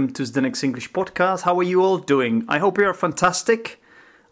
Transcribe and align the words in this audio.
Welcome 0.00 0.14
to 0.14 0.22
Zdenek's 0.22 0.64
English 0.64 0.92
podcast. 0.92 1.42
How 1.42 1.58
are 1.58 1.62
you 1.62 1.82
all 1.82 1.98
doing? 1.98 2.46
I 2.48 2.58
hope 2.58 2.78
you 2.78 2.84
are 2.84 2.94
fantastic. 2.94 3.82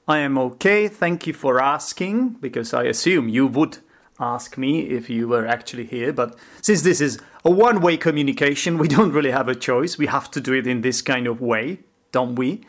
I 0.09 0.17
am 0.17 0.39
okay. 0.39 0.89
Thank 0.89 1.27
you 1.27 1.35
for 1.35 1.61
asking 1.61 2.39
because 2.41 2.73
I 2.73 2.85
assume 2.85 3.29
you 3.29 3.47
would 3.47 3.77
ask 4.19 4.57
me 4.57 4.89
if 4.89 5.11
you 5.11 5.29
were 5.29 5.47
actually 5.47 5.85
here. 5.85 6.11
But 6.11 6.39
since 6.63 6.81
this 6.81 7.03
is 7.03 7.21
a 7.45 7.51
one 7.51 7.83
way 7.83 7.99
communication, 7.99 8.79
we 8.79 8.89
don't 8.89 9.13
really 9.13 9.31
have 9.31 9.47
a 9.47 9.55
choice. 9.55 9.99
We 9.99 10.07
have 10.07 10.31
to 10.31 10.41
do 10.41 10.55
it 10.55 10.67
in 10.67 10.81
this 10.81 11.03
kind 11.03 11.27
of 11.27 11.43
way, 11.43 11.81
don't 12.13 12.37
we? 12.37 12.65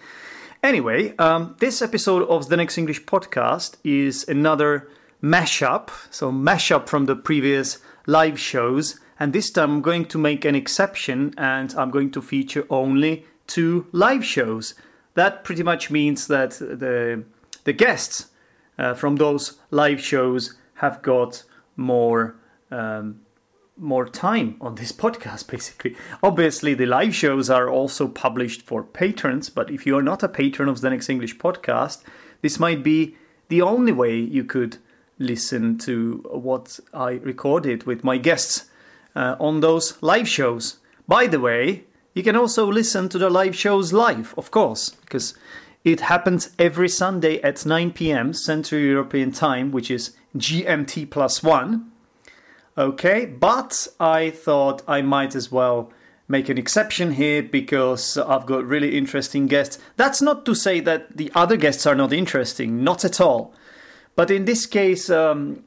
Anyway, 0.62 1.16
um, 1.20 1.56
this 1.60 1.82
episode 1.82 2.24
of 2.24 2.50
Zdenek's 2.50 2.78
English 2.78 3.06
podcast 3.06 3.78
is 3.86 4.28
another 4.28 4.90
mashup. 5.24 5.90
So, 6.10 6.34
mashup 6.34 6.90
from 6.90 7.06
the 7.06 7.16
previous 7.16 7.78
live 8.08 8.38
shows 8.38 9.00
and 9.20 9.34
this 9.34 9.52
time 9.52 9.72
I'm 9.72 9.82
going 9.82 10.06
to 10.06 10.18
make 10.18 10.46
an 10.46 10.56
exception 10.56 11.34
and 11.38 11.74
I'm 11.78 11.92
going 11.92 12.12
to 12.12 12.22
feature 12.22 12.66
only 12.70 13.26
two 13.48 13.88
live 13.92 14.24
shows. 14.24 14.76
That 15.16 15.44
pretty 15.44 15.64
much 15.64 15.92
means 15.92 16.28
that 16.28 16.52
the 16.52 17.24
the 17.66 17.74
guests 17.74 18.28
uh, 18.78 18.94
from 18.94 19.18
those 19.18 19.60
live 19.70 20.02
shows 20.02 20.56
have 20.76 21.02
got 21.02 21.44
more 21.76 22.36
um, 22.72 23.22
more 23.78 24.08
time 24.08 24.58
on 24.60 24.76
this 24.76 24.92
podcast 24.92 25.48
basically 25.52 25.96
obviously 26.22 26.74
the 26.74 26.86
live 26.86 27.16
shows 27.16 27.50
are 27.50 27.70
also 27.70 28.08
published 28.08 28.62
for 28.62 28.84
patrons 28.84 29.50
but 29.50 29.72
if 29.72 29.86
you 29.86 29.98
are 29.98 30.04
not 30.04 30.22
a 30.22 30.28
patron 30.28 30.68
of 30.68 30.78
Zdenek's 30.78 31.10
english 31.10 31.38
podcast 31.38 32.04
this 32.42 32.60
might 32.60 32.84
be 32.84 33.16
the 33.48 33.62
only 33.62 33.94
way 33.94 34.18
you 34.18 34.44
could 34.44 34.78
listen 35.18 35.78
to 35.78 36.22
what 36.30 36.78
i 36.94 37.12
recorded 37.12 37.84
with 37.84 38.04
my 38.04 38.18
guests 38.18 38.69
uh, 39.16 39.36
on 39.40 39.60
those 39.60 40.02
live 40.02 40.28
shows. 40.28 40.78
By 41.08 41.28
the 41.28 41.40
way, 41.40 41.86
you 42.14 42.24
can 42.24 42.36
also 42.36 42.66
listen 42.66 43.10
to 43.10 43.18
the 43.18 43.30
live 43.30 43.56
shows 43.56 43.94
live, 43.94 44.34
of 44.38 44.52
course, 44.52 44.90
because 44.90 45.34
it 45.84 46.02
happens 46.02 46.50
every 46.60 46.90
Sunday 46.90 47.42
at 47.42 47.66
9 47.66 47.92
pm 47.92 48.34
Central 48.34 48.82
European 48.82 49.32
Time, 49.32 49.72
which 49.72 49.90
is 49.90 50.16
GMT 50.36 51.10
plus 51.10 51.42
one. 51.42 51.92
Okay, 52.78 53.26
but 53.26 53.88
I 54.00 54.30
thought 54.30 54.82
I 54.88 55.02
might 55.02 55.36
as 55.36 55.52
well 55.52 55.92
make 56.28 56.48
an 56.48 56.58
exception 56.58 57.14
here 57.14 57.42
because 57.42 58.18
I've 58.18 58.46
got 58.46 58.66
really 58.66 58.98
interesting 58.98 59.48
guests. 59.48 59.80
That's 59.98 60.22
not 60.22 60.46
to 60.46 60.54
say 60.54 60.80
that 60.82 61.18
the 61.18 61.32
other 61.34 61.58
guests 61.58 61.86
are 61.88 61.96
not 61.96 62.14
interesting, 62.14 62.84
not 62.84 63.04
at 63.04 63.20
all. 63.20 63.54
But 64.16 64.30
in 64.30 64.46
this 64.46 64.66
case, 64.66 65.10
um, 65.10 65.64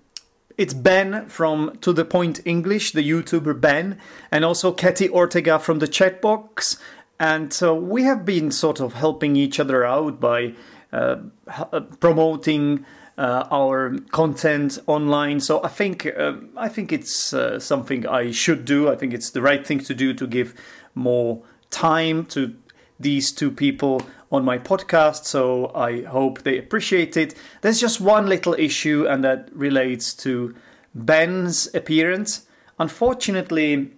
it's 0.58 0.74
Ben 0.74 1.26
from 1.28 1.76
To 1.80 1.92
The 1.92 2.04
Point 2.04 2.40
English, 2.44 2.92
the 2.92 3.08
YouTuber 3.08 3.60
Ben, 3.60 3.98
and 4.30 4.44
also 4.44 4.72
Katty 4.72 5.08
Ortega 5.08 5.58
from 5.58 5.78
the 5.78 5.88
chatbox. 5.88 6.78
And 7.18 7.52
so 7.52 7.74
we 7.74 8.04
have 8.04 8.24
been 8.24 8.50
sort 8.50 8.80
of 8.80 8.94
helping 8.94 9.36
each 9.36 9.60
other 9.60 9.84
out 9.84 10.20
by 10.20 10.54
uh, 10.92 11.16
uh, 11.48 11.80
promoting 12.00 12.84
uh, 13.16 13.46
our 13.50 13.96
content 14.10 14.78
online. 14.86 15.40
So 15.40 15.62
I 15.62 15.68
think 15.68 16.06
uh, 16.06 16.34
I 16.56 16.68
think 16.68 16.92
it's 16.92 17.32
uh, 17.32 17.60
something 17.60 18.06
I 18.06 18.30
should 18.30 18.64
do. 18.64 18.90
I 18.90 18.96
think 18.96 19.14
it's 19.14 19.30
the 19.30 19.42
right 19.42 19.66
thing 19.66 19.80
to 19.80 19.94
do 19.94 20.14
to 20.14 20.26
give 20.26 20.54
more 20.94 21.42
time 21.70 22.24
to 22.26 22.54
these 22.98 23.32
two 23.32 23.50
people 23.50 24.02
on 24.32 24.44
my 24.46 24.58
podcast, 24.58 25.26
so 25.26 25.70
I 25.74 26.02
hope 26.02 26.42
they 26.42 26.58
appreciate 26.58 27.16
it. 27.18 27.34
There's 27.60 27.78
just 27.78 28.00
one 28.00 28.26
little 28.26 28.54
issue, 28.54 29.06
and 29.06 29.22
that 29.22 29.50
relates 29.52 30.14
to 30.14 30.56
Ben's 30.94 31.72
appearance. 31.74 32.46
Unfortunately, 32.78 33.92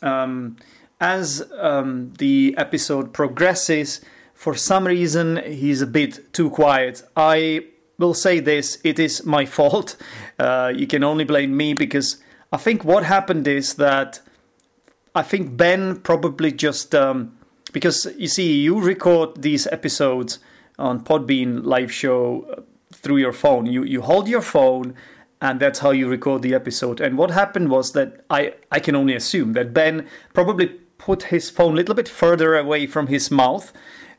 um, 0.00 0.56
as 1.00 1.42
um, 1.58 2.12
the 2.18 2.54
episode 2.56 3.12
progresses, 3.12 4.00
for 4.32 4.54
some 4.54 4.86
reason 4.86 5.42
he's 5.44 5.82
a 5.82 5.86
bit 5.86 6.32
too 6.32 6.50
quiet. 6.50 7.02
I 7.16 7.66
will 7.98 8.14
say 8.14 8.38
this 8.38 8.78
it 8.84 8.98
is 9.00 9.26
my 9.26 9.44
fault. 9.56 9.96
Uh, 10.38 10.72
you 10.74 10.86
can 10.86 11.02
only 11.02 11.24
blame 11.24 11.56
me 11.56 11.74
because 11.74 12.22
I 12.52 12.58
think 12.58 12.84
what 12.84 13.04
happened 13.04 13.48
is 13.48 13.74
that 13.74 14.20
I 15.16 15.22
think 15.22 15.56
Ben 15.56 15.96
probably 15.96 16.52
just. 16.52 16.94
Um, 16.94 17.36
because 17.72 18.06
you 18.16 18.28
see, 18.28 18.60
you 18.60 18.80
record 18.80 19.42
these 19.42 19.66
episodes 19.66 20.38
on 20.78 21.04
Podbean 21.04 21.64
live 21.64 21.92
show 21.92 22.46
uh, 22.50 22.62
through 22.92 23.18
your 23.18 23.32
phone. 23.32 23.66
You 23.66 23.84
you 23.84 24.02
hold 24.02 24.28
your 24.28 24.42
phone, 24.42 24.94
and 25.40 25.60
that's 25.60 25.80
how 25.80 25.90
you 25.90 26.08
record 26.08 26.42
the 26.42 26.54
episode. 26.54 27.00
And 27.00 27.16
what 27.16 27.30
happened 27.30 27.70
was 27.70 27.92
that 27.92 28.24
I 28.30 28.54
I 28.70 28.80
can 28.80 28.94
only 28.94 29.14
assume 29.14 29.52
that 29.54 29.74
Ben 29.74 30.06
probably 30.32 30.68
put 30.98 31.24
his 31.24 31.50
phone 31.50 31.72
a 31.72 31.76
little 31.76 31.94
bit 31.94 32.08
further 32.08 32.56
away 32.56 32.86
from 32.86 33.06
his 33.06 33.30
mouth. 33.30 33.72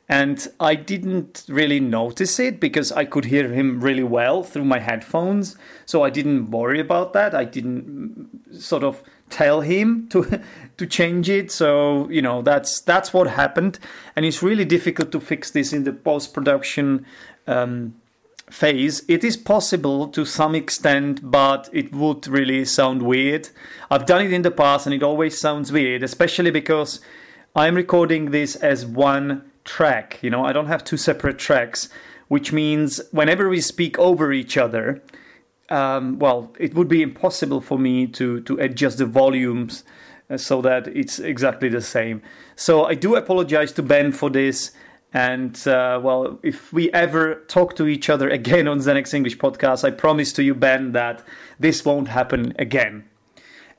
And 0.10 0.46
I 0.60 0.76
didn't 0.76 1.46
really 1.48 1.80
notice 1.80 2.38
it 2.38 2.60
because 2.60 2.92
I 2.92 3.06
could 3.06 3.26
hear 3.26 3.48
him 3.54 3.80
really 3.80 4.04
well 4.04 4.44
through 4.44 4.66
my 4.66 4.80
headphones. 4.80 5.56
So 5.86 6.04
I 6.04 6.10
didn't 6.10 6.52
worry 6.52 6.82
about 6.82 7.14
that. 7.14 7.34
I 7.34 7.46
didn't 7.46 8.50
mm, 8.52 8.62
sort 8.62 8.84
of 8.84 9.02
tell 9.32 9.62
him 9.62 10.08
to 10.10 10.42
to 10.78 10.86
change 10.86 11.30
it. 11.30 11.52
So 11.52 12.10
you 12.10 12.22
know 12.22 12.42
that's 12.42 12.82
that's 12.82 13.14
what 13.14 13.28
happened. 13.28 13.80
And 14.16 14.26
it's 14.26 14.44
really 14.44 14.66
difficult 14.66 15.12
to 15.14 15.20
fix 15.20 15.52
this 15.52 15.74
in 15.74 15.84
the 15.84 15.94
post 15.94 16.34
production 16.34 17.06
um, 17.48 17.96
phase. 18.50 19.04
It 19.08 19.24
is 19.24 19.38
possible 19.38 20.08
to 20.10 20.26
some 20.26 20.56
extent 20.56 21.32
but 21.32 21.70
it 21.72 21.94
would 21.94 22.28
really 22.28 22.66
sound 22.66 23.02
weird. 23.02 23.50
I've 23.90 24.06
done 24.06 24.26
it 24.26 24.34
in 24.34 24.42
the 24.42 24.52
past 24.52 24.86
and 24.86 24.94
it 24.94 25.04
always 25.04 25.40
sounds 25.40 25.72
weird 25.72 26.04
especially 26.04 26.52
because 26.52 27.00
i'm 27.56 27.76
recording 27.76 28.32
this 28.32 28.56
as 28.56 28.86
one 28.86 29.44
track 29.66 30.18
you 30.22 30.30
know 30.30 30.46
i 30.46 30.54
don't 30.54 30.68
have 30.68 30.84
two 30.84 30.98
separate 30.98 31.38
tracks 31.38 31.90
which 32.30 32.54
means 32.54 33.02
whenever 33.12 33.50
we 33.50 33.60
speak 33.60 34.00
over 34.00 34.32
each 34.32 34.58
other 34.58 35.02
um, 35.72 36.20
well, 36.20 36.54
it 36.60 36.76
would 36.76 36.88
be 36.88 37.02
impossible 37.02 37.62
for 37.62 37.80
me 37.80 38.08
to 38.08 38.42
to 38.42 38.58
adjust 38.60 38.98
the 38.98 39.06
volumes 39.06 39.84
uh, 40.30 40.38
so 40.38 40.62
that 40.62 40.88
it's 40.88 41.20
exactly 41.20 41.70
the 41.70 41.82
same. 41.82 42.22
So 42.56 42.86
I 42.86 42.96
do 42.96 43.16
apologize 43.16 43.72
to 43.74 43.84
Ben 43.84 44.12
for 44.12 44.30
this. 44.30 44.72
And 45.14 45.56
uh, 45.68 46.00
well, 46.02 46.40
if 46.42 46.72
we 46.72 46.90
ever 46.94 47.44
talk 47.48 47.76
to 47.76 47.88
each 47.88 48.10
other 48.10 48.30
again 48.30 48.68
on 48.68 48.80
Zdenek's 48.80 49.14
English 49.14 49.38
podcast, 49.38 49.84
I 49.84 49.92
promise 49.92 50.32
to 50.34 50.44
you, 50.44 50.56
Ben, 50.56 50.94
that 50.94 51.22
this 51.60 51.84
won't 51.84 52.08
happen 52.08 52.54
again. 52.58 53.04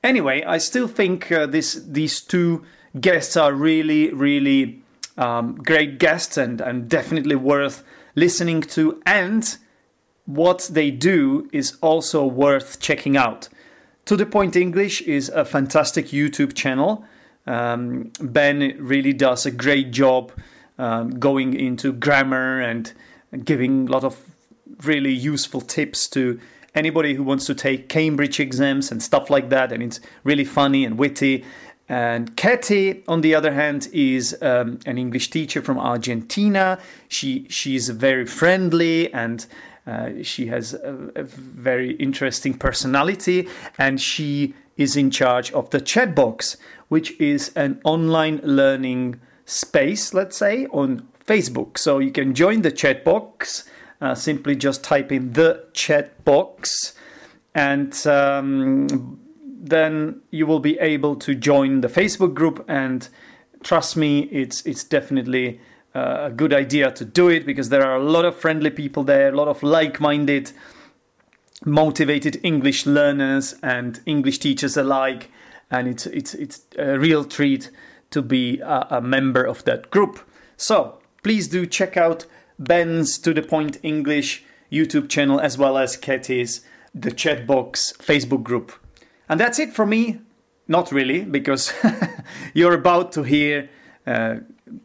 Anyway, 0.05 0.43
I 0.43 0.59
still 0.59 0.89
think 0.89 1.33
uh, 1.33 1.47
this 1.47 1.75
these 1.75 2.21
two 2.21 2.65
guests 3.01 3.37
are 3.37 3.55
really, 3.55 4.13
really 4.13 4.83
um, 5.17 5.55
great 5.57 5.99
guests 5.99 6.37
and, 6.37 6.61
and 6.61 6.89
definitely 6.89 7.37
worth 7.37 7.83
listening 8.15 8.61
to. 8.63 9.01
And 9.07 9.57
what 10.27 10.71
they 10.73 10.91
do 10.91 11.49
is 11.53 11.77
also 11.81 12.25
worth 12.25 12.81
checking 12.81 13.17
out. 13.17 13.49
To 14.07 14.17
the 14.17 14.27
Point 14.27 14.57
English 14.57 15.03
is 15.03 15.29
a 15.29 15.45
fantastic 15.45 16.07
YouTube 16.07 16.55
channel. 16.55 17.05
Um, 17.47 18.13
ben 18.21 18.77
really 18.79 19.13
does 19.13 19.47
a 19.47 19.51
great 19.51 19.91
job 19.91 20.33
um, 20.79 21.19
going 21.19 21.55
into 21.55 21.93
grammar 21.93 22.61
and 22.61 22.93
giving 23.45 23.89
a 23.89 23.91
lot 23.91 24.05
of 24.05 24.21
really 24.85 25.13
useful 25.13 25.61
tips 25.61 26.09
to 26.09 26.41
anybody 26.75 27.15
who 27.15 27.23
wants 27.23 27.45
to 27.47 27.55
take 27.55 27.89
Cambridge 27.89 28.41
exams 28.41 28.91
and 28.91 29.03
stuff 29.03 29.31
like 29.31 29.51
that. 29.51 29.73
And 29.73 29.83
it's 29.83 30.01
really 30.25 30.45
funny 30.45 30.85
and 30.85 30.99
witty. 30.99 31.45
And 31.89 32.37
Katty, 32.37 33.03
on 33.07 33.21
the 33.21 33.35
other 33.35 33.53
hand, 33.53 33.89
is 33.93 34.37
um, 34.41 34.79
an 34.87 34.99
English 34.99 35.31
teacher 35.31 35.61
from 35.61 35.79
Argentina. 35.79 36.79
She 37.09 37.47
she's 37.51 37.89
very 37.91 38.25
friendly 38.25 39.13
and 39.13 39.47
uh, 39.87 40.11
she 40.23 40.47
has 40.47 40.75
a, 40.75 41.11
a, 41.17 41.25
very 41.25 41.93
interesting 41.97 42.55
personality 42.55 43.49
and 43.79 44.01
she 44.01 44.55
is 44.77 44.97
in 44.97 45.11
charge 45.11 45.51
of 45.53 45.71
the 45.71 45.81
chat 45.81 46.15
box, 46.15 46.57
which 46.89 47.19
is 47.21 47.53
an 47.57 47.81
online 47.85 48.41
learning 48.45 49.21
space, 49.45 50.15
let's 50.15 50.37
say, 50.37 50.67
on 50.67 51.07
Facebook. 51.27 51.79
So 51.79 51.99
you 51.99 52.13
can 52.13 52.35
join 52.35 52.63
the 52.63 52.71
chat 52.71 53.05
box, 53.05 53.69
uh, 54.01 54.15
simply 54.15 54.55
just 54.55 54.85
type 54.85 55.11
in 55.11 55.33
the 55.33 55.65
chat 55.73 56.25
box. 56.25 56.95
and 57.55 58.07
um, 58.07 59.19
then 59.45 60.21
you 60.31 60.47
will 60.47 60.61
be 60.61 60.79
able 60.79 61.17
to 61.17 61.35
join 61.35 61.81
the 61.83 61.89
Facebook 61.89 62.35
group. 62.35 62.65
And 62.69 63.09
trust 63.63 63.97
me, 63.97 64.21
it's 64.25 64.65
it's 64.67 64.85
definitely 64.85 65.61
uh, 65.95 66.25
a 66.25 66.31
good 66.31 66.55
idea 66.55 66.91
to 66.91 67.05
do 67.05 67.29
it 67.29 67.45
because 67.45 67.69
there 67.69 67.85
are 67.85 67.97
a 67.97 68.03
lot 68.03 68.25
of 68.25 68.37
friendly 68.37 68.71
people 68.71 69.05
there, 69.05 69.29
a 69.29 69.37
lot 69.37 69.49
of 69.49 69.63
like-minded, 69.63 70.53
motivated 71.65 72.41
English 72.43 72.87
learners 72.87 73.55
and 73.63 74.01
English 74.07 74.39
teachers 74.39 74.77
alike, 74.77 75.31
and 75.71 75.89
it's 75.89 76.07
it's 76.07 76.35
it's 76.35 76.63
a 76.79 76.99
real 76.99 77.25
treat 77.25 77.71
to 78.11 78.23
be 78.23 78.61
a, 78.61 78.87
a 78.91 79.01
member 79.01 79.45
of 79.45 79.65
that 79.65 79.91
group. 79.91 80.21
So 80.57 80.99
please 81.23 81.49
do 81.49 81.67
check 81.67 81.97
out 81.97 82.27
Ben's 82.59 83.19
To 83.19 83.35
the 83.35 83.43
Point 83.43 83.79
English 83.83 84.45
YouTube 84.71 85.09
channel 85.09 85.41
as 85.41 85.59
well 85.59 85.77
as 85.77 85.97
Katty's 85.97 86.63
The 86.95 87.11
Chatbox 87.11 87.97
Facebook 87.99 88.43
group. 88.43 88.73
And 89.29 89.41
that's 89.41 89.59
it 89.59 89.73
for 89.73 89.87
me. 89.87 90.21
Not 90.69 90.93
really, 90.93 91.25
because 91.25 91.73
you're 92.55 92.75
about 92.75 93.13
to 93.13 93.25
hear 93.25 93.69
uh, 94.07 94.37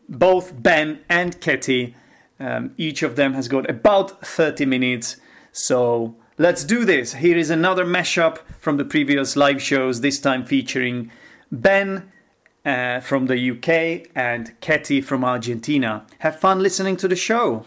both 0.10 0.62
Ben 0.62 1.00
and 1.10 1.40
Katty. 1.42 1.96
Um, 2.40 2.72
each 2.78 3.04
of 3.04 3.16
them 3.16 3.34
has 3.34 3.48
got 3.48 3.70
about 3.70 4.26
30 4.26 4.66
minutes. 4.66 5.18
So 5.52 6.16
let's 6.38 6.64
do 6.64 6.86
this. 6.86 7.16
Here 7.16 7.38
is 7.38 7.50
another 7.50 7.86
mashup 7.86 8.40
from 8.60 8.78
the 8.78 8.86
previous 8.86 9.36
live 9.36 9.62
shows, 9.62 10.02
this 10.02 10.20
time 10.20 10.46
featuring 10.46 11.12
Ben 11.52 12.12
uh, 12.66 13.00
from 13.00 13.28
the 13.28 13.52
UK 13.52 14.12
and 14.16 14.60
Katty 14.62 15.02
from 15.02 15.24
Argentina. 15.24 16.06
Have 16.20 16.40
fun 16.40 16.60
listening 16.60 16.98
to 16.98 17.08
the 17.08 17.16
show. 17.16 17.66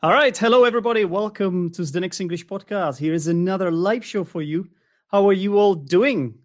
All 0.00 0.12
right, 0.12 0.36
hello 0.36 0.62
everybody. 0.64 1.04
Welcome 1.04 1.70
to 1.70 1.82
Zdenek's 1.82 2.20
English 2.20 2.46
podcast. 2.46 2.98
Here 2.98 3.12
is 3.12 3.26
another 3.26 3.72
live 3.72 4.04
show 4.04 4.22
for 4.22 4.40
you. 4.40 4.68
How 5.10 5.28
are 5.28 5.32
you 5.32 5.58
all 5.58 5.74
doing? 5.74 6.38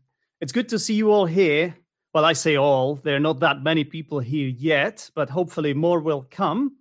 It's 0.44 0.52
good 0.52 0.68
to 0.70 0.78
see 0.78 0.94
you 0.94 1.10
all 1.10 1.26
here. 1.26 1.74
Well, 2.14 2.26
I 2.26 2.34
say 2.34 2.58
all. 2.58 2.96
There 2.96 3.16
are 3.16 3.20
not 3.22 3.40
that 3.40 3.64
many 3.64 3.86
people 3.86 4.20
here 4.20 4.50
yet, 4.50 5.10
but 5.16 5.30
hopefully 5.30 5.74
more 5.74 6.02
will 6.02 6.28
come. 6.30 6.80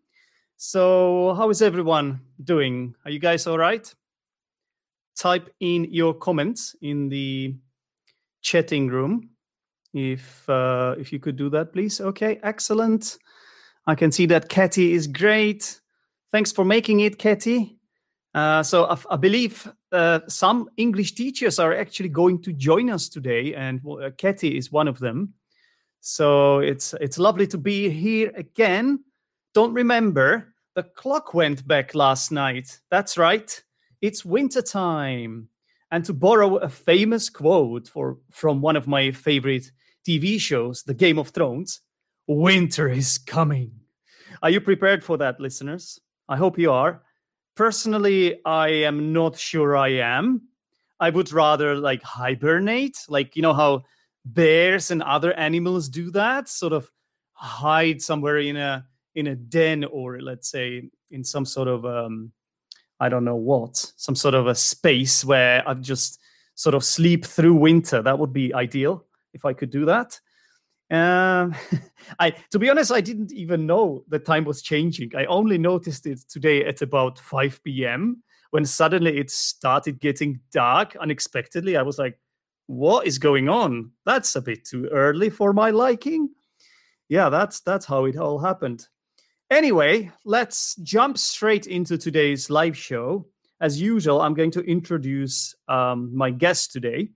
So, 0.56 1.32
how 1.34 1.48
is 1.48 1.62
everyone 1.62 2.22
doing? 2.42 2.96
Are 3.04 3.12
you 3.12 3.20
guys 3.20 3.46
all 3.46 3.58
right? 3.58 3.94
Type 5.16 5.48
in 5.60 5.84
your 5.92 6.12
comments 6.12 6.74
in 6.82 7.08
the 7.08 7.54
chatting 8.40 8.88
room 8.88 9.30
if 9.94 10.50
uh, 10.50 10.96
if 10.98 11.12
you 11.12 11.20
could 11.20 11.36
do 11.36 11.48
that, 11.50 11.72
please. 11.72 12.00
Okay, 12.00 12.40
excellent. 12.42 13.16
I 13.86 13.94
can 13.94 14.10
see 14.10 14.26
that 14.26 14.48
Katty 14.48 14.92
is 14.92 15.06
great. 15.06 15.80
Thanks 16.32 16.50
for 16.50 16.64
making 16.64 16.98
it, 16.98 17.16
Katty. 17.16 17.78
Uh, 18.34 18.62
so 18.62 18.86
I, 18.86 18.96
I 19.10 19.16
believe 19.16 19.70
uh, 19.92 20.20
some 20.26 20.68
English 20.76 21.14
teachers 21.14 21.58
are 21.58 21.74
actually 21.74 22.08
going 22.08 22.40
to 22.42 22.52
join 22.52 22.90
us 22.90 23.08
today, 23.08 23.54
and 23.54 23.80
uh, 23.86 24.10
Katty 24.16 24.56
is 24.56 24.72
one 24.72 24.88
of 24.88 24.98
them. 24.98 25.34
So 26.00 26.58
it's 26.58 26.94
it's 27.00 27.18
lovely 27.18 27.46
to 27.48 27.58
be 27.58 27.88
here 27.90 28.32
again. 28.34 29.04
Don't 29.54 29.74
remember 29.74 30.54
the 30.74 30.82
clock 30.82 31.34
went 31.34 31.66
back 31.66 31.94
last 31.94 32.32
night. 32.32 32.80
That's 32.90 33.18
right. 33.18 33.62
It's 34.00 34.24
winter 34.24 34.62
time. 34.62 35.48
And 35.90 36.04
to 36.06 36.14
borrow 36.14 36.56
a 36.56 36.68
famous 36.68 37.28
quote 37.28 37.88
for 37.88 38.18
from 38.30 38.62
one 38.62 38.76
of 38.76 38.88
my 38.88 39.12
favorite 39.12 39.70
TV 40.06 40.40
shows, 40.40 40.82
The 40.82 40.94
Game 40.94 41.18
of 41.18 41.28
Thrones, 41.28 41.80
winter 42.26 42.88
is 42.88 43.18
coming. 43.18 43.72
Are 44.42 44.50
you 44.50 44.60
prepared 44.60 45.04
for 45.04 45.18
that, 45.18 45.38
listeners? 45.38 46.00
I 46.28 46.36
hope 46.36 46.58
you 46.58 46.72
are. 46.72 47.02
Personally, 47.62 48.44
I 48.44 48.70
am 48.90 49.12
not 49.12 49.38
sure 49.38 49.76
I 49.76 49.90
am. 49.90 50.48
I 50.98 51.10
would 51.10 51.30
rather 51.30 51.76
like 51.76 52.02
hibernate, 52.02 52.98
like 53.08 53.36
you 53.36 53.42
know 53.42 53.52
how 53.52 53.84
bears 54.24 54.90
and 54.90 55.00
other 55.00 55.32
animals 55.34 55.88
do 55.88 56.10
that, 56.10 56.48
sort 56.48 56.72
of 56.72 56.90
hide 57.34 58.02
somewhere 58.02 58.38
in 58.38 58.56
a 58.56 58.84
in 59.14 59.28
a 59.28 59.36
den 59.36 59.84
or 59.84 60.20
let's 60.20 60.50
say 60.50 60.90
in 61.12 61.22
some 61.22 61.44
sort 61.44 61.68
of 61.68 61.86
um 61.86 62.32
I 62.98 63.08
don't 63.08 63.24
know 63.24 63.36
what, 63.36 63.76
some 63.96 64.16
sort 64.16 64.34
of 64.34 64.48
a 64.48 64.56
space 64.56 65.24
where 65.24 65.62
I 65.64 65.74
just 65.74 66.18
sort 66.56 66.74
of 66.74 66.82
sleep 66.82 67.24
through 67.24 67.54
winter. 67.54 68.02
That 68.02 68.18
would 68.18 68.32
be 68.32 68.52
ideal 68.52 69.04
if 69.34 69.44
I 69.44 69.52
could 69.52 69.70
do 69.70 69.84
that. 69.84 70.18
Um, 70.92 71.54
I, 72.18 72.30
to 72.50 72.58
be 72.58 72.70
honest, 72.70 72.92
I 72.92 73.00
didn't 73.00 73.32
even 73.32 73.66
know 73.66 74.04
the 74.08 74.18
time 74.18 74.44
was 74.44 74.62
changing. 74.62 75.12
I 75.16 75.24
only 75.24 75.58
noticed 75.58 76.06
it 76.06 76.20
today 76.28 76.64
at 76.64 76.82
about 76.82 77.18
5 77.18 77.64
p.m. 77.64 78.22
when 78.50 78.64
suddenly 78.64 79.18
it 79.18 79.30
started 79.30 79.98
getting 79.98 80.40
dark 80.52 80.94
unexpectedly. 80.96 81.76
I 81.76 81.82
was 81.82 81.98
like, 81.98 82.18
what 82.66 83.06
is 83.06 83.18
going 83.18 83.48
on? 83.48 83.90
That's 84.04 84.36
a 84.36 84.42
bit 84.42 84.64
too 84.64 84.86
early 84.92 85.30
for 85.30 85.52
my 85.52 85.70
liking. 85.70 86.28
Yeah, 87.08 87.28
that's 87.28 87.60
that's 87.60 87.86
how 87.86 88.04
it 88.04 88.16
all 88.16 88.38
happened. 88.38 88.86
Anyway, 89.50 90.10
let's 90.24 90.76
jump 90.76 91.18
straight 91.18 91.66
into 91.66 91.98
today's 91.98 92.48
live 92.48 92.76
show. 92.76 93.26
As 93.60 93.80
usual, 93.80 94.20
I'm 94.20 94.34
going 94.34 94.50
to 94.52 94.60
introduce 94.60 95.54
um, 95.68 96.16
my 96.16 96.30
guest 96.30 96.72
today. 96.72 97.10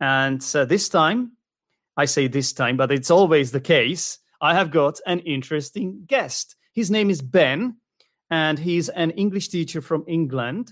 And 0.00 0.44
uh, 0.54 0.64
this 0.64 0.88
time, 0.88 1.32
I 1.98 2.04
say 2.04 2.28
this 2.28 2.52
time, 2.52 2.76
but 2.76 2.92
it's 2.92 3.10
always 3.10 3.50
the 3.50 3.60
case. 3.60 4.20
I 4.40 4.54
have 4.54 4.70
got 4.70 5.00
an 5.04 5.18
interesting 5.20 6.04
guest. 6.06 6.54
His 6.72 6.92
name 6.92 7.10
is 7.10 7.20
Ben, 7.20 7.76
and 8.30 8.56
he's 8.56 8.88
an 8.90 9.10
English 9.10 9.48
teacher 9.48 9.80
from 9.80 10.04
England, 10.06 10.70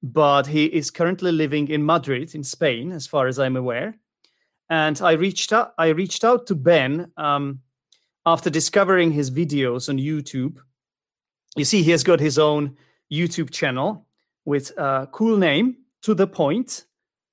but 0.00 0.46
he 0.46 0.66
is 0.66 0.92
currently 0.92 1.32
living 1.32 1.68
in 1.68 1.84
Madrid, 1.84 2.36
in 2.36 2.44
Spain, 2.44 2.92
as 2.92 3.04
far 3.04 3.26
as 3.26 3.40
I'm 3.40 3.56
aware. 3.56 3.98
And 4.70 5.00
I 5.02 5.12
reached 5.12 5.52
out. 5.52 5.74
I 5.76 5.88
reached 5.88 6.22
out 6.22 6.46
to 6.46 6.54
Ben 6.54 7.10
um, 7.16 7.60
after 8.24 8.48
discovering 8.48 9.10
his 9.10 9.32
videos 9.32 9.88
on 9.88 9.98
YouTube. 9.98 10.58
You 11.56 11.64
see, 11.64 11.82
he 11.82 11.90
has 11.90 12.04
got 12.04 12.20
his 12.20 12.38
own 12.38 12.76
YouTube 13.12 13.50
channel 13.50 14.06
with 14.44 14.70
a 14.78 15.08
cool 15.10 15.36
name, 15.36 15.78
to 16.02 16.14
the 16.14 16.28
point, 16.28 16.84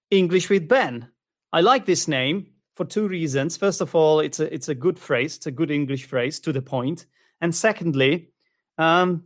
English 0.09 0.49
with 0.49 0.67
Ben. 0.67 1.07
I 1.53 1.61
like 1.61 1.85
this 1.85 2.07
name 2.07 2.47
for 2.73 2.85
two 2.85 3.07
reasons. 3.07 3.57
First 3.57 3.81
of 3.81 3.93
all, 3.95 4.19
it's 4.19 4.39
a 4.39 4.53
it's 4.53 4.69
a 4.69 4.75
good 4.75 4.97
phrase. 4.97 5.37
It's 5.37 5.47
a 5.47 5.51
good 5.51 5.71
English 5.71 6.05
phrase 6.05 6.39
to 6.41 6.53
the 6.53 6.61
point. 6.61 7.05
And 7.41 7.53
secondly, 7.53 8.29
um, 8.77 9.25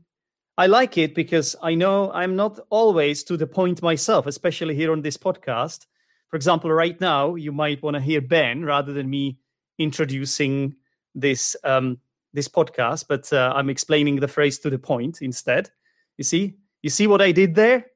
I 0.58 0.68
like 0.68 0.98
it 0.98 1.14
because 1.14 1.56
I 1.62 1.76
know 1.76 2.12
I'm 2.12 2.36
not 2.36 2.60
always 2.70 3.24
to 3.26 3.38
the 3.38 3.48
point 3.48 3.82
myself, 3.82 4.26
especially 4.26 4.76
here 4.76 4.92
on 4.92 5.02
this 5.02 5.18
podcast. 5.18 5.86
For 6.30 6.38
example, 6.38 6.72
right 6.72 7.00
now 7.00 7.36
you 7.36 7.52
might 7.52 7.84
want 7.84 7.96
to 7.96 8.02
hear 8.02 8.22
Ben 8.22 8.64
rather 8.64 8.94
than 8.94 9.10
me 9.10 9.38
introducing 9.78 10.76
this 11.14 11.56
um, 11.64 12.00
this 12.34 12.48
podcast, 12.48 13.06
but 13.08 13.32
uh, 13.32 13.54
I'm 13.56 13.70
explaining 13.70 14.18
the 14.18 14.28
phrase 14.28 14.60
to 14.60 14.70
the 14.70 14.80
point 14.80 15.22
instead. 15.22 15.70
You 16.18 16.24
see, 16.24 16.58
you 16.82 16.90
see 16.90 17.08
what 17.08 17.22
I 17.22 17.32
did 17.32 17.56
there. 17.56 17.88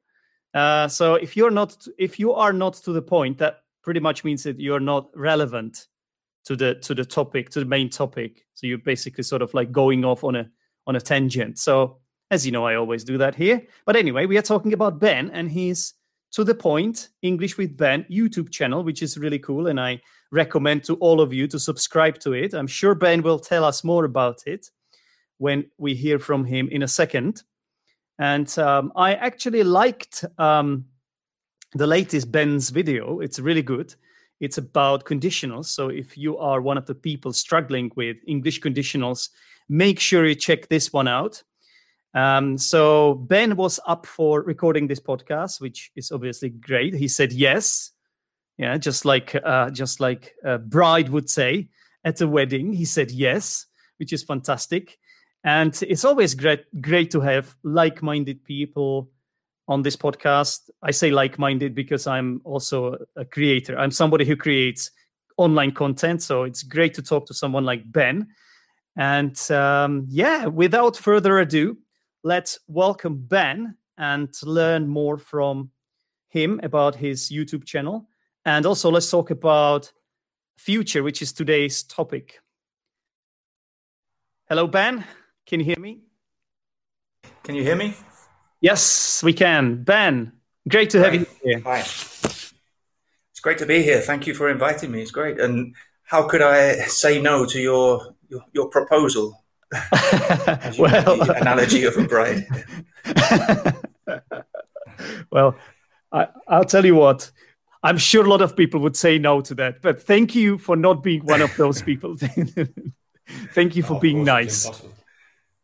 Uh, 0.52 0.88
so 0.88 1.14
if 1.14 1.36
you're 1.36 1.50
not 1.50 1.76
if 1.98 2.18
you 2.18 2.32
are 2.32 2.52
not 2.52 2.74
to 2.74 2.92
the 2.92 3.02
point, 3.02 3.38
that 3.38 3.62
pretty 3.82 4.00
much 4.00 4.24
means 4.24 4.42
that 4.44 4.60
you're 4.60 4.80
not 4.80 5.08
relevant 5.14 5.86
to 6.44 6.56
the 6.56 6.74
to 6.76 6.94
the 6.94 7.04
topic 7.04 7.50
to 7.50 7.60
the 7.60 7.66
main 7.66 7.90
topic. 7.90 8.46
So 8.54 8.66
you're 8.66 8.78
basically 8.78 9.24
sort 9.24 9.42
of 9.42 9.52
like 9.54 9.72
going 9.72 10.04
off 10.04 10.24
on 10.24 10.36
a 10.36 10.48
on 10.86 10.96
a 10.96 11.00
tangent. 11.00 11.58
So 11.58 11.98
as 12.30 12.46
you 12.46 12.52
know 12.52 12.64
i 12.64 12.76
always 12.76 13.04
do 13.04 13.18
that 13.18 13.34
here. 13.34 13.62
But 13.86 13.96
anyway 13.96 14.26
we 14.26 14.38
are 14.38 14.42
talking 14.42 14.72
about 14.72 15.00
ben 15.00 15.30
and 15.30 15.50
he's 15.50 15.94
to 16.32 16.44
the 16.44 16.54
point 16.54 17.08
english 17.22 17.58
with 17.58 17.76
ben 17.76 18.06
youtube 18.08 18.52
channel 18.52 18.84
which 18.84 19.02
is 19.02 19.18
really 19.18 19.40
cool 19.40 19.66
and 19.66 19.80
i 19.80 20.00
recommend 20.30 20.84
to 20.84 20.94
all 20.96 21.20
of 21.20 21.32
you 21.32 21.46
to 21.48 21.58
subscribe 21.58 22.18
to 22.20 22.32
it. 22.32 22.54
I'm 22.54 22.66
sure 22.66 22.94
ben 22.94 23.22
will 23.22 23.38
tell 23.38 23.64
us 23.64 23.84
more 23.84 24.04
about 24.04 24.46
it 24.46 24.70
when 25.38 25.64
we 25.78 25.94
hear 25.94 26.18
from 26.18 26.44
him 26.44 26.68
in 26.68 26.82
a 26.82 26.88
second. 26.88 27.42
And 28.18 28.56
um, 28.58 28.92
i 28.96 29.14
actually 29.14 29.62
liked 29.62 30.24
um, 30.38 30.84
the 31.74 31.86
latest 31.86 32.30
Ben's 32.32 32.70
video. 32.70 33.20
It's 33.20 33.38
really 33.38 33.62
good. 33.62 33.94
It's 34.40 34.58
about 34.58 35.04
conditionals. 35.04 35.66
So 35.66 35.88
if 35.88 36.16
you 36.16 36.38
are 36.38 36.60
one 36.60 36.78
of 36.78 36.86
the 36.86 36.94
people 36.94 37.32
struggling 37.32 37.92
with 37.94 38.16
English 38.26 38.60
conditionals, 38.60 39.28
make 39.68 40.00
sure 40.00 40.26
you 40.26 40.34
check 40.34 40.68
this 40.68 40.92
one 40.92 41.08
out. 41.08 41.42
Um, 42.14 42.58
so 42.58 43.14
Ben 43.14 43.54
was 43.54 43.78
up 43.86 44.06
for 44.06 44.42
recording 44.42 44.88
this 44.88 44.98
podcast, 44.98 45.60
which 45.60 45.92
is 45.94 46.10
obviously 46.10 46.48
great. 46.48 46.94
He 46.94 47.06
said 47.06 47.32
yes. 47.32 47.92
Yeah, 48.58 48.76
just 48.76 49.04
like 49.04 49.34
uh, 49.42 49.70
just 49.70 50.00
like 50.00 50.34
a 50.44 50.58
bride 50.58 51.08
would 51.08 51.30
say 51.30 51.68
at 52.04 52.20
a 52.20 52.28
wedding. 52.28 52.72
He 52.72 52.84
said 52.84 53.10
yes, 53.10 53.66
which 53.98 54.12
is 54.12 54.22
fantastic. 54.22 54.98
And 55.44 55.78
it's 55.88 56.04
always 56.04 56.34
great 56.34 56.64
great 56.82 57.10
to 57.12 57.20
have 57.20 57.56
like-minded 57.62 58.44
people 58.44 59.10
on 59.70 59.82
this 59.82 59.96
podcast. 59.96 60.68
I 60.82 60.90
say 60.90 61.10
like 61.10 61.38
minded 61.38 61.74
because 61.74 62.08
I'm 62.08 62.42
also 62.44 62.98
a 63.16 63.24
creator. 63.24 63.78
I'm 63.78 63.92
somebody 63.92 64.26
who 64.26 64.36
creates 64.36 64.90
online 65.36 65.70
content. 65.70 66.22
So 66.22 66.42
it's 66.42 66.64
great 66.64 66.92
to 66.94 67.02
talk 67.02 67.24
to 67.26 67.34
someone 67.34 67.64
like 67.64 67.90
Ben. 67.90 68.26
And 68.96 69.38
um, 69.52 70.06
yeah, 70.08 70.46
without 70.46 70.96
further 70.96 71.38
ado, 71.38 71.78
let's 72.24 72.58
welcome 72.66 73.16
Ben 73.16 73.76
and 73.96 74.28
learn 74.42 74.88
more 74.88 75.16
from 75.16 75.70
him 76.28 76.60
about 76.64 76.96
his 76.96 77.30
YouTube 77.30 77.64
channel. 77.64 78.08
And 78.44 78.66
also, 78.66 78.90
let's 78.90 79.10
talk 79.10 79.30
about 79.30 79.92
future, 80.56 81.02
which 81.02 81.22
is 81.22 81.32
today's 81.32 81.84
topic. 81.84 82.40
Hello, 84.48 84.66
Ben. 84.66 85.04
Can 85.46 85.60
you 85.60 85.66
hear 85.66 85.78
me? 85.78 86.00
Can 87.44 87.54
you 87.54 87.62
hear 87.62 87.76
me? 87.76 87.94
Yes, 88.60 89.22
we 89.22 89.32
can. 89.32 89.82
Ben, 89.82 90.32
great 90.68 90.90
to 90.90 91.02
have 91.02 91.14
you 91.14 91.26
here. 91.42 91.60
Hi. 91.64 91.80
It's 91.80 93.40
great 93.42 93.58
to 93.58 93.66
be 93.66 93.82
here. 93.82 94.00
Thank 94.00 94.26
you 94.26 94.34
for 94.34 94.50
inviting 94.50 94.90
me. 94.90 95.00
It's 95.00 95.10
great. 95.10 95.40
And 95.40 95.74
how 96.04 96.28
could 96.28 96.42
I 96.42 96.74
say 96.86 97.20
no 97.20 97.46
to 97.46 97.60
your 97.60 98.14
your, 98.28 98.44
your 98.52 98.68
proposal? 98.68 99.42
well, 100.78 101.30
analogy 101.30 101.84
of 101.84 101.96
a 101.96 102.06
bride. 102.06 102.46
well, 105.30 105.56
I, 106.12 106.28
I'll 106.48 106.64
tell 106.64 106.84
you 106.84 106.96
what. 106.96 107.30
I'm 107.82 107.96
sure 107.96 108.26
a 108.26 108.28
lot 108.28 108.42
of 108.42 108.56
people 108.56 108.80
would 108.80 108.96
say 108.96 109.18
no 109.18 109.40
to 109.40 109.54
that, 109.54 109.80
but 109.80 110.02
thank 110.02 110.34
you 110.34 110.58
for 110.58 110.76
not 110.76 111.02
being 111.02 111.24
one 111.24 111.40
of 111.40 111.56
those 111.56 111.80
people. 111.90 112.14
thank 113.54 113.74
you 113.74 113.82
for 113.82 113.94
oh, 113.94 114.00
being 114.00 114.22
nice. 114.22 114.68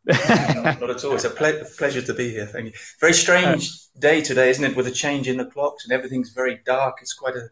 Not, 0.06 0.80
not, 0.80 0.90
at 0.90 1.04
all. 1.04 1.14
It's 1.14 1.24
a 1.24 1.30
ple- 1.30 1.64
pleasure 1.78 2.02
to 2.02 2.14
be 2.14 2.30
here. 2.30 2.46
Thank 2.46 2.66
you. 2.66 2.72
Very 3.00 3.12
strange 3.12 3.68
uh, 3.68 4.00
day 4.00 4.20
today, 4.20 4.50
isn't 4.50 4.64
it? 4.64 4.76
With 4.76 4.86
a 4.86 4.92
change 4.92 5.28
in 5.28 5.36
the 5.36 5.44
clocks 5.44 5.84
and 5.84 5.92
everything's 5.92 6.30
very 6.30 6.60
dark. 6.64 6.98
It's 7.00 7.14
quite 7.14 7.36
a 7.36 7.48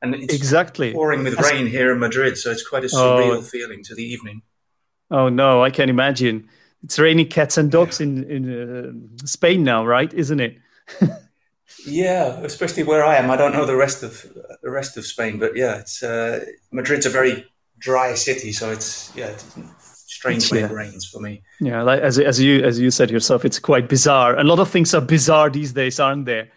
and 0.00 0.14
it's 0.14 0.34
exactly 0.34 0.92
pouring 0.92 1.24
with 1.24 1.38
rain 1.40 1.66
here 1.66 1.92
in 1.92 1.98
Madrid, 1.98 2.38
so 2.38 2.50
it's 2.50 2.66
quite 2.66 2.84
a 2.84 2.88
surreal 2.88 3.38
oh. 3.38 3.42
feeling 3.42 3.82
to 3.84 3.94
the 3.94 4.02
evening. 4.02 4.42
Oh 5.10 5.28
no, 5.28 5.62
I 5.62 5.70
can 5.70 5.88
imagine. 5.88 6.48
It's 6.84 6.98
raining 6.98 7.26
cats 7.28 7.58
and 7.58 7.70
dogs 7.70 8.00
in 8.00 8.24
in 8.30 9.12
uh, 9.20 9.26
Spain 9.26 9.64
now, 9.64 9.84
right? 9.84 10.12
Isn't 10.14 10.40
it? 10.40 10.58
yeah, 11.86 12.38
especially 12.42 12.84
where 12.84 13.04
I 13.04 13.16
am. 13.16 13.30
I 13.30 13.36
don't 13.36 13.52
know 13.52 13.66
the 13.66 13.76
rest 13.76 14.02
of 14.02 14.24
the 14.62 14.70
rest 14.70 14.96
of 14.96 15.04
Spain, 15.04 15.38
but 15.38 15.56
yeah, 15.56 15.78
it's 15.78 16.02
uh, 16.02 16.44
Madrid's 16.70 17.06
a 17.06 17.10
very 17.10 17.44
dry 17.78 18.14
city, 18.14 18.52
so 18.52 18.70
it's 18.70 19.12
yeah, 19.16 19.28
it's 19.28 19.56
strange 20.18 20.52
yeah. 20.52 20.66
it 20.66 20.72
rains 20.72 21.04
for 21.06 21.20
me. 21.20 21.42
Yeah, 21.60 21.82
like 21.82 22.00
as 22.00 22.18
as 22.18 22.40
you 22.40 22.64
as 22.64 22.78
you 22.78 22.90
said 22.90 23.10
yourself, 23.10 23.44
it's 23.44 23.58
quite 23.58 23.88
bizarre. 23.88 24.38
A 24.38 24.44
lot 24.44 24.58
of 24.58 24.68
things 24.70 24.94
are 24.94 25.00
bizarre 25.00 25.50
these 25.50 25.72
days, 25.72 26.00
aren't 26.00 26.26
they? 26.26 26.50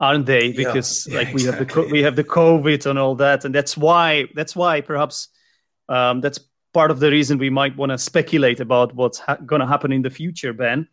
Aren't 0.00 0.26
they? 0.26 0.52
Because 0.52 1.06
yeah, 1.06 1.18
like 1.18 1.28
we 1.28 1.42
exactly. 1.42 1.66
have 1.66 1.74
the 1.74 1.92
we 1.92 2.02
have 2.02 2.16
the 2.16 2.24
COVID 2.24 2.86
and 2.86 2.98
all 2.98 3.14
that, 3.16 3.44
and 3.44 3.54
that's 3.54 3.76
why 3.76 4.28
that's 4.34 4.54
why 4.56 4.80
perhaps 4.80 5.28
um, 5.88 6.20
that's 6.20 6.40
part 6.72 6.90
of 6.90 6.98
the 7.00 7.10
reason 7.10 7.38
we 7.38 7.50
might 7.50 7.76
want 7.76 7.90
to 7.90 7.98
speculate 7.98 8.60
about 8.60 8.94
what's 8.94 9.18
ha- 9.18 9.38
going 9.46 9.60
to 9.60 9.66
happen 9.66 9.92
in 9.92 10.02
the 10.02 10.10
future, 10.10 10.52
Ben. 10.52 10.88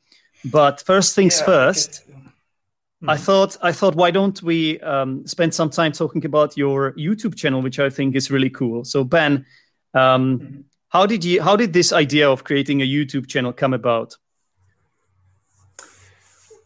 But 0.46 0.82
first 0.82 1.16
things 1.16 1.40
yeah, 1.40 1.46
first. 1.46 1.92
Mm-hmm. 1.92 3.10
I 3.10 3.18
thought 3.18 3.58
I 3.62 3.72
thought 3.72 3.96
why 3.96 4.12
don't 4.12 4.42
we 4.42 4.80
um, 4.80 5.28
spend 5.28 5.54
some 5.54 5.70
time 5.70 5.92
talking 5.92 6.26
about 6.26 6.58
your 6.58 6.94
YouTube 6.94 7.36
channel, 7.36 7.62
which 7.62 7.80
I 7.80 7.90
think 7.90 8.16
is 8.16 8.32
really 8.32 8.50
cool. 8.50 8.84
So 8.84 9.04
Ben, 9.04 9.46
um, 9.94 10.40
mm-hmm. 10.40 10.62
How 10.96 11.06
did 11.06 11.26
you 11.26 11.42
how 11.42 11.56
did 11.58 11.74
this 11.74 11.92
idea 11.92 12.26
of 12.30 12.46
creating 12.46 12.82
a 12.82 12.88
YouTube 12.96 13.28
channel 13.28 13.52
come 13.52 13.74
about? 13.74 14.16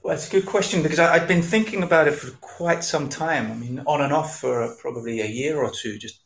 Well, 0.04 0.14
it's 0.14 0.28
a 0.28 0.32
good 0.32 0.46
question 0.46 0.84
because 0.84 1.00
I, 1.00 1.18
have 1.18 1.28
been 1.28 1.42
thinking 1.42 1.82
about 1.82 2.08
it 2.08 2.14
for 2.14 2.30
quite 2.40 2.84
some 2.84 3.10
time. 3.10 3.52
I 3.52 3.56
mean, 3.56 3.82
on 3.88 4.02
and 4.02 4.14
off 4.14 4.40
for 4.40 4.56
probably 4.84 5.20
a 5.22 5.26
year 5.26 5.58
or 5.58 5.72
two, 5.72 5.98
just 5.98 6.18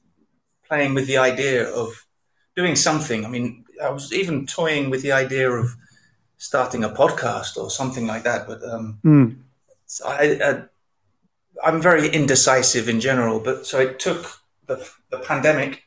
playing 0.68 0.94
with 0.94 1.08
the 1.08 1.18
idea 1.18 1.70
of 1.82 1.88
doing 2.58 2.76
something. 2.76 3.26
I 3.26 3.30
mean, 3.30 3.64
I 3.82 3.90
was 3.90 4.12
even 4.12 4.48
toying 4.48 4.90
with 4.90 5.02
the 5.02 5.14
idea 5.14 5.50
of 5.50 5.68
starting 6.38 6.84
a 6.84 6.90
podcast 6.90 7.56
or 7.56 7.70
something 7.72 8.06
like 8.06 8.24
that, 8.24 8.48
but 8.48 8.60
um, 8.74 9.00
mm. 9.06 9.36
I, 10.06 10.26
I, 11.64 11.70
am 11.70 11.82
very 11.82 12.10
indecisive 12.10 12.90
in 12.90 13.00
general, 13.00 13.40
but 13.40 13.66
so 13.66 13.80
it 13.80 13.98
took 13.98 14.42
the, 14.68 14.78
the 15.10 15.20
pandemic 15.20 15.84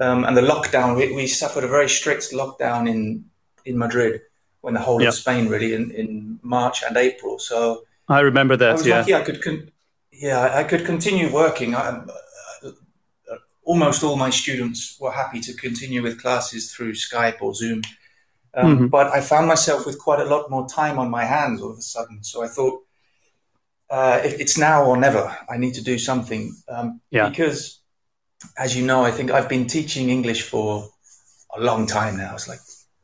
um, 0.00 0.24
and 0.24 0.36
the 0.36 0.42
lockdown. 0.42 0.96
We, 0.96 1.12
we, 1.14 1.26
suffered 1.26 1.64
a 1.64 1.68
very 1.68 1.88
strict 1.88 2.32
lockdown 2.32 2.88
in 2.88 3.24
in 3.64 3.78
Madrid 3.78 4.22
when 4.62 4.74
the 4.74 4.80
whole 4.80 5.00
yep. 5.00 5.10
of 5.10 5.14
Spain 5.14 5.48
really 5.48 5.74
in, 5.74 5.90
in 5.92 6.38
March 6.42 6.82
and 6.82 6.96
April. 6.96 7.38
So 7.38 7.84
I 8.08 8.20
remember 8.20 8.56
that. 8.56 8.70
I 8.70 8.72
was 8.72 8.86
yeah, 8.86 8.98
lucky 8.98 9.14
I 9.14 9.22
could 9.22 9.42
con- 9.42 9.70
yeah 10.12 10.50
I 10.54 10.64
could 10.64 10.84
continue 10.84 11.32
working. 11.32 11.74
I, 11.74 11.80
uh, 11.80 12.06
almost 13.62 14.02
all 14.02 14.16
my 14.16 14.30
students 14.30 14.96
were 15.00 15.12
happy 15.12 15.40
to 15.40 15.54
continue 15.54 16.02
with 16.02 16.20
classes 16.20 16.72
through 16.72 16.94
Skype 16.94 17.40
or 17.40 17.54
Zoom. 17.54 17.82
Um, 18.54 18.76
mm-hmm. 18.76 18.86
But 18.88 19.08
I 19.08 19.20
found 19.20 19.46
myself 19.46 19.86
with 19.86 19.98
quite 19.98 20.20
a 20.20 20.24
lot 20.24 20.50
more 20.50 20.68
time 20.68 20.98
on 20.98 21.10
my 21.10 21.24
hands 21.24 21.62
all 21.62 21.70
of 21.70 21.78
a 21.78 21.82
sudden. 21.82 22.24
So 22.24 22.42
I 22.42 22.48
thought, 22.48 22.82
uh, 23.90 24.20
it's 24.22 24.58
now 24.58 24.84
or 24.84 24.96
never. 24.96 25.36
I 25.48 25.56
need 25.56 25.74
to 25.74 25.84
do 25.84 25.98
something. 25.98 26.54
Um, 26.68 27.00
yeah. 27.10 27.28
Because, 27.28 27.79
as 28.56 28.76
you 28.76 28.84
know, 28.84 29.04
I 29.04 29.10
think 29.10 29.30
I've 29.30 29.48
been 29.48 29.66
teaching 29.66 30.10
English 30.10 30.42
for 30.42 30.88
a 31.54 31.60
long 31.60 31.86
time 31.86 32.16
now. 32.16 32.34
It's 32.34 32.48
like 32.48 32.60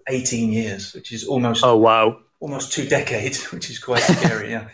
18 0.08 0.52
years, 0.52 0.94
which 0.94 1.12
is 1.12 1.26
almost 1.26 1.64
oh 1.64 1.76
wow, 1.76 2.20
almost 2.40 2.72
two 2.72 2.86
decades, 2.86 3.44
which 3.52 3.70
is 3.70 3.78
quite 3.78 4.02
scary. 4.02 4.50
yeah. 4.50 4.68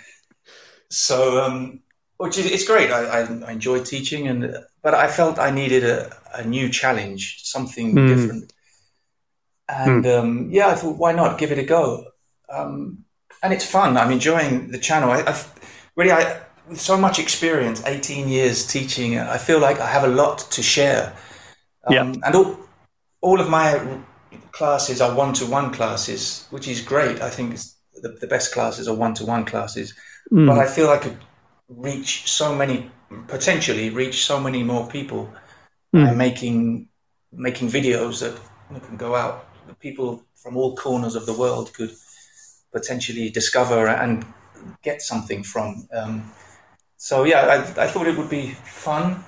So, 0.91 1.43
um, 1.43 1.81
which 2.19 2.39
is 2.39 2.47
it's 2.47 2.67
great. 2.67 2.91
I, 2.91 3.05
I, 3.05 3.41
I, 3.47 3.53
enjoy 3.53 3.83
teaching, 3.83 4.29
and 4.29 4.57
but 4.83 4.95
I 4.95 5.09
felt 5.09 5.39
I 5.39 5.51
needed 5.51 5.85
a, 5.85 6.15
a 6.35 6.45
new 6.45 6.69
challenge, 6.69 7.41
something 7.45 7.95
mm. 7.95 8.09
different. 8.09 8.53
And 9.69 10.05
mm. 10.05 10.19
um, 10.19 10.51
yeah, 10.51 10.69
I 10.69 10.75
thought, 10.75 10.99
why 10.99 11.13
not 11.13 11.39
give 11.39 11.51
it 11.51 11.59
a 11.59 11.65
go? 11.65 12.07
Um, 12.51 13.05
and 13.43 13.53
it's 13.53 13.65
fun. 13.65 13.97
I'm 13.97 14.13
enjoying 14.13 14.71
the 14.71 14.79
channel. 14.79 15.11
I, 15.11 15.23
I've, 15.23 15.51
really, 15.97 16.13
I 16.13 16.41
with 16.69 16.81
so 16.81 16.97
much 16.97 17.19
experience, 17.19 17.83
18 17.85 18.29
years 18.29 18.67
teaching, 18.67 19.19
I 19.19 19.39
feel 19.39 19.59
like 19.59 19.81
I 19.81 19.87
have 19.87 20.05
a 20.05 20.09
lot 20.09 20.39
to 20.51 20.63
share. 20.63 21.15
Um, 21.85 21.95
yeah. 21.95 22.13
And 22.25 22.35
all, 22.35 22.57
all 23.21 23.41
of 23.41 23.49
my 23.49 24.01
classes 24.53 25.01
are 25.01 25.15
one-to-one 25.15 25.73
classes, 25.73 26.47
which 26.51 26.69
is 26.69 26.81
great. 26.81 27.21
I 27.21 27.31
think 27.31 27.59
the, 28.03 28.11
the 28.21 28.27
best 28.27 28.53
classes 28.53 28.89
are 28.89 28.95
one-to-one 28.95 29.45
classes. 29.45 29.95
Mm. 30.31 30.47
But 30.47 30.59
I 30.59 30.67
feel 30.67 30.89
I 30.89 30.99
could 30.99 31.17
reach 31.69 32.31
so 32.31 32.55
many, 32.55 32.91
potentially 33.29 33.91
reach 33.91 34.25
so 34.25 34.41
many 34.41 34.63
more 34.63 34.87
people 34.89 35.33
mm. 35.95 36.07
by 36.07 36.15
making 36.15 36.89
making 37.35 37.69
videos 37.69 38.21
that 38.21 38.39
can 38.85 38.97
go 38.97 39.15
out. 39.15 39.49
People 39.81 40.23
from 40.37 40.57
all 40.57 40.77
corners 40.77 41.15
of 41.15 41.25
the 41.25 41.33
world 41.33 41.73
could 41.73 41.91
potentially 42.73 43.31
discover 43.31 43.89
and 43.89 44.25
get 44.83 45.01
something 45.01 45.43
from. 45.43 45.89
Um, 45.93 46.31
so 47.03 47.25
yeah, 47.25 47.41
I, 47.47 47.83
I, 47.83 47.87
thought 47.89 48.07
it 48.07 48.17
would 48.17 48.31
be 48.31 48.51
fun 48.65 49.25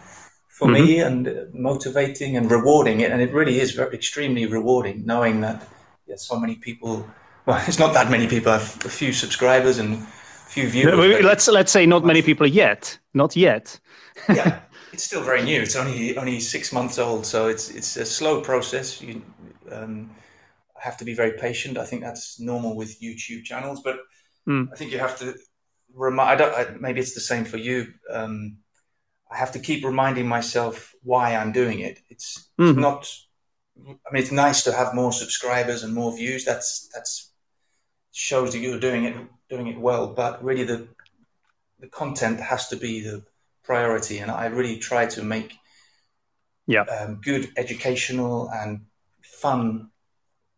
for 0.46 0.68
mm-hmm. 0.68 0.84
me 0.84 1.00
and 1.00 1.52
motivating 1.52 2.36
and 2.36 2.48
rewarding 2.48 3.00
it, 3.00 3.10
and 3.10 3.20
it 3.20 3.32
really 3.32 3.58
is 3.58 3.72
very 3.72 3.92
extremely 3.96 4.46
rewarding 4.46 5.04
knowing 5.04 5.40
that 5.40 5.66
yeah, 6.06 6.14
so 6.14 6.38
many 6.38 6.54
people. 6.54 7.04
Well, 7.46 7.60
it's 7.68 7.80
not 7.80 7.92
that 7.94 8.12
many 8.12 8.28
people. 8.28 8.52
I 8.52 8.58
have 8.58 8.84
a 8.84 8.88
few 8.88 9.12
subscribers 9.12 9.78
and 9.78 9.94
a 9.94 10.06
few 10.54 10.68
viewers. 10.68 11.24
let's 11.24 11.48
let's 11.48 11.72
say 11.72 11.84
not 11.84 12.04
many 12.04 12.22
people 12.22 12.46
yet. 12.46 12.96
Not 13.12 13.34
yet. 13.34 13.80
yeah, 14.28 14.60
it's 14.92 15.02
still 15.02 15.24
very 15.24 15.42
new. 15.42 15.60
It's 15.60 15.74
only 15.74 16.16
only 16.16 16.38
six 16.38 16.72
months 16.72 17.00
old, 17.00 17.26
so 17.26 17.48
it's 17.48 17.70
it's 17.70 17.96
a 17.96 18.06
slow 18.06 18.40
process. 18.40 19.02
You 19.02 19.20
um, 19.72 20.10
have 20.78 20.96
to 20.98 21.04
be 21.04 21.12
very 21.12 21.32
patient. 21.32 21.76
I 21.76 21.86
think 21.86 22.02
that's 22.02 22.38
normal 22.38 22.76
with 22.76 23.00
YouTube 23.00 23.42
channels, 23.42 23.80
but 23.82 23.98
Mm. 24.46 24.70
I 24.72 24.76
think 24.76 24.92
you 24.92 24.98
have 24.98 25.18
to 25.20 25.34
remind. 25.94 26.30
I 26.30 26.36
don't. 26.36 26.54
I, 26.54 26.76
maybe 26.78 27.00
it's 27.00 27.14
the 27.14 27.20
same 27.20 27.44
for 27.44 27.56
you. 27.56 27.92
Um, 28.10 28.58
I 29.30 29.36
have 29.36 29.52
to 29.52 29.58
keep 29.58 29.84
reminding 29.84 30.28
myself 30.28 30.94
why 31.02 31.34
I'm 31.34 31.52
doing 31.52 31.80
it. 31.80 32.00
It's, 32.08 32.48
mm. 32.58 32.70
it's, 32.70 32.78
not. 32.78 33.08
I 33.78 34.12
mean, 34.12 34.22
it's 34.22 34.32
nice 34.32 34.62
to 34.64 34.72
have 34.72 34.94
more 34.94 35.12
subscribers 35.12 35.82
and 35.82 35.94
more 35.94 36.14
views. 36.16 36.44
That's 36.44 36.88
that's 36.94 37.30
shows 38.12 38.52
that 38.52 38.58
you're 38.58 38.78
doing 38.78 39.04
it 39.04 39.16
doing 39.48 39.66
it 39.66 39.78
well. 39.78 40.06
But 40.08 40.42
really, 40.44 40.64
the 40.64 40.88
the 41.80 41.88
content 41.88 42.40
has 42.40 42.68
to 42.68 42.76
be 42.76 43.00
the 43.00 43.24
priority, 43.64 44.18
and 44.18 44.30
I 44.30 44.46
really 44.46 44.78
try 44.78 45.06
to 45.06 45.22
make 45.22 45.54
yeah 46.66 46.82
um, 46.82 47.20
good 47.22 47.50
educational 47.56 48.50
and 48.50 48.86
fun 49.22 49.90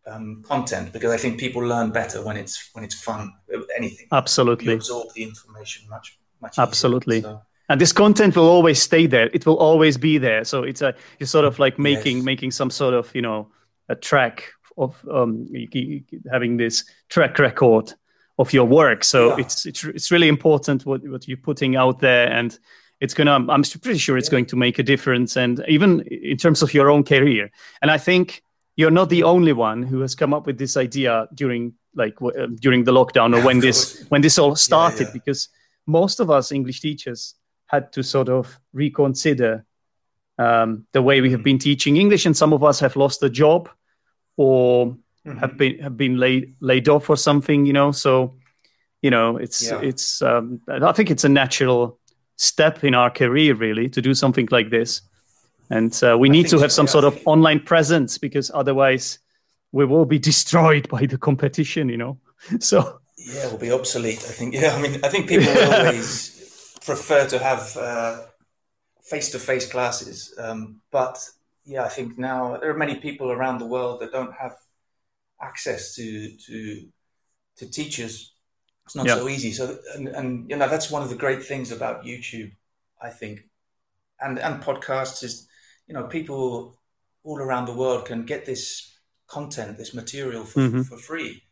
um, 0.07 0.43
content 0.47 0.93
because 0.93 1.13
I 1.13 1.17
think 1.17 1.41
people 1.41 1.63
learn 1.63 1.91
better 1.91 2.23
when 2.23 2.37
it's 2.37 2.71
when 2.73 2.85
it's 2.85 2.95
fun. 2.95 3.33
Anything 3.77 4.07
absolutely 4.13 4.73
you 4.73 4.75
absorb 4.75 5.13
the 5.15 5.23
information 5.23 5.89
much 5.89 6.19
much 6.41 6.59
absolutely. 6.59 7.19
Easier, 7.19 7.31
so. 7.31 7.43
And 7.69 7.81
this 7.81 7.93
content 7.93 8.37
will 8.37 8.49
always 8.49 8.81
stay 8.81 9.07
there. 9.07 9.29
It 9.33 9.45
will 9.45 9.57
always 9.57 9.97
be 9.97 10.19
there. 10.19 10.45
So 10.45 10.63
it's 10.63 10.83
a 10.83 10.95
it's 11.19 11.31
sort 11.31 11.45
of 11.45 11.59
like 11.59 11.79
making 11.79 12.19
yes. 12.19 12.25
making 12.25 12.53
some 12.53 12.71
sort 12.71 12.95
of 12.95 13.13
you 13.15 13.23
know 13.23 13.49
a 13.89 13.97
track 13.97 14.45
of 14.79 15.05
um, 15.11 15.49
having 16.31 16.59
this 16.59 16.85
track 17.09 17.39
record 17.39 17.93
of 18.39 18.53
your 18.53 18.67
work. 18.67 19.03
So 19.03 19.31
yeah. 19.31 19.45
it's, 19.45 19.67
it's 19.67 19.85
it's 19.85 20.11
really 20.11 20.29
important 20.29 20.87
what 20.87 21.03
what 21.09 21.27
you're 21.27 21.39
putting 21.39 21.77
out 21.77 22.01
there 22.01 22.31
and 22.31 22.59
it's 23.01 23.15
gonna 23.15 23.33
i'm 23.33 23.63
pretty 23.63 23.99
sure 23.99 24.17
it's 24.17 24.29
yeah. 24.29 24.33
going 24.33 24.47
to 24.47 24.57
make 24.57 24.79
a 24.79 24.83
difference 24.83 25.37
and 25.37 25.63
even 25.69 26.01
in 26.01 26.37
terms 26.37 26.63
of 26.63 26.73
your 26.73 26.91
own 26.91 27.05
career 27.05 27.51
and 27.83 27.91
i 27.91 27.99
think 27.99 28.43
you're 28.77 28.91
not 28.91 29.09
the 29.09 29.23
only 29.23 29.53
one 29.53 29.83
who 29.83 30.01
has 30.01 30.15
come 30.15 30.33
up 30.33 30.47
with 30.47 30.59
this 30.59 30.77
idea 30.77 31.27
during 31.35 31.75
like 31.97 32.15
w- 32.21 32.37
uh, 32.43 32.47
during 32.61 32.85
the 32.85 32.93
lockdown 32.93 33.35
or 33.35 33.39
Yeah, 33.39 33.47
when 33.47 33.61
this 33.61 34.05
when 34.11 34.23
this 34.23 34.39
all 34.39 34.55
started 34.57 35.07
yeah. 35.07 35.13
because 35.13 35.49
most 35.87 36.21
of 36.21 36.31
us 36.31 36.53
english 36.53 36.81
teachers 36.81 37.35
had 37.67 37.93
to 37.93 38.03
sort 38.03 38.29
of 38.29 38.59
reconsider 38.73 39.65
um, 40.39 40.87
the 40.93 41.01
way 41.03 41.21
we 41.21 41.31
have 41.31 41.41
Mm. 41.41 41.45
been 41.45 41.59
teaching 41.59 41.97
english 41.97 42.27
and 42.27 42.37
some 42.37 42.53
of 42.55 42.63
us 42.63 42.81
have 42.81 42.97
lost 42.97 43.23
a 43.23 43.29
job 43.31 43.69
or 44.37 44.97
Mhm. 45.27 45.39
have 45.41 45.57
been 45.57 45.79
have 45.79 45.97
been 45.97 46.17
laid 46.19 46.55
laid 46.61 46.89
off 46.89 47.11
or 47.11 47.17
something 47.17 47.67
you 47.67 47.73
know 47.73 47.93
so 47.93 48.35
you 49.03 49.11
know 49.11 49.37
it's 49.39 49.63
Yeah. 49.63 49.81
it's 49.89 50.23
um, 50.23 50.61
i 50.69 50.93
think 50.93 51.11
it's 51.11 51.25
a 51.25 51.29
natural 51.29 51.99
step 52.37 52.85
in 52.85 52.95
our 52.95 53.11
career 53.11 53.55
really 53.55 53.89
to 53.89 54.01
do 54.03 54.15
something 54.15 54.49
like 54.51 54.71
this 54.71 55.03
and 55.71 55.93
uh, 56.05 56.17
we 56.21 56.29
I 56.29 56.33
need 56.33 56.49
to 56.51 56.59
have 56.59 56.71
so, 56.71 56.77
some 56.77 56.87
yeah, 56.87 56.93
sort 56.93 57.05
of 57.05 57.19
online 57.25 57.61
presence 57.61 58.19
because 58.19 58.53
otherwise 58.55 59.19
we 59.73 59.85
will 59.85 60.05
be 60.05 60.19
destroyed 60.19 60.89
by 60.89 61.07
the 61.07 61.19
competition 61.19 61.89
you 61.89 61.97
know 61.97 62.19
so 62.61 63.01
Yeah, 63.17 63.49
we'll 63.49 63.59
be 63.59 63.73
obsolete. 63.73 64.19
I 64.19 64.33
think. 64.33 64.55
Yeah, 64.55 64.75
I 64.75 64.81
mean, 64.81 65.01
I 65.03 65.09
think 65.09 65.29
people 65.29 65.53
will 65.53 65.73
always 65.73 66.79
prefer 66.85 67.27
to 67.27 67.39
have 67.39 67.77
uh, 67.77 68.23
face-to-face 69.03 69.71
classes, 69.71 70.35
um, 70.39 70.81
but 70.93 71.19
yeah, 71.65 71.85
I 71.85 71.89
think 71.89 72.19
now 72.19 72.57
there 72.59 72.71
are 72.71 72.79
many 72.79 72.97
people 72.97 73.33
around 73.33 73.59
the 73.59 73.67
world 73.67 74.01
that 74.01 74.13
don't 74.13 74.35
have 74.35 74.55
access 75.41 75.95
to 75.97 76.37
to 76.37 76.89
to 77.57 77.71
teachers. 77.71 78.33
It's 78.85 78.95
not 78.95 79.09
so 79.09 79.29
easy. 79.29 79.51
So, 79.51 79.79
and, 79.97 80.09
and 80.09 80.49
you 80.49 80.57
know, 80.57 80.69
that's 80.69 80.93
one 80.93 81.03
of 81.03 81.09
the 81.09 81.17
great 81.17 81.43
things 81.43 81.73
about 81.73 82.05
YouTube, 82.05 82.53
I 83.03 83.11
think, 83.11 83.49
and 84.21 84.39
and 84.39 84.63
podcasts 84.63 85.25
is, 85.25 85.49
you 85.89 85.95
know, 85.95 86.05
people 86.05 86.79
all 87.25 87.39
around 87.39 87.65
the 87.67 87.75
world 87.75 88.05
can 88.05 88.25
get 88.25 88.45
this 88.45 88.96
content, 89.27 89.77
this 89.79 89.93
material 89.95 90.45
for, 90.45 90.61
Mhm. 90.61 90.87
for 90.87 90.99
free. 90.99 91.43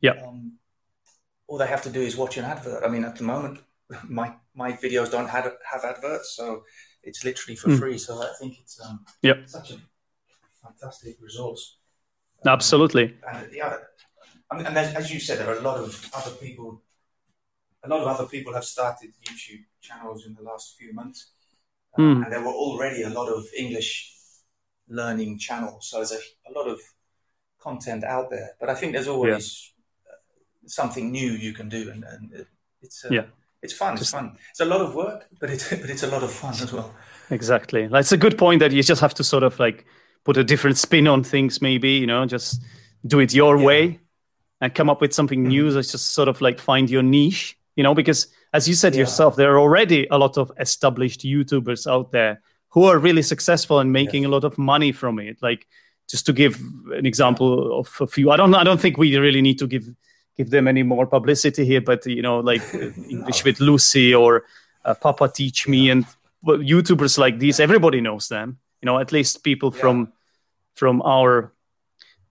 Yeah. 0.00 0.14
Um, 0.22 0.58
all 1.46 1.58
they 1.58 1.66
have 1.66 1.82
to 1.82 1.90
do 1.90 2.00
is 2.00 2.16
watch 2.16 2.36
an 2.38 2.44
advert. 2.44 2.84
I 2.84 2.88
mean, 2.88 3.04
at 3.04 3.16
the 3.16 3.24
moment, 3.24 3.60
my 4.08 4.36
my 4.54 4.72
videos 4.72 5.10
don't 5.10 5.28
have 5.28 5.46
have 5.72 5.84
adverts, 5.84 6.34
so 6.36 6.64
it's 7.02 7.24
literally 7.24 7.56
for 7.56 7.68
Mm. 7.70 7.78
free. 7.78 7.98
So 7.98 8.12
I 8.22 8.32
think 8.38 8.58
it's 8.60 8.78
um, 8.80 9.04
Yep. 9.22 9.48
such 9.48 9.70
a 9.72 9.78
fantastic 10.62 11.16
resource. 11.20 11.78
absolutely 12.46 13.18
And 13.26 13.52
yeah, 13.52 13.76
I 14.50 14.56
mean, 14.56 14.66
and 14.66 14.76
as, 14.78 14.94
as 14.94 15.10
you 15.12 15.20
said, 15.20 15.38
there 15.38 15.50
are 15.50 15.58
a 15.58 15.62
lot 15.62 15.78
of 15.78 15.88
other 16.14 16.34
people. 16.36 16.82
A 17.82 17.88
lot 17.88 18.00
of 18.02 18.08
other 18.08 18.26
people 18.28 18.52
have 18.54 18.64
started 18.64 19.10
YouTube 19.22 19.64
channels 19.80 20.26
in 20.26 20.34
the 20.34 20.42
last 20.42 20.76
few 20.78 20.92
months, 20.92 21.32
Um, 21.94 22.02
Mm. 22.04 22.22
and 22.24 22.32
there 22.32 22.40
were 22.46 22.52
already 22.66 23.02
a 23.02 23.10
lot 23.10 23.28
of 23.28 23.42
English 23.56 24.14
learning 24.88 25.38
channels. 25.38 25.88
So 25.88 25.96
there's 25.96 26.12
a, 26.12 26.22
a 26.50 26.52
lot 26.58 26.66
of 26.68 26.78
content 27.60 28.04
out 28.04 28.30
there. 28.30 28.50
But 28.60 28.68
I 28.70 28.74
think 28.74 28.92
there's 28.94 29.08
always 29.08 29.72
uh, 30.08 30.14
something 30.66 31.10
new 31.10 31.30
you 31.32 31.52
can 31.52 31.68
do, 31.68 31.90
and, 31.90 32.04
and 32.04 32.32
it, 32.32 32.46
it's 32.82 33.04
uh, 33.04 33.08
Yeah. 33.10 33.24
it's 33.62 33.72
fun. 33.74 33.94
It's 33.96 34.10
fun. 34.10 34.36
It's 34.50 34.60
a 34.60 34.64
lot 34.64 34.80
of 34.80 34.94
work, 34.94 35.26
but 35.40 35.50
it's 35.50 35.68
but 35.82 35.90
it's 35.90 36.02
a 36.02 36.08
lot 36.08 36.22
of 36.22 36.32
fun 36.32 36.54
as 36.54 36.72
well. 36.72 36.94
exactly 37.32 37.86
that's 37.86 38.10
a 38.12 38.16
good 38.16 38.36
point 38.36 38.58
that 38.60 38.72
you 38.72 38.82
just 38.82 39.00
have 39.00 39.14
to 39.14 39.22
sort 39.22 39.44
of 39.44 39.56
like 39.60 39.84
put 40.24 40.36
a 40.36 40.42
different 40.42 40.76
spin 40.76 41.06
on 41.06 41.22
things 41.22 41.62
maybe 41.62 41.90
you 41.90 42.06
know 42.06 42.26
just 42.26 42.60
do 43.06 43.20
it 43.20 43.32
your 43.32 43.56
Yeah. 43.56 43.66
way 43.66 44.00
and 44.60 44.74
come 44.74 44.90
up 44.90 45.00
with 45.00 45.12
something 45.14 45.42
new 45.44 45.66
Mhm. 45.70 45.74
Let's 45.76 45.92
just 45.92 46.06
sort 46.12 46.28
of 46.28 46.40
like 46.40 46.58
find 46.58 46.90
your 46.90 47.04
niche 47.04 47.56
you 47.76 47.84
know 47.84 47.94
because 47.94 48.26
as 48.52 48.66
you 48.68 48.74
said 48.74 48.94
Yeah. 48.94 49.00
yourself 49.02 49.36
there 49.36 49.50
are 49.54 49.60
already 49.60 50.08
a 50.10 50.18
lot 50.18 50.36
of 50.38 50.50
established 50.58 51.20
youtubers 51.24 51.86
out 51.86 52.10
there 52.10 52.40
who 52.74 52.82
are 52.90 52.98
really 52.98 53.22
successful 53.22 53.78
and 53.78 53.92
making 53.92 54.24
a 54.24 54.28
lot 54.28 54.44
of 54.44 54.58
money 54.58 54.92
from 54.92 55.18
it 55.20 55.36
like 55.40 55.66
just 56.10 56.26
to 56.26 56.32
give 56.32 56.58
an 56.98 57.06
example 57.06 57.78
of 57.78 57.88
a 58.00 58.06
few 58.06 58.30
i 58.30 58.36
don't 58.36 58.54
i 58.54 58.64
don't 58.64 58.80
think 58.80 58.98
we 58.98 59.16
really 59.18 59.40
need 59.42 59.58
to 59.58 59.66
give 59.66 59.84
give 60.36 60.50
them 60.50 60.66
any 60.68 60.82
more 60.82 61.06
publicity 61.06 61.64
here 61.64 61.80
but 61.80 62.04
you 62.06 62.22
know 62.22 62.40
like 62.40 62.62
english 63.08 63.44
with 63.44 63.60
lucy 63.60 64.14
or 64.14 64.42
uh, 64.84 64.94
papa 64.94 65.28
teach 65.28 65.68
me 65.68 65.90
and 65.90 66.04
well, 66.42 66.58
youtubers 66.58 67.18
like 67.18 67.38
these 67.38 67.60
everybody 67.60 68.00
knows 68.00 68.28
them 68.28 68.58
you 68.82 68.86
know 68.86 68.98
at 68.98 69.12
least 69.12 69.42
people 69.44 69.70
Yeah. 69.74 69.80
from 69.80 70.12
from 70.74 71.02
our 71.02 71.52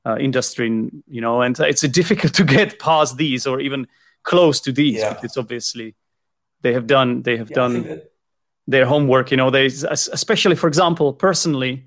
uh, 0.06 0.18
industry 0.20 0.68
you 1.08 1.22
know 1.22 1.42
and 1.42 1.60
it's 1.60 1.82
difficult 1.88 2.34
to 2.40 2.44
get 2.44 2.80
past 2.80 3.18
these 3.18 3.50
or 3.50 3.60
even 3.62 3.88
close 4.24 4.60
to 4.62 4.72
these 4.72 5.00
Yeah. 5.00 5.14
because 5.14 5.38
obviously 5.40 5.96
they 6.62 6.74
have 6.74 6.86
done 6.88 7.22
they 7.24 7.38
have 7.38 7.50
Yeah, 7.52 7.56
done 7.62 8.02
their 8.72 8.86
homework 8.86 9.32
you 9.32 9.38
know 9.38 9.52
they 9.52 9.66
especially 9.92 10.56
for 10.56 10.68
example 10.68 11.14
personally 11.14 11.84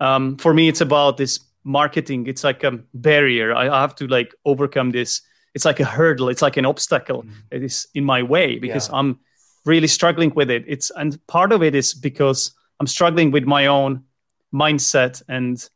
um, 0.00 0.36
for 0.36 0.52
me 0.54 0.68
it's 0.68 0.80
about 0.82 1.16
this 1.16 1.40
marketing 1.66 2.26
it's 2.28 2.44
like 2.44 2.62
a 2.64 2.78
barrier. 2.94 3.52
I 3.54 3.64
have 3.80 3.94
to 3.96 4.06
like 4.06 4.34
overcome 4.44 4.92
this. 4.92 5.20
It's 5.54 5.64
like 5.64 5.80
a 5.80 5.84
hurdle. 5.84 6.28
It's 6.28 6.42
like 6.42 6.56
an 6.56 6.64
obstacle 6.66 7.24
that 7.50 7.62
is 7.62 7.88
in 7.94 8.04
my 8.04 8.22
way 8.22 8.58
because 8.58 8.88
Yeah. 8.88 8.98
i'm 8.98 9.18
really 9.64 9.88
struggling 9.88 10.32
with 10.36 10.48
it. 10.50 10.64
It's 10.68 10.90
and 10.96 11.18
part 11.26 11.52
of 11.52 11.62
it 11.62 11.74
is 11.74 11.92
because 11.94 12.52
i'm 12.80 12.86
struggling 12.86 13.32
with 13.32 13.44
my 13.44 13.66
own 13.66 14.04
mindset 14.52 15.22
and 15.28 15.68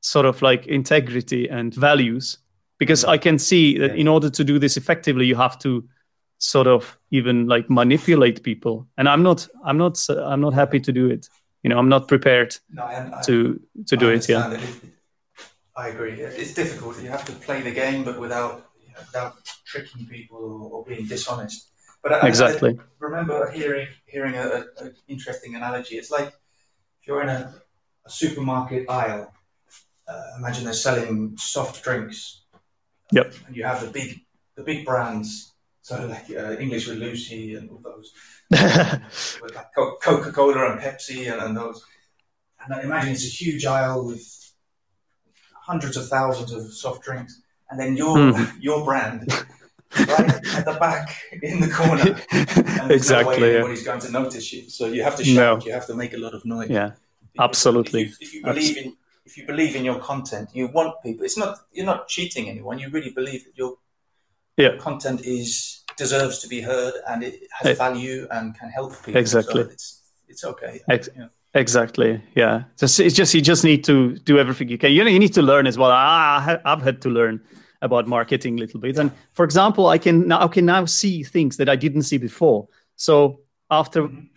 sort 0.00 0.26
of 0.26 0.42
like 0.42 0.66
integrity 0.68 1.48
and 1.50 1.74
values 1.74 2.38
because 2.78 3.02
Yeah. 3.04 3.14
i 3.14 3.18
can 3.18 3.38
see 3.38 3.78
that 3.78 3.90
Yeah. 3.90 4.00
in 4.00 4.08
order 4.08 4.30
to 4.30 4.44
do 4.44 4.58
this 4.58 4.76
effectively 4.76 5.26
you 5.26 5.36
have 5.36 5.58
to 5.58 5.82
sort 6.38 6.66
of 6.66 6.98
even 7.10 7.46
like 7.48 7.66
manipulate 7.70 8.42
people. 8.42 8.86
And 8.98 9.08
i'm 9.08 9.22
not 9.22 9.48
i'm 9.64 9.78
not 9.78 10.06
i'm 10.10 10.40
not 10.40 10.54
happy 10.54 10.80
to 10.80 10.92
do 10.92 11.10
it. 11.10 11.28
You 11.62 11.70
know 11.70 11.78
i'm 11.78 11.88
not 11.88 12.06
prepared 12.08 12.56
no, 12.70 12.82
I, 12.82 13.18
I, 13.18 13.22
to 13.22 13.58
to 13.86 13.96
do 13.96 14.08
it 14.10 14.28
yeah. 14.28 14.52
it- 14.52 14.60
I 15.76 15.88
agree. 15.88 16.12
It's 16.20 16.54
difficult. 16.54 17.00
You 17.02 17.10
have 17.10 17.24
to 17.26 17.32
play 17.32 17.60
the 17.60 17.70
game, 17.70 18.02
but 18.04 18.18
without 18.18 18.70
you 18.82 18.92
know, 18.94 19.00
without 19.00 19.34
tricking 19.66 20.06
people 20.06 20.38
or, 20.38 20.70
or 20.80 20.84
being 20.84 21.06
dishonest. 21.06 21.68
But 22.02 22.12
I, 22.14 22.18
I- 22.20 22.28
exactly 22.28 22.78
I 22.78 22.82
remember 22.98 23.50
hearing 23.50 23.88
hearing 24.06 24.34
an 24.36 24.64
interesting 25.08 25.54
analogy. 25.54 25.96
It's 25.96 26.10
like 26.10 26.28
if 26.28 27.06
you're 27.06 27.22
in 27.22 27.28
a, 27.28 27.54
a 28.06 28.10
supermarket 28.10 28.88
aisle. 28.88 29.32
Uh, 30.08 30.22
imagine 30.38 30.62
they're 30.64 30.72
selling 30.72 31.36
soft 31.36 31.82
drinks. 31.82 32.44
Yep. 33.10 33.34
And 33.48 33.56
you 33.56 33.64
have 33.64 33.80
the 33.84 33.90
big 33.90 34.20
the 34.54 34.62
big 34.62 34.86
brands. 34.86 35.52
So 35.82 36.06
like 36.06 36.30
uh, 36.30 36.56
English 36.58 36.86
with 36.88 36.98
Lucy 36.98 37.54
and 37.56 37.68
all 37.70 37.80
those 37.84 38.12
with 39.42 39.54
like 39.54 39.74
Coca 39.74 40.32
Cola 40.32 40.70
and 40.72 40.80
Pepsi 40.80 41.30
and, 41.32 41.42
and 41.42 41.56
those. 41.56 41.84
And 42.64 42.84
imagine 42.84 43.12
it's 43.12 43.24
a 43.24 43.28
huge 43.28 43.66
aisle 43.66 44.06
with 44.06 44.22
hundreds 45.70 45.96
of 46.00 46.04
thousands 46.16 46.50
of 46.52 46.62
soft 46.72 47.00
drinks, 47.06 47.32
and 47.70 47.76
then 47.80 47.90
your 48.02 48.14
Hmm. 48.18 48.44
your 48.68 48.78
brand 48.88 49.20
right 50.12 50.56
at 50.58 50.64
the 50.70 50.76
back 50.86 51.06
in 51.42 51.56
the 51.64 51.70
corner. 51.80 52.08
And 52.30 52.46
there's 52.48 52.68
no 52.70 52.86
way 52.88 52.94
exactly 53.00 53.48
yeah. 53.52 53.58
anybody's 53.58 53.84
going 53.90 54.00
to 54.06 54.10
notice 54.20 54.46
you. 54.54 54.62
So 54.76 54.82
you 54.96 55.02
have 55.08 55.16
to 55.20 55.24
shout. 55.24 55.58
No. 55.60 55.66
You 55.66 55.72
have 55.78 55.86
to 55.92 55.94
make 56.02 56.12
a 56.18 56.20
lot 56.26 56.34
of 56.38 56.42
noise. 56.44 56.70
yeah 56.78 56.90
Because 57.32 57.44
absolutely. 57.48 58.02
If 58.02 58.10
you, 58.20 58.26
if 58.26 58.34
you 58.34 58.42
believe 58.52 58.76
in 58.82 58.88
if 59.28 59.32
you 59.38 59.44
believe 59.52 59.72
in 59.78 59.84
your 59.90 59.98
content, 60.10 60.46
you 60.58 60.64
want 60.78 60.90
people. 61.06 61.22
It's 61.28 61.38
not 61.44 61.52
you're 61.74 61.90
not 61.94 62.00
cheating 62.14 62.44
anyone. 62.54 62.76
You 62.82 62.88
really 62.96 63.12
believe 63.20 63.40
that 63.46 63.54
your 63.62 63.72
Yeah. 64.64 64.74
content 64.88 65.18
is 65.38 65.48
deserves 66.02 66.36
to 66.42 66.46
be 66.54 66.60
heard 66.70 66.94
and 67.08 67.18
it 67.28 67.34
has 67.58 67.66
Eh. 67.70 67.74
value 67.86 68.18
and 68.36 68.44
can 68.60 68.68
help 68.78 68.90
people. 69.04 69.20
Exactly. 69.24 69.62
So 69.64 69.70
it's 69.76 69.86
it's 70.32 70.44
okay. 70.52 70.74
Ex- 70.96 71.08
Yeah. 71.18 71.28
Exactly 71.58 72.20
yeah. 72.34 72.64
Just 72.78 73.00
it's 73.00 73.14
just 73.14 73.34
you 73.34 73.40
just 73.40 73.64
need 73.64 73.82
to 73.84 74.16
do 74.30 74.38
everything 74.38 74.68
you 74.68 74.78
can. 74.78 74.92
You 74.92 75.04
know 75.04 75.10
you 75.10 75.18
need 75.18 75.34
to 75.34 75.42
learn 75.42 75.66
as 75.66 75.76
well. 75.78 75.90
I 75.90 76.58
i've 76.64 76.82
had 76.82 77.00
to 77.02 77.08
learn 77.10 77.40
about 77.82 78.06
marketing 78.08 78.56
a 78.58 78.60
little 78.60 78.80
bit. 78.80 78.98
And 78.98 79.10
for 79.32 79.44
example 79.44 79.88
i 79.88 79.98
can 79.98 80.28
now 80.28 80.40
i 80.44 80.48
can 80.48 80.64
now 80.66 80.84
see 80.86 81.22
things 81.22 81.56
that 81.58 81.68
i 81.68 81.76
didn't 81.76 82.02
see 82.10 82.18
before. 82.18 82.68
So 82.96 83.40
after 83.70 84.02
Mhm. 84.02 84.28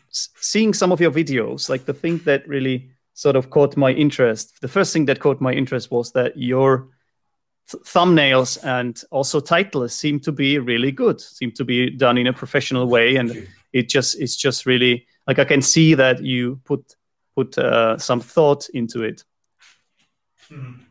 seeing 0.51 0.73
some 0.73 0.91
of 0.93 0.99
your 0.99 1.11
videos 1.11 1.69
like 1.69 1.85
the 1.85 1.93
thing 1.93 2.17
that 2.25 2.47
really 2.47 2.89
sort 3.13 3.35
of 3.35 3.49
caught 3.49 3.77
my 3.77 3.91
interest 3.91 4.59
the 4.61 4.67
first 4.67 4.91
thing 4.93 5.05
that 5.07 5.19
caught 5.19 5.39
my 5.41 5.53
interest 5.53 5.91
was 5.91 6.11
that 6.13 6.31
your 6.37 6.87
th- 7.71 7.83
thumbnails 7.83 8.57
and 8.63 9.03
also 9.11 9.39
titles 9.39 9.93
seem 9.93 10.19
to 10.19 10.31
be 10.31 10.57
really 10.57 10.91
good 10.91 11.21
seem 11.21 11.51
to 11.51 11.63
be 11.63 11.89
done 11.91 12.17
in 12.17 12.27
a 12.27 12.33
professional 12.33 12.87
way. 12.87 13.17
And 13.17 13.47
it 13.73 13.87
just 13.95 14.19
it's 14.19 14.35
just 14.35 14.65
really 14.65 15.05
like 15.27 15.37
i 15.39 15.45
can 15.45 15.61
see 15.61 15.95
that 15.95 16.23
you 16.23 16.59
put 16.65 16.81
put 17.39 17.57
uh, 17.57 17.97
some 17.97 18.21
thought 18.21 18.69
into 18.73 19.03
it 19.03 19.23
Mhm. 20.51 20.85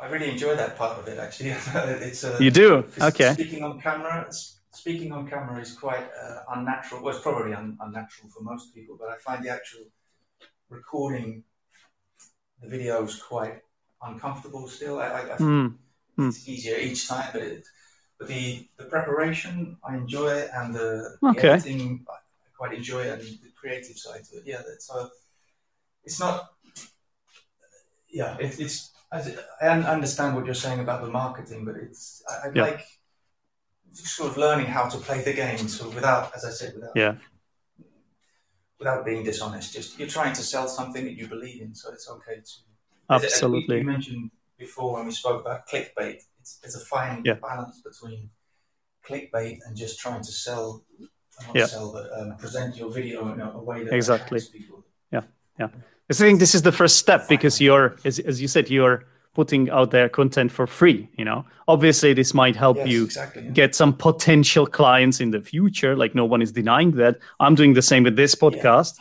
I 0.00 0.06
really 0.08 0.30
enjoy 0.30 0.56
that 0.56 0.76
part 0.76 0.98
of 0.98 1.08
it. 1.08 1.18
Actually, 1.18 1.50
it's 2.08 2.24
uh, 2.24 2.38
you 2.40 2.50
do 2.50 2.84
okay 3.00 3.32
Speaking 3.34 3.62
on 3.64 3.80
camera, 3.80 4.28
speaking 4.72 5.12
on 5.12 5.28
camera 5.28 5.60
is 5.60 5.72
quite 5.72 6.06
uh, 6.22 6.40
unnatural. 6.54 7.02
Well, 7.02 7.14
it's 7.14 7.22
probably 7.22 7.54
un- 7.54 7.78
unnatural 7.80 8.30
for 8.30 8.42
most 8.42 8.74
people, 8.74 8.96
but 9.00 9.08
I 9.10 9.16
find 9.18 9.44
the 9.44 9.50
actual 9.50 9.84
recording 10.70 11.44
the 12.62 12.68
videos 12.76 13.22
quite 13.22 13.62
uncomfortable. 14.02 14.68
Still, 14.68 15.00
I, 15.00 15.06
I, 15.06 15.20
I 15.34 15.36
Mm, 15.38 15.74
mm. 16.18 16.28
it's 16.28 16.48
easier 16.48 16.76
each 16.78 17.08
time, 17.08 17.30
but 17.32 17.42
it, 17.42 17.66
but 18.18 18.28
the 18.28 18.68
the 18.78 18.84
preparation 18.84 19.76
I 19.88 19.96
enjoy 19.96 20.28
it, 20.42 20.50
and 20.54 20.74
the, 20.74 21.16
the 21.22 21.40
editing 21.44 22.06
I 22.08 22.16
quite 22.56 22.74
enjoy 22.74 23.02
it, 23.02 23.12
and 23.20 23.22
the 23.22 23.50
creative 23.60 23.96
side 23.96 24.24
to 24.26 24.38
it. 24.38 24.44
Yeah, 24.46 24.62
so 24.78 25.10
it's 26.04 26.20
not. 26.20 26.50
Yeah, 28.08 28.36
it, 28.38 28.58
it's. 28.60 28.90
I 29.12 29.68
understand 29.68 30.36
what 30.36 30.44
you're 30.46 30.54
saying 30.54 30.80
about 30.80 31.02
the 31.02 31.10
marketing, 31.10 31.64
but 31.64 31.76
it's. 31.76 32.22
I, 32.30 32.48
I 32.48 32.52
Yeah. 32.54 32.62
like 32.62 32.84
sort 33.92 34.30
of 34.30 34.36
learning 34.36 34.66
how 34.66 34.88
to 34.88 34.98
play 34.98 35.22
the 35.22 35.32
game. 35.32 35.66
So 35.68 35.88
without, 35.90 36.34
as 36.34 36.44
I 36.44 36.50
said, 36.50 36.74
without 36.74 36.92
yeah 36.94 37.14
without 38.80 39.04
being 39.04 39.22
dishonest, 39.22 39.74
just 39.74 39.98
you're 39.98 40.08
trying 40.08 40.32
to 40.32 40.42
sell 40.42 40.66
something 40.66 41.04
that 41.04 41.12
you 41.12 41.28
believe 41.28 41.60
in. 41.60 41.74
So 41.74 41.92
it's 41.92 42.08
okay 42.10 42.36
to 42.36 42.52
absolutely. 43.10 43.78
You 43.78 43.84
mentioned 43.84 44.30
before 44.58 44.94
when 44.94 45.06
we 45.06 45.12
spoke 45.12 45.40
about 45.42 45.68
clickbait. 45.68 46.20
It's, 46.40 46.58
it's 46.64 46.74
a 46.74 46.84
fine 46.84 47.22
Yeah. 47.24 47.34
balance 47.34 47.82
between 47.82 48.30
clickbait 49.06 49.58
and 49.66 49.76
just 49.76 50.00
trying 50.00 50.22
to 50.22 50.32
sell, 50.32 50.84
not 51.46 51.54
Yeah. 51.54 51.66
sell, 51.66 51.92
but 51.92 52.06
um, 52.18 52.36
present 52.36 52.76
your 52.76 52.90
video 52.90 53.32
in 53.32 53.40
a, 53.40 53.62
way 53.62 53.84
that 53.84 53.94
Exactly. 53.94 54.40
people. 54.40 54.84
Yeah, 55.12 55.24
people. 55.58 55.68
I 56.10 56.14
think 56.14 56.40
this 56.40 56.54
is 56.54 56.62
the 56.62 56.72
first 56.72 56.96
step 56.98 57.28
because 57.28 57.60
you're, 57.60 57.96
as, 58.04 58.18
as 58.18 58.40
you 58.42 58.48
said, 58.48 58.68
you're 58.68 59.04
putting 59.34 59.70
out 59.70 59.92
there 59.92 60.08
content 60.08 60.50
for 60.50 60.66
free. 60.66 61.08
You 61.16 61.24
know, 61.24 61.44
obviously 61.68 62.12
this 62.14 62.34
might 62.34 62.56
help 62.56 62.76
Yes, 62.78 62.88
you 62.88 63.04
exactly. 63.04 63.44
yeah. 63.44 63.50
get 63.50 63.74
some 63.76 63.92
potential 63.92 64.66
clients 64.66 65.20
in 65.20 65.30
the 65.30 65.40
future. 65.40 65.94
Like 65.96 66.14
no 66.16 66.24
one 66.24 66.42
is 66.42 66.50
denying 66.52 66.90
that. 66.92 67.18
I'm 67.38 67.54
doing 67.54 67.74
the 67.74 67.82
same 67.82 68.02
with 68.02 68.16
this 68.16 68.34
podcast. 68.34 68.98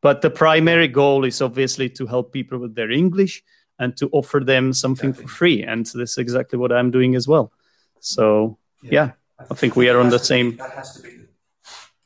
But 0.00 0.22
the 0.22 0.30
primary 0.30 0.88
goal 0.88 1.24
is 1.24 1.42
obviously 1.42 1.90
to 1.90 2.06
help 2.06 2.32
people 2.32 2.58
with 2.58 2.74
their 2.74 2.90
English 2.90 3.42
and 3.78 3.94
to 3.98 4.08
offer 4.12 4.40
them 4.40 4.72
something 4.72 5.10
Exactly. 5.10 5.26
for 5.28 5.34
free. 5.36 5.62
And 5.64 5.84
this 5.84 6.12
is 6.12 6.18
exactly 6.18 6.58
what 6.58 6.72
I'm 6.72 6.90
doing 6.90 7.14
as 7.14 7.28
well. 7.28 7.52
So 8.00 8.56
yeah, 8.82 9.10
I 9.50 9.54
think 9.54 9.76
we 9.76 9.88
are 9.90 9.98
on 10.00 10.08
the 10.08 10.18
same- 10.18 10.52
Be, 10.52 10.56
that 10.56 10.70
has 10.72 10.94
to 10.96 11.02
be, 11.02 11.10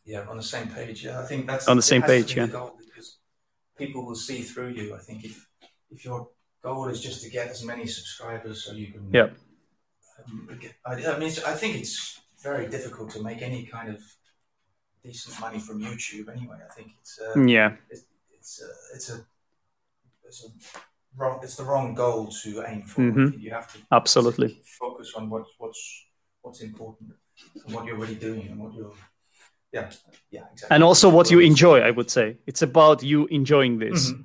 yeah, 0.04 0.26
on 0.28 0.36
the 0.36 0.42
same 0.42 0.66
page. 0.68 1.04
Yeah, 1.04 1.20
I 1.20 1.24
think 1.26 1.46
that's 1.46 1.68
On 1.68 1.76
the 1.76 1.82
same 1.82 2.02
page, 2.02 2.34
yeah. 2.36 2.48
The 3.86 3.92
goal 3.92 4.02
because 4.02 4.16
people 4.22 4.38
will 4.38 4.42
see 4.42 4.42
through 4.42 4.68
you. 4.68 4.94
I 4.94 4.98
think 4.98 5.24
if 5.24 5.48
if 5.90 6.04
your 6.04 6.28
goal 6.62 6.88
is 6.88 7.00
just 7.00 7.22
to 7.22 7.30
get 7.30 7.48
as 7.48 7.64
many 7.64 7.86
subscribers 7.86 8.64
so 8.64 8.72
you 8.72 8.92
can, 8.92 9.10
Yeah. 9.12 9.30
Um, 10.24 10.60
I, 10.86 10.92
I 10.94 11.18
mean, 11.18 11.32
I 11.46 11.54
think 11.54 11.76
it's 11.76 12.20
very 12.42 12.68
difficult 12.68 13.10
to 13.10 13.22
make 13.22 13.42
any 13.42 13.66
kind 13.66 13.88
of 13.88 14.00
decent 15.02 15.40
money 15.40 15.58
from 15.58 15.80
YouTube. 15.80 16.28
Anyway, 16.28 16.58
I 16.64 16.72
think 16.74 16.92
it's 17.00 17.18
uh, 17.20 17.40
yeah, 17.40 17.76
it's 17.90 18.04
it's 18.38 18.62
a, 18.62 18.94
it's 18.94 19.10
a 19.10 19.26
it's 20.24 20.44
a 20.44 20.48
wrong 21.16 21.40
it's 21.42 21.56
the 21.56 21.64
wrong 21.64 21.94
goal 21.94 22.28
to 22.42 22.64
aim 22.66 22.82
for. 22.82 23.02
Mhm. 23.02 23.40
You 23.40 23.50
have 23.50 23.72
to 23.72 23.78
absolutely. 23.90 24.62
focus 24.78 25.14
on 25.16 25.30
what 25.30 25.44
what's 25.58 26.06
what's 26.42 26.60
important 26.60 27.12
and 27.64 27.74
what 27.74 27.84
you're 27.86 27.96
really 27.96 28.14
doing 28.14 28.48
and 28.48 28.60
what 28.60 28.74
you're 28.74 28.94
yeah 29.72 29.90
yeah 30.30 30.44
exactly 30.52 30.74
And 30.74 30.82
also 30.84 31.08
what 31.08 31.30
you 31.30 31.40
enjoy, 31.40 31.80
I 31.80 31.90
would 31.90 32.10
say. 32.10 32.36
It's 32.46 32.62
about 32.62 33.02
you 33.02 33.26
enjoying 33.30 33.78
this, 33.78 34.10
Mhm. 34.12 34.24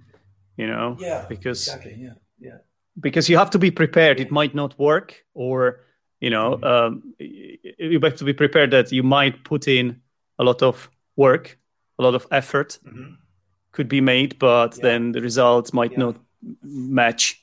you 0.57 0.67
know, 0.67 0.97
yeah 0.99 1.25
because 1.29 1.67
exactly 1.67 1.95
yeah 1.99 2.13
yeah 2.39 2.57
because 2.99 3.29
you 3.31 3.38
have 3.38 3.49
to 3.51 3.60
be 3.60 3.71
prepared 3.71 4.19
it 4.19 4.31
might 4.31 4.53
not 4.55 4.77
work 4.79 5.13
or 5.33 5.79
you 6.19 6.29
know 6.29 6.57
Mhm. 6.57 6.63
um, 6.65 7.03
y- 7.19 7.57
y- 7.63 7.73
you 7.91 7.99
have 8.01 8.15
to 8.17 8.25
be 8.25 8.33
prepared 8.33 8.71
that 8.71 8.91
you 8.91 9.03
might 9.03 9.43
put 9.43 9.67
in 9.67 10.01
a 10.39 10.43
lot 10.43 10.62
of 10.62 10.89
work 11.15 11.57
a 11.99 12.03
lot 12.03 12.15
of 12.15 12.25
effort 12.31 12.79
Mhm. 12.83 13.17
could 13.71 13.88
be 13.88 14.01
made 14.01 14.36
but 14.39 14.75
Yeah. 14.75 14.81
then 14.89 15.12
the 15.13 15.21
results 15.21 15.71
might 15.73 15.91
Yeah. 15.91 15.99
not 16.05 16.15
match 16.63 17.36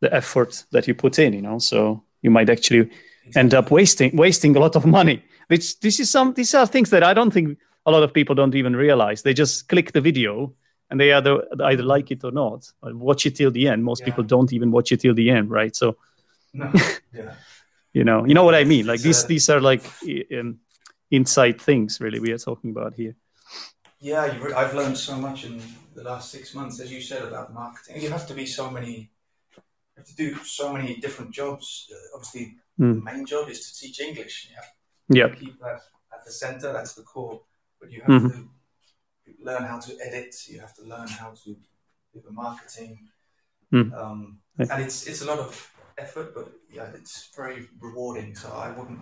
the 0.00 0.08
effort 0.14 0.64
that 0.72 0.86
you 0.88 0.94
put 0.94 1.18
in 1.18 1.32
you 1.34 1.42
know 1.42 1.58
so 1.58 2.02
you 2.22 2.30
might 2.30 2.50
actually 2.50 2.90
end 3.36 3.54
up 3.54 3.70
wasting 3.70 4.16
wasting 4.16 4.56
a 4.56 4.60
lot 4.60 4.76
of 4.76 4.84
money 4.84 5.22
which 5.48 5.78
this 5.80 6.00
is 6.00 6.10
some 6.10 6.32
these 6.34 6.54
are 6.54 6.66
things 6.66 6.90
that 6.90 7.02
i 7.02 7.14
don't 7.14 7.32
think 7.32 7.58
a 7.86 7.90
lot 7.90 8.02
of 8.02 8.14
people 8.14 8.34
don't 8.34 8.54
even 8.54 8.74
realize. 8.74 9.20
They 9.22 9.34
just 9.34 9.68
click 9.68 9.92
the 9.92 10.00
video 10.00 10.54
and 10.88 10.98
they 10.98 11.12
either 11.12 11.44
either 11.64 11.82
like 11.82 12.10
it 12.10 12.24
or 12.24 12.32
not. 12.32 12.72
Or 12.82 12.94
watch 12.96 13.26
it 13.26 13.36
till 13.36 13.50
the 13.50 13.68
end. 13.68 13.84
Most 13.84 14.00
Yeah. 14.00 14.06
people 14.06 14.24
don't 14.24 14.52
even 14.54 14.70
watch 14.70 14.90
it 14.90 15.00
till 15.02 15.12
the 15.14 15.28
end 15.28 15.50
right? 15.50 15.76
So 15.76 15.96
no, 16.54 16.72
yeah. 17.12 17.34
you 17.92 18.02
know 18.04 18.24
you 18.26 18.32
know 18.32 18.42
what 18.44 18.54
i 18.54 18.64
mean? 18.64 18.86
Like 18.86 19.02
these 19.02 19.24
uh, 19.24 19.28
these 19.28 19.50
are 19.52 19.60
like 19.60 19.84
um, 20.38 20.60
inside 21.10 21.60
things 21.60 22.00
really 22.00 22.20
we 22.20 22.32
are 22.32 22.38
talking 22.38 22.70
about 22.70 22.94
here. 22.94 23.14
Yeah 24.00 24.24
re- 24.42 24.54
I've 24.54 24.74
learned 24.74 24.96
so 24.96 25.16
much 25.16 25.44
in 25.44 25.60
the 25.94 26.02
last 26.04 26.30
six 26.30 26.54
months 26.54 26.80
as 26.80 26.90
you 26.90 27.02
said 27.02 27.22
about 27.22 27.52
marketing. 27.52 28.00
You 28.02 28.08
have 28.10 28.26
to 28.28 28.34
be 28.34 28.46
so 28.46 28.70
many 28.70 29.10
you 29.56 29.96
have 29.98 30.06
to 30.06 30.16
do 30.16 30.36
so 30.44 30.72
many 30.72 30.96
different 31.04 31.32
jobs. 31.32 31.66
Uh, 31.92 32.16
obviously 32.16 32.56
Mm. 32.80 32.94
the 32.94 33.02
main 33.12 33.24
job 33.26 33.48
is 33.50 33.60
to 33.66 33.70
teach 33.80 34.00
English. 34.00 34.48
You 34.50 34.56
have 34.56 34.70
yeah 35.08 35.28
keep 35.34 35.58
that 35.60 35.80
at 36.12 36.24
the 36.24 36.32
center 36.32 36.72
that's 36.72 36.94
the 36.94 37.02
core 37.02 37.40
but 37.80 37.90
you 37.90 38.00
have 38.02 38.22
Mhm. 38.22 38.30
to 38.32 38.48
learn 39.42 39.62
how 39.64 39.78
to 39.78 39.92
edit 40.06 40.34
you 40.48 40.60
have 40.60 40.74
to 40.74 40.82
learn 40.82 41.08
how 41.08 41.30
to 41.44 41.50
do 42.12 42.20
the 42.20 42.32
marketing 42.32 43.08
Mm. 43.72 43.92
um, 43.92 44.40
and 44.58 44.82
it's 44.82 45.06
it's 45.08 45.22
a 45.22 45.24
lot 45.26 45.38
of 45.38 45.52
effort 45.98 46.34
but 46.34 46.46
yeah 46.70 46.86
it's 46.94 47.30
very 47.34 47.68
rewarding 47.80 48.34
so 48.36 48.48
I 48.52 48.70
wouldn't 48.70 49.00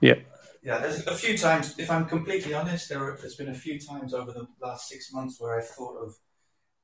Yeah. 0.00 0.18
yeah 0.62 0.78
there's 0.78 1.06
a 1.06 1.14
few 1.14 1.36
times 1.38 1.78
if 1.78 1.90
I'm 1.90 2.06
completely 2.06 2.52
honest 2.54 2.88
there 2.90 3.02
are, 3.02 3.16
there's 3.20 3.36
been 3.36 3.48
a 3.48 3.54
few 3.66 3.78
times 3.80 4.12
over 4.12 4.30
the 4.32 4.46
last 4.60 4.88
six 4.88 5.12
months 5.12 5.40
where 5.40 5.58
I 5.58 5.62
thought 5.62 5.96
of 6.04 6.18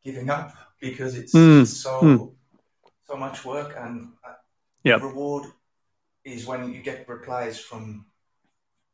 giving 0.02 0.30
up 0.30 0.48
because 0.80 1.14
it's, 1.20 1.34
Mm. 1.34 1.62
it's 1.62 1.76
so 1.86 1.94
Mm. 2.02 2.36
so 3.08 3.16
much 3.16 3.44
work 3.44 3.74
and 3.76 3.94
uh, 4.24 4.34
Yeah. 4.84 4.98
the 4.98 5.06
reward 5.06 5.44
is 6.24 6.46
when 6.46 6.72
you 6.72 6.80
get 6.82 7.08
replies 7.08 7.58
from 7.60 8.06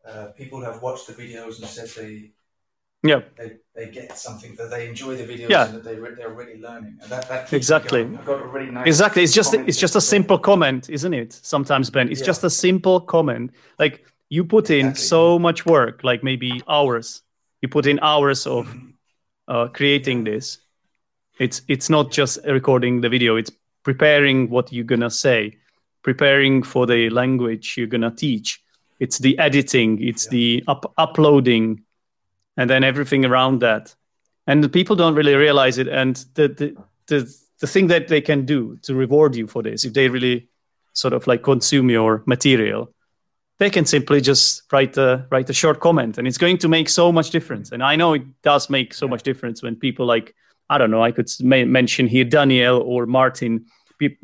uh, 0.07 0.27
people 0.37 0.61
have 0.65 0.83
watched 0.83 1.07
the 1.07 1.13
videos 1.13 1.59
and 1.61 1.69
said 1.69 1.89
they 1.97 2.33
yeah. 3.05 3.21
they, 3.37 3.57
they 3.75 3.91
get 3.91 4.17
something 4.19 4.55
that 4.57 4.71
they 4.71 4.89
enjoy 4.89 5.17
the 5.17 5.25
videos 5.25 5.49
Yeah. 5.49 5.67
and 5.67 5.75
that 5.77 5.85
they 5.85 5.97
re- 5.97 6.15
they're 6.17 6.31
really 6.31 6.61
learning. 6.61 6.99
And 7.03 7.11
that, 7.11 7.29
that 7.29 7.53
Exactly. 7.53 8.05
got 8.05 8.41
a 8.43 8.47
really 8.47 8.71
nice 8.71 8.87
exactly. 8.87 9.23
It's 9.23 9.33
just 9.33 9.55
it's 9.55 9.79
just 9.79 9.97
a 9.97 10.01
simple 10.01 10.39
comment 10.39 10.89
isn't 10.91 11.15
it? 11.15 11.33
Sometimes 11.33 11.91
ben 11.91 12.09
it's 12.11 12.21
Yeah. 12.21 12.27
just 12.27 12.45
a 12.45 12.51
simple 12.51 13.01
comment. 13.01 13.53
Like 13.79 14.05
you 14.29 14.45
put 14.45 14.71
in 14.71 14.89
Exactly. 14.89 15.05
so 15.05 15.39
much 15.39 15.67
work 15.67 16.05
like 16.05 16.23
maybe 16.23 16.63
hours. 16.69 17.23
You 17.61 17.69
put 17.69 17.87
in 17.87 17.99
hours 18.03 18.47
of 18.47 18.67
Mhm. 18.67 18.93
uh, 19.49 19.69
creating 19.69 20.25
this. 20.25 20.59
It's 21.39 21.63
it's 21.69 21.89
not 21.91 22.13
just 22.13 22.39
recording 22.47 23.01
the 23.01 23.09
video. 23.09 23.37
It's 23.37 23.51
preparing 23.83 24.49
what 24.49 24.73
you're 24.73 24.85
gonna 24.85 25.11
say 25.11 25.59
preparing 26.03 26.63
for 26.65 26.87
the 26.87 27.09
language 27.11 27.77
you're 27.77 27.87
gonna 27.87 28.11
teach 28.11 28.61
it's 29.05 29.19
the 29.19 29.35
editing 29.47 29.91
it's 30.11 30.25
Yeah. 30.27 30.31
the 30.37 30.65
up- 30.73 30.93
uploading 31.05 31.67
and 32.57 32.69
then 32.71 32.83
everything 32.85 33.25
around 33.25 33.61
that. 33.61 33.85
And 34.47 34.63
the 34.65 34.69
people 34.69 34.97
don't 34.97 35.17
really 35.21 35.35
realize 35.47 35.77
it. 35.83 35.89
And 35.89 36.17
the, 36.35 36.47
the 36.59 36.69
the 37.11 37.19
the 37.61 37.67
thing 37.67 37.89
that 37.89 38.09
they 38.09 38.21
can 38.21 38.45
do 38.55 38.77
to 38.87 38.95
reward 39.05 39.37
you 39.37 39.47
for 39.47 39.63
this 39.63 39.85
if 39.85 39.93
they 39.93 40.09
really 40.09 40.49
sort 40.93 41.15
of 41.15 41.27
like 41.27 41.43
consume 41.43 41.91
your 41.93 42.23
material 42.27 42.89
they 43.59 43.71
can 43.71 43.85
simply 43.87 44.21
just 44.21 44.63
write 44.73 44.97
a 44.99 45.27
write 45.33 45.51
a 45.51 45.53
short 45.63 45.79
comment. 45.81 46.19
And 46.19 46.27
it's 46.29 46.39
going 46.39 46.59
to 46.59 46.69
make 46.69 46.89
so 46.89 47.13
much 47.13 47.31
difference. 47.31 47.73
And 47.75 47.83
i 47.83 47.97
know 47.97 48.15
it 48.15 48.23
does 48.43 48.69
make 48.71 48.95
so 48.95 49.07
much 49.09 49.23
difference 49.23 49.63
when 49.65 49.77
people 49.77 50.07
like 50.15 50.35
i 50.73 50.79
don't 50.79 50.91
know 50.91 51.05
i 51.09 51.13
could 51.13 51.29
ma- 51.41 51.71
mention 51.79 52.07
here 52.09 52.25
daniel 52.39 52.77
or 52.93 53.07
martin. 53.07 53.53
Peop 53.99 54.19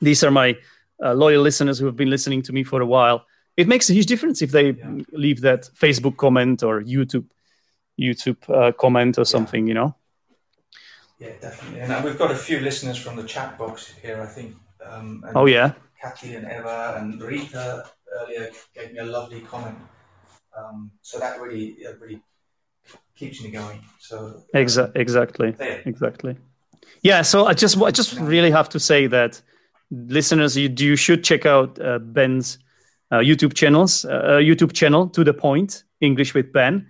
these 0.00 0.24
are 0.26 0.30
my 0.42 0.56
uh, 1.04 1.14
loyal 1.14 1.42
listeners 1.42 1.78
who 1.80 1.86
have 1.86 1.96
been 1.96 2.10
listening 2.10 2.42
to 2.42 2.52
me 2.52 2.64
for 2.64 2.80
a 2.80 2.86
while 2.96 3.18
it 3.60 3.68
makes 3.68 3.90
a 3.90 3.94
huge 3.96 4.06
difference 4.12 4.38
if 4.46 4.50
they 4.56 4.66
Yeah. 4.70 5.02
leave 5.24 5.40
that 5.48 5.62
facebook 5.84 6.16
comment 6.16 6.62
or 6.68 6.74
youtube 6.94 7.26
youtube 8.06 8.40
uh, 8.58 8.72
comment 8.84 9.14
or 9.18 9.24
something 9.34 9.62
you 9.70 9.74
know? 9.80 9.90
Yeah 11.24 11.34
definitely. 11.46 11.80
And 11.82 11.92
uh, 11.92 12.00
we've 12.04 12.18
got 12.24 12.30
a 12.30 12.40
few 12.48 12.58
listeners 12.68 12.96
from 13.04 13.14
the 13.20 13.26
chat 13.34 13.58
box 13.58 13.74
here 14.02 14.18
I 14.26 14.30
think 14.36 14.50
um, 14.88 15.24
oh 15.40 15.46
yeah. 15.56 15.68
Kathy 16.02 16.30
and 16.36 16.46
Eva 16.56 16.96
and 16.98 17.20
Rita 17.30 17.84
earlier 18.18 18.44
gave 18.76 18.88
me 18.94 18.98
a 19.00 19.04
lovely 19.16 19.40
comment. 19.52 19.78
Um, 20.58 20.90
so 21.02 21.18
that 21.18 21.32
really 21.44 21.66
yeah, 21.82 21.92
really 22.02 22.20
keeps 23.18 23.38
me 23.44 23.50
going. 23.60 23.80
So 24.08 24.16
um, 24.18 24.42
Exa- 24.62 24.92
exactly. 24.94 25.50
there. 25.50 25.82
exactly. 25.92 26.34
Yeah 27.02 27.22
so 27.30 27.36
i 27.50 27.52
just 27.64 27.74
i 27.88 27.90
just 28.00 28.10
really 28.34 28.52
have 28.58 28.68
to 28.74 28.80
say 28.80 29.00
that 29.16 29.32
listeners 30.18 30.56
you, 30.56 30.68
you 30.88 30.96
should 31.04 31.22
check 31.30 31.44
out 31.54 31.70
uh, 31.80 31.98
ben's 31.98 32.48
uh, 32.56 32.62
youtube 33.18 33.54
channels 33.54 34.04
uh, 34.04 34.38
youtube 34.40 34.72
channel 34.72 35.08
to 35.08 35.24
the 35.24 35.34
point 35.34 35.84
english 36.00 36.34
with 36.34 36.52
ben. 36.52 36.86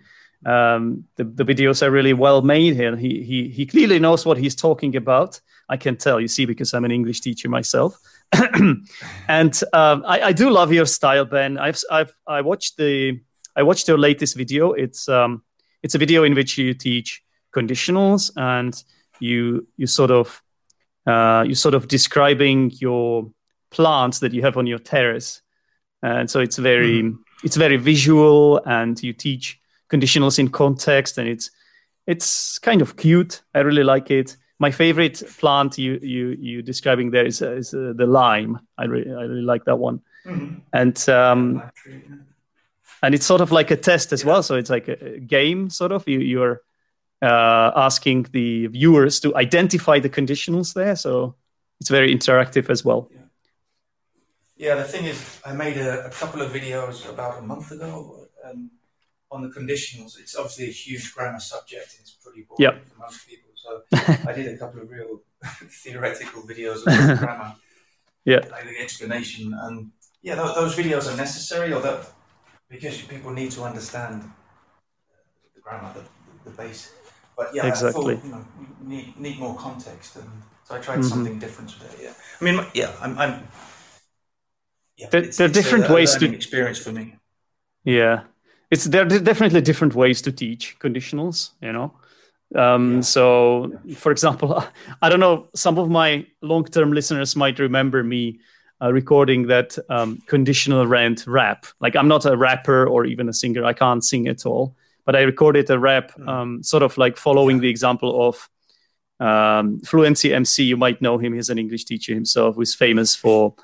Um, 0.46 1.04
the, 1.16 1.24
the 1.24 1.44
videos 1.44 1.82
are 1.82 1.90
really 1.90 2.14
well 2.14 2.40
made 2.40 2.74
here. 2.74 2.96
He, 2.96 3.22
he 3.22 3.48
he 3.50 3.66
clearly 3.66 3.98
knows 3.98 4.24
what 4.24 4.38
he's 4.38 4.54
talking 4.54 4.96
about 4.96 5.38
i 5.68 5.76
can 5.76 5.96
tell 5.96 6.18
you 6.18 6.28
see 6.28 6.46
because 6.46 6.72
i'm 6.72 6.84
an 6.84 6.90
english 6.90 7.20
teacher 7.20 7.48
myself. 7.48 7.98
And 9.28 9.62
um, 9.72 10.04
I, 10.06 10.22
I 10.22 10.32
do 10.32 10.50
love 10.50 10.72
your 10.72 10.86
style 10.86 11.24
ben. 11.24 11.58
I've 11.58 11.82
i've 11.90 12.14
i 12.26 12.40
watched 12.40 12.76
the 12.76 13.20
i 13.56 13.62
watched 13.62 13.88
your 13.88 13.98
latest 13.98 14.36
video. 14.36 14.72
It's 14.72 15.08
um 15.08 15.42
it's 15.82 15.94
a 15.94 15.98
video 15.98 16.24
in 16.24 16.34
which 16.34 16.58
you 16.58 16.74
teach 16.74 17.22
conditionals 17.54 18.30
and 18.36 18.82
you 19.18 19.66
you 19.76 19.86
sort 19.86 20.10
of 20.10 20.42
uh, 21.06 21.44
you 21.46 21.54
sort 21.54 21.74
of 21.74 21.88
describing 21.88 22.70
your 22.74 23.30
plants 23.70 24.18
that 24.20 24.32
you 24.32 24.42
have 24.42 24.56
on 24.56 24.66
your 24.66 24.78
terrace 24.78 25.42
and 26.02 26.30
so 26.30 26.40
it's 26.40 26.56
very 26.56 27.12
it's 27.44 27.56
very 27.56 27.76
visual 27.76 28.60
and 28.66 29.02
you 29.02 29.12
teach 29.12 29.60
conditionals 29.88 30.38
in 30.38 30.48
context 30.48 31.18
and 31.18 31.28
it's 31.28 31.50
it's 32.06 32.58
kind 32.58 32.82
of 32.82 32.96
cute 32.96 33.42
i 33.54 33.60
really 33.60 33.84
like 33.84 34.10
it 34.10 34.36
my 34.58 34.70
favorite 34.70 35.22
plant 35.38 35.78
you 35.78 35.98
you 36.02 36.36
you 36.40 36.62
describing 36.62 37.10
there 37.10 37.26
is, 37.26 37.42
uh, 37.42 37.52
is 37.52 37.74
uh, 37.74 37.92
the 37.96 38.06
lime 38.06 38.58
i 38.78 38.84
really 38.84 39.10
i 39.10 39.22
really 39.22 39.42
like 39.42 39.64
that 39.64 39.76
one 39.76 40.00
Mhm. 40.26 40.60
and 40.74 41.08
um 41.08 41.54
Lime 41.54 41.70
tree, 41.74 42.02
yeah. 42.08 42.16
and 43.02 43.14
it's 43.14 43.24
sort 43.26 43.40
of 43.40 43.50
like 43.52 43.70
a 43.70 43.76
test 43.76 44.12
as 44.12 44.22
yeah. 44.22 44.28
well. 44.28 44.42
So 44.42 44.54
it's 44.56 44.68
like 44.68 44.86
a 44.88 45.18
game, 45.18 45.70
sort 45.70 45.92
of. 45.92 46.06
You 46.06 46.18
you're 46.20 46.60
uh, 47.22 47.70
asking 47.74 48.26
the 48.32 48.66
viewers 48.66 49.20
to 49.20 49.34
identify 49.36 49.98
the 49.98 50.10
conditionals 50.10 50.74
there. 50.74 50.94
So 50.96 51.36
it's 51.80 51.88
very 51.88 52.14
interactive 52.14 52.68
as 52.70 52.84
well. 52.84 53.08
Yeah, 53.10 53.19
yeah 54.64 54.74
the 54.74 54.84
thing 54.92 55.04
is, 55.06 55.40
I 55.44 55.52
made 55.64 55.76
a, 55.78 56.06
a 56.06 56.10
couple 56.10 56.40
of 56.42 56.52
videos 56.52 57.08
about 57.08 57.38
a 57.38 57.42
month 57.42 57.70
ago 57.76 57.90
um, 58.44 58.70
on 59.30 59.42
the 59.42 59.48
conditionals. 59.48 60.18
It's 60.18 60.36
obviously 60.36 60.66
a 60.68 60.72
huge 60.72 61.14
grammar 61.14 61.40
subject. 61.40 61.88
And 61.92 62.00
it's 62.02 62.16
pretty 62.22 62.42
boring 62.48 62.60
yep. 62.60 62.86
for 62.88 62.98
most 62.98 63.26
people. 63.28 63.50
So 63.54 63.82
I 64.28 64.32
did 64.32 64.48
a 64.54 64.58
couple 64.58 64.82
of 64.82 64.90
real 64.90 65.22
theoretical 65.82 66.42
videos 66.42 66.82
about 66.82 67.18
grammar. 67.24 67.54
Yeah. 68.24 68.40
Like 68.50 68.64
the 68.64 68.78
explanation. 68.80 69.54
And 69.54 69.90
yeah, 70.22 70.34
those 70.34 70.76
videos 70.76 71.12
are 71.12 71.16
necessary, 71.16 71.72
although 71.72 72.04
because 72.68 73.00
people 73.02 73.32
need 73.32 73.50
to 73.52 73.62
understand 73.62 74.22
the 75.54 75.60
grammar, 75.60 75.92
the, 75.94 76.50
the 76.50 76.56
base. 76.56 76.92
But 77.36 77.54
yeah, 77.54 77.66
exactly. 77.66 78.14
I 78.14 78.16
thought, 78.16 78.24
you 78.26 78.32
know, 78.32 78.44
need 78.82 79.18
need 79.18 79.38
more 79.38 79.56
context, 79.56 80.16
and 80.16 80.28
so 80.64 80.74
I 80.74 80.78
tried 80.78 80.98
mm-hmm. 80.98 81.08
something 81.08 81.38
different 81.38 81.70
today. 81.70 81.94
Yeah, 82.02 82.12
I 82.38 82.44
mean, 82.44 82.66
yeah, 82.74 82.92
I'm. 83.00 83.16
I'm 83.18 83.48
yeah, 85.00 85.08
there, 85.10 85.22
there 85.22 85.46
are 85.46 85.52
different 85.52 85.88
a, 85.88 85.92
ways 85.92 86.14
to 86.16 86.32
experience 86.32 86.78
for 86.78 86.92
me. 86.92 87.14
Yeah, 87.84 88.24
it's 88.70 88.84
there 88.84 89.02
are 89.02 89.08
definitely 89.08 89.62
different 89.62 89.94
ways 89.94 90.20
to 90.22 90.32
teach 90.32 90.76
conditionals. 90.78 91.50
You 91.62 91.72
know, 91.72 91.94
um, 92.54 92.96
yeah. 92.96 93.00
So, 93.00 93.72
for 93.96 94.12
example, 94.12 94.62
I 95.02 95.08
don't 95.08 95.20
know, 95.20 95.48
some 95.54 95.78
of 95.78 95.88
my 95.88 96.26
long 96.42 96.64
term 96.64 96.92
listeners 96.92 97.36
might 97.36 97.58
remember 97.58 98.02
me 98.02 98.40
uh, 98.82 98.92
recording 98.92 99.46
that 99.46 99.78
um, 99.88 100.22
conditional 100.26 100.86
rant 100.86 101.26
rap. 101.26 101.66
Like, 101.80 101.96
I'm 101.96 102.08
not 102.08 102.26
a 102.26 102.36
rapper 102.36 102.86
or 102.86 103.04
even 103.04 103.28
a 103.28 103.32
singer, 103.32 103.64
I 103.64 103.72
can't 103.72 104.04
sing 104.04 104.28
at 104.28 104.46
all. 104.46 104.76
But 105.06 105.16
I 105.16 105.22
recorded 105.22 105.70
a 105.70 105.78
rap, 105.78 106.12
hmm. 106.12 106.28
um, 106.28 106.62
sort 106.62 106.82
of 106.82 106.96
like 106.98 107.16
following 107.16 107.56
yeah. 107.56 107.62
the 107.62 107.68
example 107.68 108.28
of 108.28 108.48
um, 109.18 109.80
Fluency 109.80 110.32
MC. 110.32 110.64
You 110.64 110.76
might 110.76 111.02
know 111.02 111.18
him, 111.18 111.32
he's 111.32 111.50
an 111.50 111.58
English 111.58 111.84
teacher 111.84 112.14
himself 112.14 112.56
who's 112.56 112.74
famous 112.74 113.14
for 113.14 113.54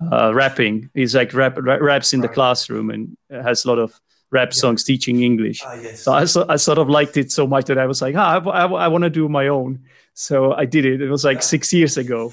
uh, 0.00 0.34
rapping. 0.34 0.90
He's 0.94 1.14
like 1.14 1.32
rap, 1.34 1.56
raps 1.58 2.12
in 2.12 2.20
right. 2.20 2.28
the 2.28 2.34
classroom 2.34 2.90
and 2.90 3.16
has 3.30 3.64
a 3.64 3.68
lot 3.68 3.78
of 3.78 3.98
rap 4.30 4.52
songs 4.52 4.84
teaching 4.84 5.22
English. 5.22 5.62
Ah, 5.64 5.74
yes. 5.74 6.02
So 6.02 6.12
I, 6.12 6.24
so 6.24 6.46
I 6.48 6.56
sort 6.56 6.78
of 6.78 6.88
liked 6.88 7.16
it 7.16 7.32
so 7.32 7.46
much 7.46 7.66
that 7.66 7.78
I 7.78 7.86
was 7.86 8.02
like, 8.02 8.14
ah, 8.16 8.40
I, 8.40 8.64
I, 8.64 8.66
I 8.66 8.88
want 8.88 9.04
to 9.04 9.10
do 9.10 9.28
my 9.28 9.48
own. 9.48 9.84
So 10.14 10.52
I 10.52 10.64
did 10.64 10.84
it. 10.84 11.00
It 11.00 11.10
was 11.10 11.24
like 11.24 11.38
yeah. 11.38 11.42
six 11.42 11.72
years 11.72 11.96
ago. 11.96 12.32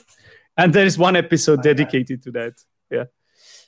And 0.57 0.73
there 0.73 0.85
is 0.85 0.97
one 0.97 1.15
episode 1.15 1.59
I 1.59 1.63
dedicated 1.63 2.19
had. 2.19 2.23
to 2.23 2.31
that. 2.31 2.53
Yeah. 2.89 3.05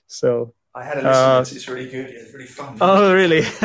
So 0.08 0.54
I 0.74 0.84
had 0.84 0.98
a 0.98 1.02
listen. 1.02 1.32
Uh, 1.32 1.40
it's, 1.42 1.52
it's 1.54 1.68
really 1.68 1.90
good. 1.90 2.10
Yeah, 2.12 2.20
it's 2.20 2.34
really 2.34 2.46
fun. 2.48 2.78
Oh, 2.82 3.14
really? 3.14 3.42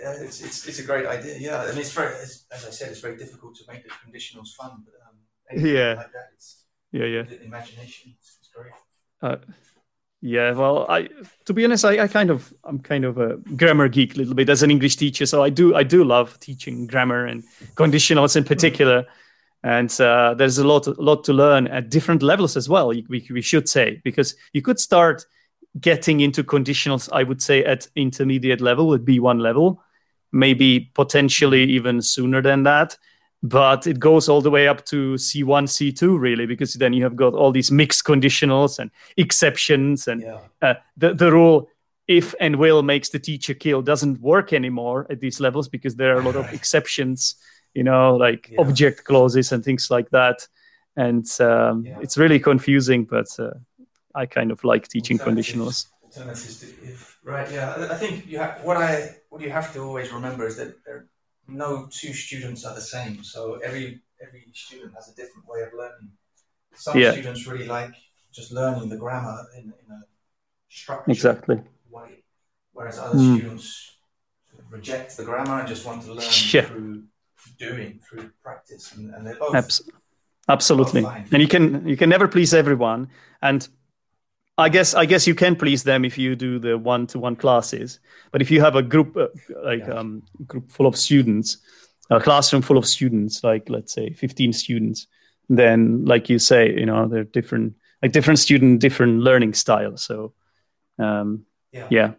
yeah, 0.00 0.22
it's, 0.22 0.40
it's, 0.40 0.66
it's 0.68 0.78
a 0.78 0.84
great 0.84 1.06
idea. 1.06 1.36
Yeah, 1.38 1.68
and 1.68 1.78
it's 1.78 1.92
very, 1.92 2.14
as, 2.14 2.44
as 2.52 2.64
I 2.64 2.70
said, 2.70 2.90
it's 2.90 3.00
very 3.00 3.16
difficult 3.16 3.56
to 3.56 3.64
make 3.68 3.82
the 3.82 3.90
conditionals 3.90 4.54
fun. 4.54 4.84
But 4.84 4.94
um, 5.06 5.66
yeah, 5.66 5.94
like 5.94 6.12
that, 6.12 6.28
it's, 6.34 6.64
yeah, 6.92 7.04
yeah, 7.04 7.24
imagination. 7.44 8.14
It's, 8.18 8.36
it's 8.40 8.48
great. 8.54 8.72
Uh, 9.22 9.36
yeah, 10.22 10.52
well, 10.52 10.86
I 10.88 11.08
to 11.46 11.54
be 11.54 11.64
honest, 11.64 11.84
I, 11.84 12.00
I 12.00 12.08
kind 12.08 12.30
of 12.30 12.52
I'm 12.64 12.78
kind 12.78 13.04
of 13.04 13.16
a 13.18 13.36
grammar 13.56 13.88
geek 13.88 14.14
a 14.14 14.18
little 14.18 14.34
bit 14.34 14.50
as 14.50 14.62
an 14.62 14.70
English 14.70 14.96
teacher, 14.96 15.24
so 15.24 15.42
I 15.42 15.48
do 15.48 15.74
I 15.74 15.82
do 15.82 16.04
love 16.04 16.38
teaching 16.40 16.86
grammar 16.86 17.26
and 17.26 17.42
conditionals 17.74 18.36
in 18.36 18.44
particular, 18.44 19.06
and 19.62 19.90
uh, 19.98 20.34
there's 20.34 20.58
a 20.58 20.66
lot 20.66 20.86
a 20.86 20.92
lot 20.92 21.24
to 21.24 21.32
learn 21.32 21.68
at 21.68 21.88
different 21.88 22.22
levels 22.22 22.56
as 22.56 22.68
well. 22.68 22.88
We 22.88 23.26
we 23.30 23.40
should 23.40 23.66
say 23.66 24.00
because 24.04 24.36
you 24.52 24.60
could 24.60 24.78
start 24.78 25.24
getting 25.80 26.20
into 26.20 26.44
conditionals, 26.44 27.08
I 27.12 27.22
would 27.22 27.40
say 27.40 27.64
at 27.64 27.86
intermediate 27.96 28.60
level, 28.60 28.92
at 28.92 29.04
B1 29.04 29.40
level, 29.40 29.82
maybe 30.32 30.90
potentially 30.94 31.64
even 31.64 32.02
sooner 32.02 32.42
than 32.42 32.64
that 32.64 32.96
but 33.42 33.86
it 33.86 33.98
goes 33.98 34.28
all 34.28 34.40
the 34.40 34.50
way 34.50 34.68
up 34.68 34.84
to 34.86 35.14
C1, 35.14 35.64
C2, 35.64 36.18
really, 36.18 36.46
because 36.46 36.74
then 36.74 36.92
you 36.92 37.02
have 37.04 37.16
got 37.16 37.32
all 37.32 37.52
these 37.52 37.70
mixed 37.70 38.04
conditionals 38.04 38.78
and 38.78 38.90
exceptions. 39.16 40.08
And 40.08 40.22
yeah. 40.22 40.38
uh, 40.60 40.74
the, 40.96 41.14
the 41.14 41.32
rule 41.32 41.68
if 42.06 42.34
and 42.40 42.56
will 42.56 42.82
makes 42.82 43.10
the 43.10 43.18
teacher 43.18 43.54
kill 43.54 43.82
doesn't 43.82 44.20
work 44.20 44.52
anymore 44.52 45.06
at 45.10 45.20
these 45.20 45.40
levels 45.40 45.68
because 45.68 45.94
there 45.96 46.16
are 46.16 46.20
a 46.20 46.24
lot 46.24 46.36
of 46.36 46.52
exceptions, 46.52 47.36
you 47.72 47.84
know, 47.84 48.16
like 48.16 48.50
yeah. 48.50 48.60
object 48.60 49.04
clauses 49.04 49.52
and 49.52 49.64
things 49.64 49.90
like 49.90 50.10
that. 50.10 50.46
And 50.96 51.24
um, 51.40 51.86
yeah. 51.86 51.98
it's 52.02 52.18
really 52.18 52.40
confusing, 52.40 53.04
but 53.04 53.28
uh, 53.38 53.52
I 54.14 54.26
kind 54.26 54.50
of 54.50 54.64
like 54.64 54.88
teaching 54.88 55.18
conditionals. 55.18 55.86
If, 56.82 57.18
right? 57.24 57.50
Yeah, 57.50 57.86
I 57.90 57.94
think 57.94 58.26
you 58.26 58.38
have 58.38 58.60
what 58.64 58.76
I 58.76 59.14
what 59.28 59.40
you 59.40 59.50
have 59.50 59.72
to 59.74 59.80
always 59.80 60.12
remember 60.12 60.46
is 60.46 60.56
that 60.56 60.74
there 60.84 61.06
no 61.50 61.88
two 61.90 62.12
students 62.12 62.64
are 62.64 62.74
the 62.74 62.80
same. 62.80 63.22
So 63.24 63.54
every 63.56 64.00
every 64.22 64.46
student 64.54 64.94
has 64.94 65.08
a 65.08 65.14
different 65.14 65.46
way 65.48 65.62
of 65.62 65.72
learning. 65.72 66.10
Some 66.74 66.98
yeah. 66.98 67.12
students 67.12 67.46
really 67.46 67.66
like 67.66 67.94
just 68.32 68.52
learning 68.52 68.88
the 68.88 68.96
grammar 68.96 69.46
in, 69.56 69.64
in 69.64 69.92
a 69.92 70.00
structured 70.68 71.14
exactly. 71.14 71.60
way, 71.90 72.22
whereas 72.72 72.98
other 72.98 73.18
mm. 73.18 73.36
students 73.36 73.96
reject 74.70 75.16
the 75.16 75.24
grammar 75.24 75.58
and 75.58 75.68
just 75.68 75.84
want 75.84 76.02
to 76.02 76.14
learn 76.14 76.24
yeah. 76.52 76.62
through 76.62 77.02
doing, 77.58 78.00
through 78.08 78.30
practice, 78.42 78.92
and, 78.92 79.12
and 79.14 79.26
they're 79.26 79.36
both. 79.36 79.54
Abs- 79.54 79.82
absolutely, 80.48 81.02
both 81.02 81.32
and 81.32 81.42
you 81.42 81.48
can 81.48 81.86
you 81.86 81.96
can 81.96 82.08
never 82.08 82.28
please 82.28 82.54
everyone, 82.54 83.08
and 83.42 83.68
I 84.58 84.68
guess 84.68 84.94
I 84.94 85.06
guess 85.06 85.26
you 85.26 85.34
can 85.34 85.56
please 85.56 85.82
them 85.82 86.04
if 86.04 86.18
you 86.18 86.36
do 86.36 86.58
the 86.58 86.76
one-to-one 86.76 87.36
classes. 87.36 88.00
But 88.30 88.42
if 88.42 88.50
you 88.50 88.60
have 88.60 88.76
a 88.76 88.82
group 88.82 89.16
uh, 89.16 89.28
like 89.62 89.80
yeah. 89.80 89.94
um 89.94 90.22
group 90.46 90.70
full 90.70 90.86
of 90.86 90.96
students, 90.96 91.58
a 92.10 92.20
classroom 92.20 92.62
full 92.62 92.76
of 92.76 92.86
students, 92.86 93.42
like 93.42 93.70
let's 93.70 93.92
say 93.92 94.12
15 94.12 94.52
students, 94.52 95.06
then 95.48 96.04
like 96.04 96.28
you 96.28 96.38
say, 96.38 96.72
you 96.72 96.86
know, 96.86 97.08
they're 97.08 97.24
different, 97.24 97.74
like 98.02 98.12
different 98.12 98.38
student, 98.38 98.80
different 98.80 99.20
learning 99.20 99.54
style. 99.54 99.96
So 99.96 100.34
um, 100.98 101.46
yeah, 101.72 101.86
yeah. 101.90 102.12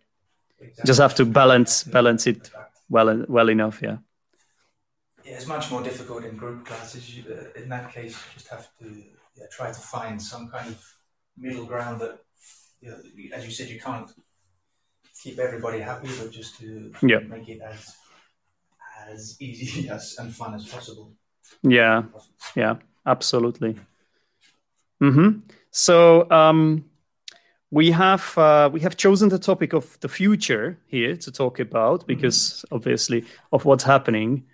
Exactly. 0.59 0.83
just 0.85 0.99
have 0.99 1.15
to 1.15 1.25
balance 1.25 1.83
balance 1.83 2.27
it 2.27 2.51
well 2.89 3.25
well 3.27 3.49
enough. 3.49 3.81
Yeah. 3.81 3.97
Yeah, 5.25 5.33
it's 5.33 5.47
much 5.47 5.69
more 5.71 5.83
difficult 5.83 6.25
in 6.25 6.35
group 6.35 6.65
classes. 6.65 7.15
You, 7.15 7.23
uh, 7.31 7.59
in 7.61 7.69
that 7.69 7.93
case, 7.93 8.13
you 8.13 8.33
just 8.33 8.47
have 8.49 8.67
to 8.79 8.85
yeah, 9.35 9.45
try 9.51 9.67
to 9.67 9.79
find 9.79 10.21
some 10.21 10.49
kind 10.49 10.67
of 10.67 10.83
middle 11.37 11.65
ground 11.65 12.01
that 12.01 12.19
you 12.81 12.89
know, 12.89 12.97
as 13.33 13.45
you 13.45 13.51
said, 13.51 13.69
you 13.69 13.79
can't 13.79 14.09
keep 15.21 15.39
everybody 15.39 15.79
happy, 15.79 16.09
but 16.19 16.31
just 16.31 16.59
to 16.59 16.91
yeah. 17.03 17.19
make 17.19 17.47
it 17.47 17.61
as 17.61 17.95
as 19.09 19.37
easy 19.41 19.89
as 19.95 20.15
and 20.19 20.33
fun 20.33 20.53
as 20.53 20.67
possible. 20.67 21.13
Yeah, 21.63 22.03
yeah, 22.55 22.75
absolutely. 23.05 23.75
Mm-hmm. 25.01 25.39
So 25.71 26.29
um, 26.29 26.85
we 27.69 27.91
have 27.91 28.37
uh, 28.37 28.69
we 28.71 28.79
have 28.81 28.97
chosen 28.97 29.29
the 29.29 29.39
topic 29.39 29.73
of 29.73 29.99
the 29.99 30.09
future 30.09 30.77
here 30.87 31.15
to 31.17 31.31
talk 31.31 31.59
about 31.59 32.07
because 32.07 32.37
mm-hmm. 32.37 32.75
obviously 32.75 33.25
of 33.51 33.65
what's 33.65 33.83
happening. 33.83 34.45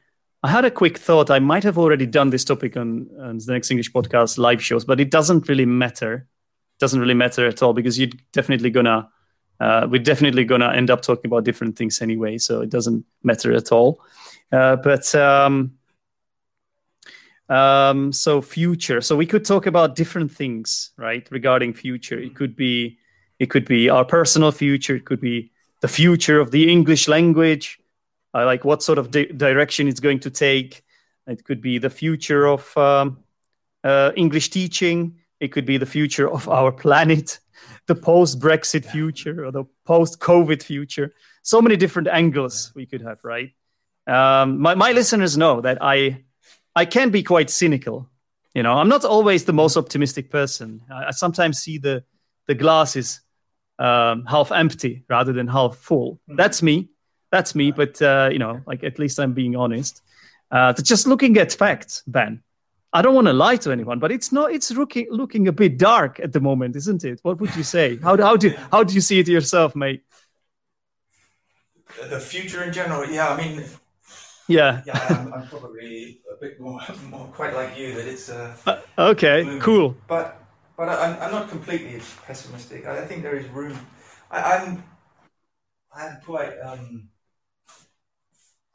I 0.44 0.50
had 0.50 0.66
a 0.66 0.72
quick 0.72 1.00
thought. 1.00 1.32
I 1.32 1.40
might 1.40 1.64
have 1.64 1.80
already 1.80 2.06
done 2.06 2.30
this 2.30 2.46
topic 2.46 2.78
on, 2.78 3.10
on 3.20 3.40
Zdenek's 3.40 3.72
English 3.72 3.92
podcast 3.92 4.38
live 4.38 4.64
shows, 4.64 4.86
but 4.86 5.00
it 5.00 5.10
doesn't 5.10 5.50
really 5.50 5.66
matter 5.66 6.28
doesn't 6.80 7.00
really 7.00 7.14
matter 7.14 7.48
at 7.48 7.62
all 7.62 7.74
because 7.74 7.98
you're 8.00 8.10
definitely 8.32 8.70
gonna 8.70 9.10
uh, 9.60 9.88
we're 9.90 10.02
definitely 10.02 10.46
gonna 10.46 10.72
end 10.72 10.90
up 10.90 11.02
talking 11.02 11.28
about 11.30 11.44
different 11.44 11.78
things 11.78 12.02
anyway, 12.02 12.38
so 12.38 12.62
it 12.62 12.70
doesn't 12.70 13.06
matter 13.24 13.52
at 13.54 13.72
all. 13.72 14.02
Uh, 14.52 14.76
but 14.76 15.14
um, 15.16 15.74
um, 17.50 18.12
so 18.12 18.42
future. 18.42 19.02
So 19.02 19.16
we 19.16 19.26
could 19.26 19.46
talk 19.46 19.66
about 19.66 19.96
different 19.96 20.32
things, 20.32 20.92
right? 20.98 21.28
Regarding 21.32 21.74
future, 21.74 22.20
it 22.20 22.36
could 22.36 22.56
be 22.56 22.98
it 23.40 23.50
could 23.50 23.66
be 23.66 23.90
our 23.90 24.06
personal 24.06 24.52
future. 24.52 24.96
It 24.96 25.06
could 25.06 25.22
be 25.22 25.52
the 25.82 25.88
future 25.88 26.40
of 26.40 26.52
the 26.52 26.70
English 26.72 27.08
language. 27.08 27.80
Uh, 28.34 28.46
like 28.46 28.66
what 28.66 28.84
sort 28.84 28.98
of 28.98 29.10
di- 29.10 29.32
direction 29.32 29.88
it's 29.88 30.00
going 30.00 30.20
to 30.20 30.30
take. 30.30 30.84
It 31.28 31.44
could 31.44 31.62
be 31.62 31.78
the 31.78 31.90
future 31.90 32.48
of 32.48 32.78
um, 32.78 33.20
uh, 33.84 34.12
English 34.16 34.50
teaching. 34.50 35.18
It 35.40 35.52
could 35.52 35.66
be 35.66 35.78
the 35.78 35.86
future 35.86 36.30
of 36.30 36.50
our 36.50 36.72
planet, 36.72 37.40
the 37.86 37.96
post 37.96 38.40
Brexit 38.40 38.86
yeah. 38.86 38.92
future, 38.92 39.46
or 39.46 39.52
the 39.52 39.66
post 39.86 40.20
COVID 40.20 40.64
future. 40.64 41.14
So 41.44 41.62
many 41.62 41.78
different 41.78 42.08
angles 42.08 42.72
we 42.76 42.86
could 42.86 43.02
have, 43.02 43.20
right? 43.24 43.52
Um, 44.08 44.60
my, 44.60 44.76
my 44.76 44.94
listeners 44.94 45.38
know 45.38 45.62
that 45.62 45.78
I, 45.82 46.24
I 46.76 46.86
can 46.86 47.10
be 47.10 47.24
quite 47.24 47.50
cynical. 47.50 48.10
You 48.54 48.64
know, 48.64 48.74
I'm 48.74 48.90
not 48.90 49.06
always 49.06 49.46
the 49.46 49.54
most 49.54 49.78
optimistic 49.78 50.32
person. 50.32 50.82
I, 50.90 51.08
I 51.08 51.12
sometimes 51.12 51.60
see 51.60 51.78
the, 51.78 52.04
the 52.48 52.56
glasses 52.56 53.22
um, 53.78 54.26
half 54.26 54.52
empty 54.52 55.04
rather 55.08 55.34
than 55.34 55.48
half 55.48 55.78
full. 55.78 56.14
Mm-hmm. 56.14 56.38
That's 56.38 56.64
me. 56.64 56.90
That's 57.32 57.54
me. 57.54 57.72
But, 57.72 58.02
uh, 58.02 58.30
you 58.32 58.40
know, 58.40 58.62
like 58.66 58.84
at 58.84 58.98
least 58.98 59.20
I'm 59.20 59.34
being 59.34 59.56
honest. 59.56 60.02
Uh, 60.50 60.74
just 60.74 61.06
looking 61.06 61.38
at 61.38 61.52
facts, 61.52 62.04
Ben. 62.08 62.42
I 62.98 63.02
don't 63.04 63.14
want 63.14 63.28
to 63.28 63.34
lie 63.34 63.58
to 63.58 63.72
anyone, 63.72 64.00
but 64.00 64.12
it's 64.12 64.32
not. 64.32 64.52
It's 64.52 64.72
looking 64.72 65.08
looking 65.12 65.48
a 65.48 65.52
bit 65.52 65.78
dark 65.78 66.20
at 66.20 66.34
the 66.34 66.40
moment, 66.40 66.76
isn't 66.76 67.04
it? 67.04 67.20
What 67.22 67.40
would 67.40 67.56
you 67.56 67.64
say? 67.64 67.98
How 67.98 68.18
how 68.18 68.36
do 68.36 68.50
how 68.72 68.84
do 68.84 68.94
you 68.96 69.02
see 69.02 69.20
it 69.20 69.28
yourself, 69.28 69.76
mate? 69.76 70.02
the 72.10 72.20
future 72.20 72.64
in 72.64 72.74
general. 72.74 73.10
Yeah, 73.10 73.30
I 73.30 73.38
mean, 73.38 73.64
yeah, 74.48 74.82
yeah, 74.86 75.06
I'm, 75.10 75.34
I'm 75.34 75.48
probably 75.48 76.22
a 76.32 76.40
bit 76.40 76.60
more, 76.60 76.80
more 77.10 77.28
quite 77.28 77.54
like 77.54 77.78
you 77.78 77.94
that 77.96 78.08
it's 78.08 78.30
uh, 78.30 78.56
uh 78.66 78.80
okay, 79.12 79.60
cool. 79.62 79.96
But 80.08 80.42
but 80.76 80.90
I, 80.90 81.18
I'm 81.22 81.32
not 81.32 81.50
completely 81.50 82.02
pessimistic. 82.26 82.86
I 82.88 83.06
think 83.06 83.24
there 83.24 83.36
is 83.36 83.48
room. 83.50 83.78
I, 84.32 84.42
I'm 84.42 84.84
I'm 85.96 86.18
quite 86.26 86.58
um, 86.60 87.10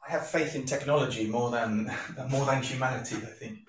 I 0.07 0.11
have 0.11 0.27
faith 0.27 0.55
in 0.55 0.65
technology 0.65 1.27
more 1.27 1.51
than 1.51 1.91
more 2.29 2.45
than 2.45 2.61
humanity. 2.61 3.17
I 3.17 3.33
think 3.39 3.59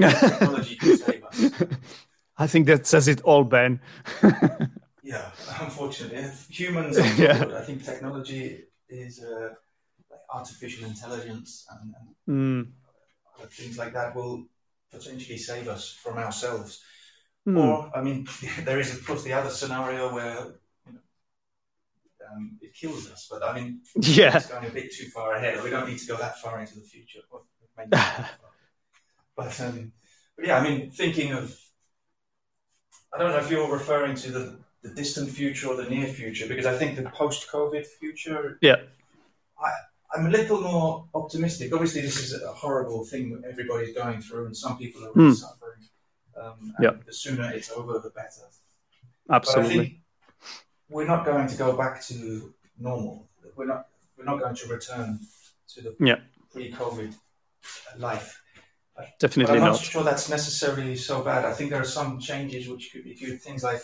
technology 0.00 0.76
can 0.76 0.96
save 0.96 1.24
us. 1.24 1.62
I 2.38 2.46
think 2.46 2.66
that 2.66 2.86
says 2.86 3.08
it 3.08 3.20
all, 3.22 3.44
Ben. 3.44 3.80
yeah, 5.02 5.30
unfortunately, 5.60 6.28
humans 6.50 6.98
are 6.98 7.06
yeah. 7.14 7.44
I 7.56 7.62
think 7.62 7.84
technology 7.84 8.64
is 8.88 9.22
uh, 9.22 9.50
like 10.10 10.20
artificial 10.30 10.86
intelligence 10.86 11.66
and, 11.70 11.94
and 12.28 12.68
mm. 12.68 13.48
things 13.50 13.78
like 13.78 13.94
that 13.94 14.14
will 14.14 14.46
potentially 14.92 15.38
save 15.38 15.68
us 15.68 15.90
from 16.02 16.18
ourselves. 16.18 16.82
Mm. 17.48 17.58
Or, 17.58 17.90
I 17.94 18.02
mean, 18.02 18.26
there 18.64 18.80
is 18.80 18.92
of 18.92 19.06
course 19.06 19.22
the 19.22 19.32
other 19.32 19.50
scenario 19.50 20.12
where 20.12 20.56
um, 22.30 22.58
it 22.60 22.74
kills 22.74 23.10
us. 23.10 23.28
But 23.30 23.42
I 23.42 23.54
mean, 23.54 23.80
yeah, 24.00 24.36
it's 24.36 24.48
going 24.48 24.66
a 24.66 24.70
bit 24.70 24.92
too 24.92 25.06
far 25.06 25.34
ahead. 25.34 25.62
We 25.62 25.70
don't 25.70 25.88
need 25.88 25.98
to 25.98 26.06
go 26.06 26.16
that 26.16 26.38
far 26.38 26.60
into 26.60 26.74
the 26.74 26.82
future. 26.82 27.20
But, 29.36 29.60
um, 29.60 29.92
but 30.36 30.46
yeah, 30.46 30.58
I 30.58 30.62
mean, 30.62 30.90
thinking 30.90 31.32
of, 31.32 31.58
I 33.12 33.18
don't 33.18 33.30
know 33.30 33.38
if 33.38 33.50
you're 33.50 33.70
referring 33.70 34.14
to 34.16 34.30
the, 34.30 34.58
the 34.82 34.90
distant 34.90 35.30
future 35.30 35.68
or 35.68 35.76
the 35.76 35.88
near 35.88 36.06
future, 36.06 36.46
because 36.46 36.66
I 36.66 36.76
think 36.76 36.96
the 36.96 37.10
post-COVID 37.10 37.86
future. 37.86 38.58
Yeah. 38.60 38.76
I, 39.62 39.70
I'm 40.14 40.26
a 40.26 40.30
little 40.30 40.60
more 40.60 41.08
optimistic. 41.14 41.72
Obviously, 41.72 42.00
this 42.00 42.18
is 42.18 42.42
a 42.42 42.52
horrible 42.52 43.04
thing 43.04 43.30
that 43.30 43.48
everybody's 43.48 43.94
going 43.94 44.20
through, 44.20 44.46
and 44.46 44.56
some 44.56 44.78
people 44.78 45.04
are 45.04 45.12
really 45.14 45.32
mm. 45.32 45.36
suffering. 45.36 45.82
Um, 46.40 46.74
yeah. 46.80 46.90
The 47.04 47.12
sooner 47.12 47.50
it's 47.52 47.70
over, 47.70 47.98
the 47.98 48.10
better. 48.10 48.46
Absolutely 49.30 50.02
we're 50.88 51.06
not 51.06 51.24
going 51.24 51.46
to 51.46 51.56
go 51.56 51.76
back 51.76 52.02
to 52.02 52.52
normal. 52.78 53.28
We're 53.56 53.66
not 53.66 53.88
we're 54.16 54.24
not 54.24 54.40
going 54.40 54.54
to 54.54 54.68
return 54.68 55.20
to 55.74 55.80
the 55.80 55.96
yeah. 56.00 56.16
pre-COVID 56.52 57.14
life. 57.98 58.42
Definitely 59.18 59.56
I'm 59.56 59.60
not. 59.60 59.72
not 59.72 59.80
sure 59.80 60.02
that's 60.02 60.28
necessarily 60.28 60.96
so 60.96 61.22
bad. 61.22 61.44
I 61.44 61.52
think 61.52 61.70
there 61.70 61.80
are 61.80 61.84
some 61.84 62.18
changes 62.18 62.68
which 62.68 62.90
could 62.92 63.04
be 63.04 63.14
good. 63.14 63.40
Things 63.40 63.62
like 63.62 63.82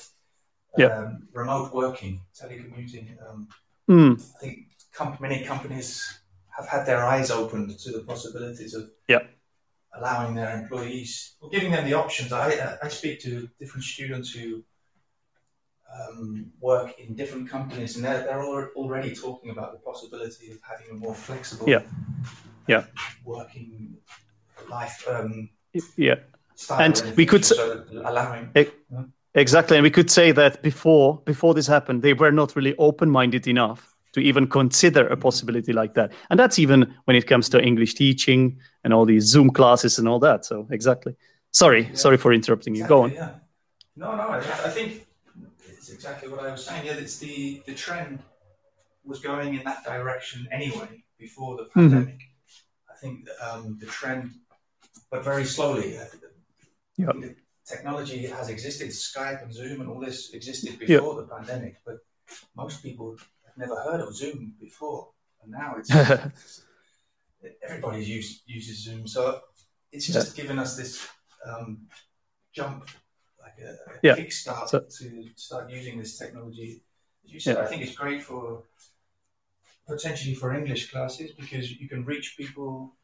yeah. 0.77 0.87
um, 0.87 1.29
remote 1.33 1.72
working, 1.75 2.20
telecommuting. 2.40 3.16
Um, 3.29 3.48
mm. 3.88 4.22
I 4.37 4.38
think 4.38 5.20
many 5.20 5.44
companies 5.44 6.20
have 6.57 6.68
had 6.68 6.87
their 6.87 7.05
eyes 7.05 7.31
opened 7.31 7.79
to 7.79 7.92
the 7.92 8.01
possibilities 8.01 8.75
of 8.75 8.90
yeah. 9.09 9.20
allowing 9.98 10.35
their 10.35 10.59
employees, 10.61 11.37
or 11.40 11.48
giving 11.51 11.72
them 11.72 11.85
the 11.85 11.94
options. 11.94 12.33
I, 12.33 12.77
I 12.83 12.88
speak 12.88 13.20
to 13.22 13.48
different 13.59 13.85
students 13.85 14.31
who 14.31 14.62
um, 15.92 16.53
work 16.61 16.98
in 16.98 17.14
different 17.14 17.48
companies, 17.48 17.96
and 17.96 18.05
they're, 18.05 18.22
they're 18.22 18.42
already 18.75 19.14
talking 19.14 19.51
about 19.51 19.72
the 19.72 19.79
possibility 19.79 20.51
of 20.51 20.59
having 20.62 20.90
a 20.90 20.94
more 20.94 21.14
flexible, 21.14 21.68
yeah, 21.68 21.83
yeah, 22.66 22.85
working 23.25 23.96
life. 24.70 25.07
Um, 25.09 25.51
yeah, 25.96 26.16
and 26.70 27.03
we 27.16 27.27
could 27.27 27.44
so 27.44 27.85
allowing. 28.05 28.51
It, 28.55 28.75
Exactly, 29.35 29.79
and 29.79 29.83
we 29.83 29.90
could 29.90 30.11
say 30.11 30.31
that 30.33 30.62
before 30.62 31.22
before 31.25 31.55
this 31.55 31.66
happened, 31.66 32.03
they 32.03 32.12
were 32.12 32.31
not 32.31 32.55
really 32.55 32.77
open-minded 32.77 33.46
enough 33.46 33.94
to 34.12 34.20
even 34.20 34.46
consider 34.46 35.07
a 35.07 35.16
possibility 35.16 35.72
like 35.72 35.94
that. 35.94 36.12
And 36.29 36.38
that's 36.38 36.59
even 36.59 36.94
when 37.05 37.16
it 37.16 37.27
comes 37.27 37.48
to 37.48 37.62
English 37.62 37.94
teaching 37.94 38.59
and 38.85 38.92
all 38.92 39.07
these 39.07 39.25
Zoom 39.25 39.51
classes 39.51 39.98
and 39.98 40.07
all 40.07 40.18
that. 40.18 40.44
So 40.44 40.68
exactly. 40.70 41.16
Sorry, 41.51 41.85
yeah. 41.85 41.94
sorry 41.94 42.18
for 42.18 42.35
interrupting 42.35 42.75
you. 42.75 42.87
Go 42.87 43.05
on. 43.05 43.12
Yeah. 43.12 43.31
No, 43.96 44.14
no, 44.16 44.22
I, 44.22 44.38
I 44.38 44.70
think 44.70 45.07
it's 45.66 45.88
exactly 45.88 46.29
what 46.29 46.40
I 46.40 46.51
was 46.51 46.64
saying. 46.66 46.85
Yeah, 46.85 46.92
it's 46.94 47.18
the 47.18 47.62
the 47.64 47.75
trend 47.75 48.18
was 49.05 49.20
going 49.20 49.55
in 49.55 49.64
that 49.64 49.83
direction 49.85 50.46
anyway 50.53 51.05
before 51.18 51.57
the 51.57 51.64
mm-hmm. 51.64 51.88
pandemic. 51.88 52.14
Mm-hmm. 52.14 52.92
I 52.92 52.96
think 53.01 53.29
um, 53.42 53.79
the 53.81 53.87
trend, 53.87 54.31
but 55.12 55.22
very 55.22 55.44
slowly. 55.44 55.98
Technology 57.64 58.27
has 58.27 58.48
existed. 58.48 58.88
Skype 58.88 59.42
and 59.42 59.53
Zoom 59.55 59.83
and 59.83 59.88
all 59.88 60.01
this 60.01 60.33
existed 60.33 60.79
before 60.79 61.14
yep. 61.14 61.29
the 61.29 61.35
pandemic, 61.37 61.77
but 61.87 61.98
most 62.57 62.83
people 62.83 63.16
have 63.46 63.57
never 63.57 63.77
heard 63.83 64.01
of 64.01 64.16
Zoom 64.16 64.55
before, 64.59 65.11
and 65.42 65.53
now 65.53 65.77
it's 65.79 65.90
everybody 67.62 68.03
use, 68.05 68.42
uses 68.46 68.83
Zoom. 68.85 69.07
So 69.07 69.40
it's 69.92 70.07
just 70.07 70.35
given 70.35 70.59
us 70.59 70.77
this 70.77 71.07
um, 71.46 71.87
jump 72.53 72.88
like 73.40 73.59
a, 73.62 73.70
a 73.70 73.94
yeah. 74.03 74.16
kickstart 74.16 74.68
so, 74.68 74.81
to 74.81 75.29
start 75.37 75.70
using 75.70 75.98
this 75.98 76.18
technology. 76.18 76.83
As 77.25 77.33
you 77.33 77.38
said, 77.38 77.57
yeah. 77.57 77.62
I 77.62 77.66
think 77.66 77.83
it's 77.83 77.94
great 77.94 78.22
for 78.22 78.64
potentially 79.87 80.35
for 80.35 80.55
English 80.55 80.90
classes 80.90 81.33
because 81.33 81.70
you 81.70 81.88
can 81.88 82.05
reach 82.05 82.35
people 82.37 82.96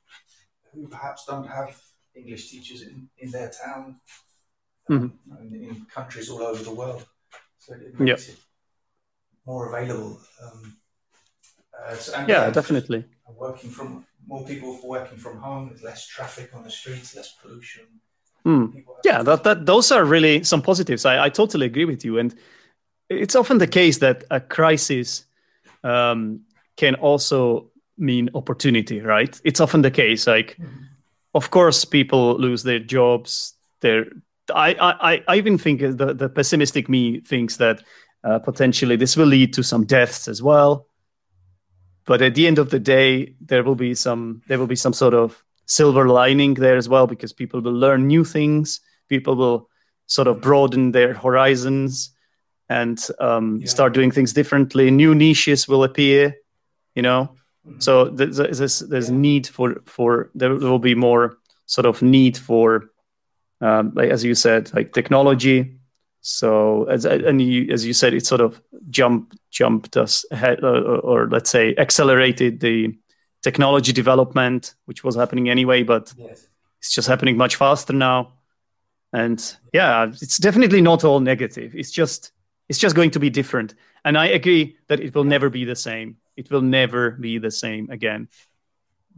who 0.73 0.89
perhaps 0.89 1.25
don't 1.27 1.47
have 1.47 1.81
English 2.19 2.51
teachers 2.51 2.83
in, 2.83 3.09
in 3.19 3.31
their 3.31 3.51
town, 3.51 3.97
mm-hmm. 4.91 5.05
um, 5.33 5.49
in, 5.53 5.65
in, 5.65 5.87
countries 5.95 6.29
all 6.31 6.43
over 6.43 6.63
the 6.63 6.75
world. 6.75 7.05
So 7.59 7.75
it 7.75 7.99
makes 7.99 8.29
yep. 8.29 8.37
it 8.37 8.41
more 9.47 9.69
available. 9.69 10.21
Um, 10.43 10.77
uh, 11.87 11.95
so, 11.95 12.25
yeah, 12.29 12.51
definitely. 12.51 13.05
Working 13.37 13.71
from 13.71 14.05
more 14.27 14.45
people 14.45 14.79
working 14.85 15.19
from 15.19 15.39
home, 15.39 15.69
there's 15.69 15.83
less 15.83 16.07
traffic 16.07 16.51
on 16.55 16.63
the 16.63 16.71
streets, 16.71 17.17
less 17.17 17.35
pollution. 17.41 17.85
Mm. 18.45 18.85
Yeah, 19.05 19.23
that, 19.23 19.45
that 19.45 19.67
those 19.67 19.91
are 19.93 20.05
really 20.05 20.43
some 20.45 20.63
positives. 20.63 21.05
I, 21.05 21.25
I 21.25 21.29
totally 21.29 21.67
agree 21.67 21.85
with 21.85 22.05
you. 22.05 22.19
And 22.19 22.35
it's 23.09 23.35
often 23.35 23.59
the 23.59 23.67
case 23.67 23.99
that 23.99 24.25
a 24.31 24.41
crisis 24.41 25.25
um, 25.85 26.41
can 26.77 26.95
also 26.97 27.71
mean 27.97 28.31
opportunity, 28.35 29.01
right? 29.01 29.41
It's 29.45 29.61
often 29.61 29.83
the 29.83 29.91
case. 29.91 30.27
Like, 30.27 30.57
mm-hmm. 30.59 30.85
Of 31.35 31.51
course, 31.51 31.85
people 31.85 32.39
lose 32.39 32.63
their 32.63 32.79
jobs. 32.79 33.55
Their 33.81 34.07
I, 34.55 34.75
I, 34.75 35.23
I 35.29 35.37
even 35.37 35.59
think 35.59 35.81
the, 35.81 36.15
the 36.15 36.29
pessimistic 36.29 36.89
me 36.89 37.21
thinks 37.21 37.59
that 37.59 37.83
uh, 38.25 38.39
potentially 38.39 38.97
this 38.97 39.17
will 39.17 39.27
lead 39.27 39.53
to 39.55 39.63
some 39.63 39.85
deaths 39.85 40.27
as 40.27 40.43
well. 40.43 40.87
But 42.07 42.23
at 42.23 42.35
the 42.35 42.47
end 42.47 42.59
of 42.59 42.71
the 42.71 42.79
day, 42.79 43.35
there 43.41 43.63
will 43.63 43.75
be 43.75 43.95
some 43.95 44.43
there 44.49 44.59
will 44.59 44.67
be 44.67 44.77
some 44.77 44.95
sort 44.95 45.15
of 45.15 45.45
silver 45.67 46.09
lining 46.09 46.55
there 46.55 46.77
as 46.77 46.89
well 46.89 47.07
because 47.07 47.33
people 47.33 47.61
will 47.61 47.75
learn 47.75 48.07
new 48.07 48.25
things 48.25 48.81
people 49.09 49.37
will 49.37 49.69
sort 50.07 50.27
of 50.27 50.41
broaden 50.41 50.93
their 50.93 51.13
horizons 51.13 52.15
and 52.71 53.07
um, 53.21 53.59
yeah. 53.61 53.67
start 53.67 53.93
doing 53.93 54.11
things 54.11 54.33
differently 54.33 54.91
new 54.91 55.15
niches 55.15 55.69
will 55.69 55.85
appear 55.85 56.35
you 56.99 57.03
know. 57.03 57.37
Mm-hmm. 57.67 57.81
so 57.81 58.05
there's 58.05 58.37
there's, 58.37 58.79
there's 58.81 59.11
need 59.11 59.47
for 59.47 59.83
for 59.85 60.31
there 60.35 60.55
will 60.55 60.79
be 60.79 60.95
more 60.95 61.39
sort 61.67 61.87
of 61.87 62.01
need 62.03 62.39
for 62.39 62.91
um, 63.61 63.93
like 63.95 64.11
as 64.11 64.25
you 64.25 64.35
said 64.35 64.73
like 64.75 64.93
technology 64.93 65.79
so 66.21 66.85
as 66.85 67.05
and 67.05 67.41
you, 67.41 67.73
as 67.73 67.87
you 67.87 67.93
said 67.93 68.15
it 68.15 68.27
sort 68.27 68.41
of 68.41 68.61
jump 68.91 69.35
jumped 69.51 69.97
us 69.97 70.25
ahead 70.31 70.63
or, 70.63 70.99
or 70.99 71.29
let's 71.29 71.51
say 71.51 71.75
accelerated 71.77 72.61
the 72.61 72.95
technology 73.43 73.93
development, 73.93 74.75
which 74.87 75.05
was 75.05 75.17
happening 75.17 75.49
anyway, 75.49 75.83
but 75.83 76.13
yes. 76.17 76.49
it's 76.81 76.93
just 76.93 77.09
happening 77.09 77.37
much 77.37 77.57
faster 77.57 77.93
now. 77.93 78.33
And 79.13 79.57
yeah, 79.73 80.07
it's 80.07 80.39
definitely 80.39 80.83
not 80.83 81.05
all 81.05 81.21
negative. 81.21 81.75
It's 81.75 81.91
just 81.91 82.33
it's 82.69 82.79
just 82.79 82.95
going 82.95 83.13
to 83.13 83.21
be 83.21 83.31
different. 83.31 83.75
And 84.05 84.19
I 84.19 84.27
agree 84.27 84.77
that 84.89 85.01
it 85.01 85.15
will 85.15 85.25
never 85.25 85.49
be 85.49 85.65
the 85.65 85.77
same. 85.77 86.17
It 86.39 86.51
will 86.51 86.63
never 86.63 87.11
be 87.11 87.39
the 87.39 87.51
same 87.51 87.91
again. 87.91 88.29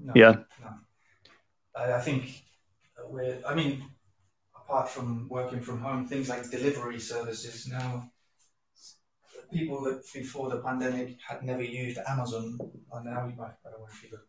No, 0.03 0.13
yeah. 0.17 0.35
No. 0.63 0.71
I 1.77 2.01
think 2.01 2.43
we're, 3.09 3.39
I 3.47 3.55
mean, 3.55 3.85
apart 4.57 4.89
from 4.89 5.29
working 5.29 5.61
from 5.61 5.81
home, 5.81 6.07
things 6.07 6.29
like 6.29 6.51
delivery 6.51 7.01
services 7.01 7.69
now 7.69 8.11
people 9.53 9.83
that 9.85 10.03
before 10.13 10.51
the 10.51 10.59
pandemic 10.59 11.19
had 11.27 11.43
never 11.43 11.63
used 11.63 11.99
Amazon 12.09 12.59
are 12.93 13.03
now. 13.05 13.11
I 13.11 13.71
don't 13.71 13.81
want 13.81 13.93
to 13.95 14.09
give. 14.09 14.21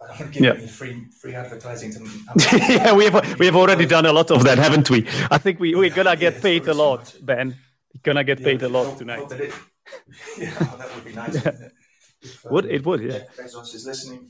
I 0.00 0.06
don't 0.06 0.20
want 0.20 0.32
to 0.32 0.38
give 0.38 0.42
yeah. 0.42 0.54
any 0.54 0.66
free 0.66 1.06
free 1.20 1.34
advertising 1.34 1.92
to 1.92 1.98
Amazon. 2.30 2.60
yeah, 2.68 2.94
we 2.94 3.04
have 3.06 3.38
we 3.38 3.46
have 3.46 3.56
already 3.56 3.86
done 3.86 4.06
a 4.06 4.12
lot 4.12 4.30
of 4.30 4.44
that, 4.44 4.58
haven't 4.58 4.90
we? 4.90 5.06
I 5.30 5.38
think 5.38 5.60
we 5.60 5.74
we're 5.74 5.94
gonna 5.94 6.16
get 6.16 6.40
paid 6.40 6.66
a 6.68 6.74
lot, 6.74 7.14
Ben. 7.22 7.56
We're 7.94 8.00
gonna 8.02 8.24
get 8.24 8.40
yeah, 8.40 8.46
paid 8.46 8.62
a 8.62 8.68
lot 8.68 8.86
hope, 8.86 8.98
tonight. 8.98 9.18
Hope 9.18 9.52
yeah, 10.38 10.50
that 10.78 10.94
would 10.94 11.04
be 11.04 11.12
nice. 11.12 11.34
yeah. 11.34 11.50
It? 11.50 11.72
If, 12.20 12.46
um, 12.46 12.52
would 12.52 12.66
it 12.66 12.84
would 12.84 13.02
yeah. 13.02 13.20
Bezos 13.36 13.74
is 13.74 13.86
listening, 13.86 14.28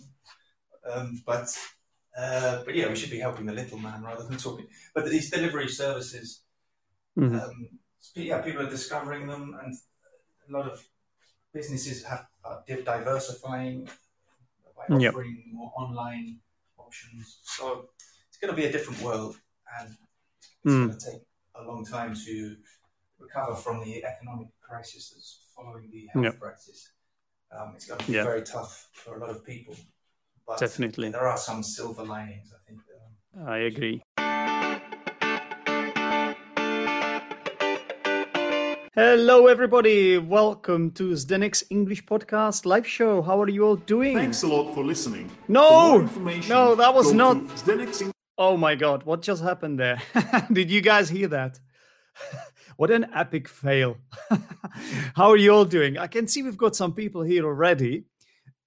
um, 0.90 1.22
but 1.24 1.48
uh, 2.18 2.62
but 2.64 2.74
yeah, 2.74 2.88
we 2.88 2.96
should 2.96 3.10
be 3.10 3.18
helping 3.20 3.46
the 3.46 3.52
little 3.52 3.78
man 3.78 4.02
rather 4.02 4.24
than 4.24 4.36
talking. 4.36 4.66
But 4.94 5.06
these 5.06 5.30
delivery 5.30 5.68
services. 5.68 6.42
Mm-hmm. 7.18 7.34
Um, 7.40 7.68
yeah, 8.14 8.40
people 8.42 8.62
are 8.66 8.70
discovering 8.70 9.26
them, 9.26 9.58
and 9.62 9.74
a 10.48 10.52
lot 10.52 10.70
of 10.70 10.84
businesses 11.52 12.04
have 12.04 12.26
are 12.44 12.62
diversifying 12.66 13.88
by 14.76 14.96
Yep. 14.96 15.14
offering 15.14 15.44
more 15.52 15.72
online 15.76 16.38
options. 16.78 17.40
So 17.42 17.88
it's 18.28 18.38
going 18.38 18.50
to 18.54 18.56
be 18.56 18.66
a 18.66 18.72
different 18.72 19.00
world, 19.02 19.36
and 19.78 19.88
it's 19.90 20.74
Mm. 20.74 20.86
going 20.86 20.98
to 20.98 21.10
take 21.10 21.22
a 21.54 21.62
long 21.62 21.84
time 21.84 22.14
to 22.26 22.56
recover 23.18 23.54
from 23.54 23.84
the 23.84 24.04
economic 24.04 24.48
crisis 24.60 25.10
that's 25.10 25.47
following 25.58 25.90
the 25.90 26.06
health 26.12 26.24
Yep. 26.24 26.40
crisis. 26.40 26.92
Um, 27.50 27.72
it's 27.74 27.86
going 27.86 27.98
to 28.00 28.06
be 28.06 28.12
Yeah. 28.12 28.22
very 28.24 28.42
tough 28.42 28.88
for 28.92 29.16
a 29.16 29.18
lot 29.20 29.30
of 29.30 29.44
people. 29.44 29.74
But 30.46 30.58
Definitely. 30.60 31.10
there 31.10 31.26
are 31.26 31.36
some 31.36 31.62
silver 31.64 32.04
linings, 32.04 32.52
I 32.54 32.58
think. 32.66 32.80
Um, 33.36 33.48
I 33.48 33.58
agree. 33.70 34.02
Hello, 38.94 39.46
everybody. 39.48 40.18
Welcome 40.18 40.90
to 40.92 41.12
Zdenek's 41.12 41.64
English 41.70 42.04
Podcast 42.06 42.64
live 42.66 42.86
show. 42.86 43.22
How 43.22 43.40
are 43.42 43.48
you 43.48 43.64
all 43.66 43.76
doing? 43.76 44.16
Thanks 44.16 44.42
a 44.44 44.48
lot 44.48 44.74
for 44.74 44.84
listening. 44.84 45.30
No! 45.48 46.06
For 46.06 46.20
No, 46.48 46.74
that 46.76 46.94
was 46.94 47.12
not- 47.12 47.36
Zdenek's 47.58 48.02
Oh 48.40 48.56
my 48.56 48.76
God, 48.76 49.02
what 49.02 49.22
just 49.22 49.42
happened 49.42 49.80
there? 49.80 50.00
Did 50.52 50.70
you 50.70 50.80
guys 50.80 51.08
hear 51.08 51.26
that? 51.28 51.58
what 52.78 52.92
an 52.92 53.08
epic 53.12 53.48
fail. 53.48 53.96
How 55.16 55.30
are 55.30 55.36
you 55.36 55.52
all 55.52 55.64
doing? 55.64 55.98
I 55.98 56.06
can 56.06 56.28
see 56.28 56.44
we've 56.44 56.56
got 56.56 56.76
some 56.76 56.94
people 56.94 57.22
here 57.22 57.44
already. 57.44 58.04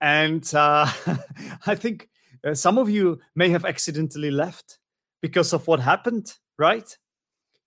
And 0.02 0.44
uh, 0.54 0.92
I 1.66 1.76
think 1.76 2.10
uh, 2.46 2.54
some 2.54 2.78
of 2.78 2.90
you 2.90 3.22
may 3.36 3.48
have 3.50 3.64
accidentally 3.64 4.30
left 4.30 4.80
because 5.22 5.54
of 5.54 5.66
what 5.66 5.80
happened, 5.80 6.36
right? 6.60 6.98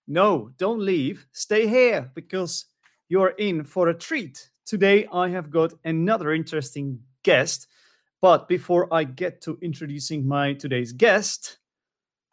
No, 0.07 0.51
don't 0.57 0.81
leave. 0.81 1.25
Stay 1.31 1.67
here 1.67 2.11
because 2.13 2.65
you're 3.09 3.33
in 3.39 3.63
for 3.63 3.87
a 3.87 3.97
treat. 3.97 4.51
Today, 4.67 5.07
I 5.11 5.29
have 5.29 5.49
got 5.49 5.73
another 5.83 6.31
interesting 6.31 6.99
guest. 7.23 7.65
But 8.21 8.47
before 8.47 8.87
I 8.93 9.03
get 9.03 9.41
to 9.41 9.57
introducing 9.63 10.27
my 10.27 10.53
today's 10.53 10.91
guest, 10.91 11.57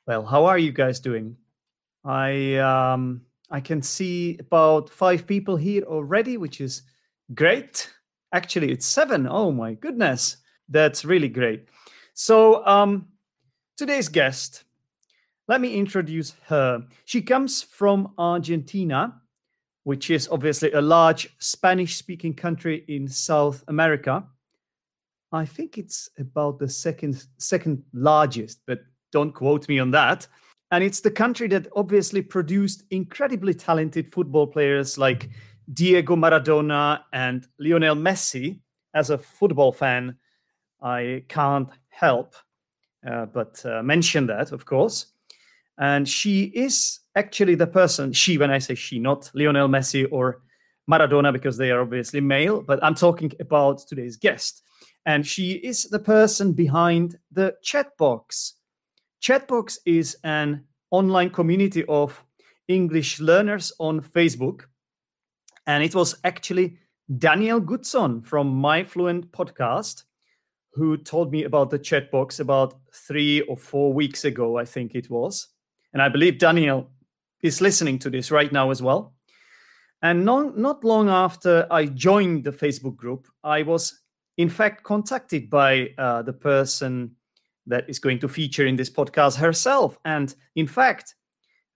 well, 0.06 0.26
how 0.26 0.44
are 0.44 0.58
you 0.58 0.70
guys 0.70 1.00
doing? 1.00 1.38
I 2.04 2.56
um 2.56 3.22
I 3.52 3.60
can 3.60 3.82
see 3.82 4.38
about 4.40 4.88
five 4.88 5.26
people 5.26 5.56
here 5.56 5.82
already, 5.82 6.38
which 6.38 6.60
is 6.60 6.82
great. 7.34 7.90
Actually, 8.32 8.72
it's 8.72 8.86
seven. 8.86 9.28
Oh 9.30 9.52
my 9.52 9.74
goodness, 9.74 10.38
that's 10.70 11.04
really 11.04 11.28
great. 11.28 11.68
So 12.14 12.66
um, 12.66 13.08
today's 13.76 14.08
guest, 14.08 14.64
let 15.48 15.60
me 15.60 15.74
introduce 15.74 16.34
her. 16.46 16.82
She 17.04 17.20
comes 17.20 17.62
from 17.62 18.14
Argentina, 18.16 19.20
which 19.84 20.08
is 20.08 20.28
obviously 20.30 20.72
a 20.72 20.80
large 20.80 21.28
Spanish-speaking 21.38 22.34
country 22.34 22.86
in 22.88 23.06
South 23.06 23.64
America. 23.68 24.24
I 25.30 25.44
think 25.44 25.76
it's 25.76 26.08
about 26.18 26.58
the 26.58 26.70
second 26.70 27.26
second 27.36 27.84
largest, 27.92 28.60
but 28.66 28.80
don't 29.12 29.32
quote 29.32 29.68
me 29.68 29.78
on 29.78 29.90
that. 29.90 30.26
And 30.72 30.82
it's 30.82 31.00
the 31.00 31.10
country 31.10 31.46
that 31.48 31.68
obviously 31.76 32.22
produced 32.22 32.84
incredibly 32.90 33.54
talented 33.54 34.10
football 34.10 34.48
players 34.48 34.98
like 34.98 35.30
Diego 35.72 36.16
Maradona 36.16 37.02
and 37.12 37.46
Lionel 37.60 37.94
Messi. 37.94 38.58
As 38.94 39.10
a 39.10 39.18
football 39.18 39.72
fan, 39.72 40.16
I 40.82 41.24
can't 41.28 41.70
help 41.88 42.34
uh, 43.06 43.26
but 43.26 43.64
uh, 43.64 43.82
mention 43.82 44.26
that, 44.26 44.52
of 44.52 44.64
course. 44.64 45.06
And 45.78 46.08
she 46.08 46.44
is 46.44 47.00
actually 47.16 47.54
the 47.54 47.66
person, 47.66 48.12
she, 48.12 48.38
when 48.38 48.50
I 48.50 48.58
say 48.58 48.74
she, 48.74 48.98
not 48.98 49.30
Lionel 49.34 49.68
Messi 49.68 50.06
or 50.10 50.42
Maradona, 50.90 51.32
because 51.32 51.56
they 51.56 51.70
are 51.70 51.80
obviously 51.80 52.20
male, 52.20 52.62
but 52.62 52.82
I'm 52.82 52.94
talking 52.94 53.32
about 53.40 53.80
today's 53.86 54.16
guest. 54.16 54.62
And 55.06 55.26
she 55.26 55.52
is 55.52 55.84
the 55.84 55.98
person 55.98 56.52
behind 56.52 57.18
the 57.32 57.54
chat 57.62 57.96
box. 57.96 58.54
Chatbox 59.22 59.78
is 59.86 60.16
an 60.24 60.64
online 60.90 61.30
community 61.30 61.84
of 61.84 62.24
English 62.66 63.20
learners 63.20 63.72
on 63.78 64.00
Facebook. 64.00 64.62
And 65.64 65.84
it 65.84 65.94
was 65.94 66.16
actually 66.24 66.78
Daniel 67.18 67.60
Goodson 67.60 68.22
from 68.22 68.48
My 68.48 68.82
Fluent 68.82 69.30
podcast 69.30 70.02
who 70.74 70.96
told 70.96 71.30
me 71.30 71.44
about 71.44 71.70
the 71.70 71.78
chatbox 71.78 72.40
about 72.40 72.74
three 72.92 73.42
or 73.42 73.56
four 73.56 73.92
weeks 73.92 74.24
ago, 74.24 74.58
I 74.58 74.64
think 74.64 74.96
it 74.96 75.08
was. 75.08 75.48
And 75.92 76.02
I 76.02 76.08
believe 76.08 76.38
Daniel 76.38 76.90
is 77.42 77.60
listening 77.60 78.00
to 78.00 78.10
this 78.10 78.32
right 78.32 78.50
now 78.50 78.70
as 78.70 78.82
well. 78.82 79.14
And 80.02 80.24
non, 80.24 80.60
not 80.60 80.82
long 80.82 81.08
after 81.08 81.68
I 81.70 81.86
joined 81.86 82.42
the 82.42 82.50
Facebook 82.50 82.96
group, 82.96 83.28
I 83.44 83.62
was 83.62 84.00
in 84.36 84.48
fact 84.48 84.82
contacted 84.82 85.48
by 85.48 85.90
uh, 85.96 86.22
the 86.22 86.32
person 86.32 87.14
that 87.66 87.88
is 87.88 87.98
going 87.98 88.18
to 88.20 88.28
feature 88.28 88.66
in 88.66 88.76
this 88.76 88.90
podcast 88.90 89.38
herself. 89.38 89.98
And 90.04 90.34
in 90.56 90.66
fact, 90.66 91.14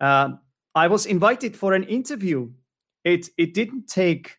uh, 0.00 0.30
I 0.74 0.88
was 0.88 1.06
invited 1.06 1.56
for 1.56 1.72
an 1.72 1.84
interview. 1.84 2.50
It 3.04 3.28
it 3.38 3.54
didn't 3.54 3.88
take 3.88 4.38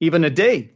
even 0.00 0.24
a 0.24 0.30
day 0.30 0.74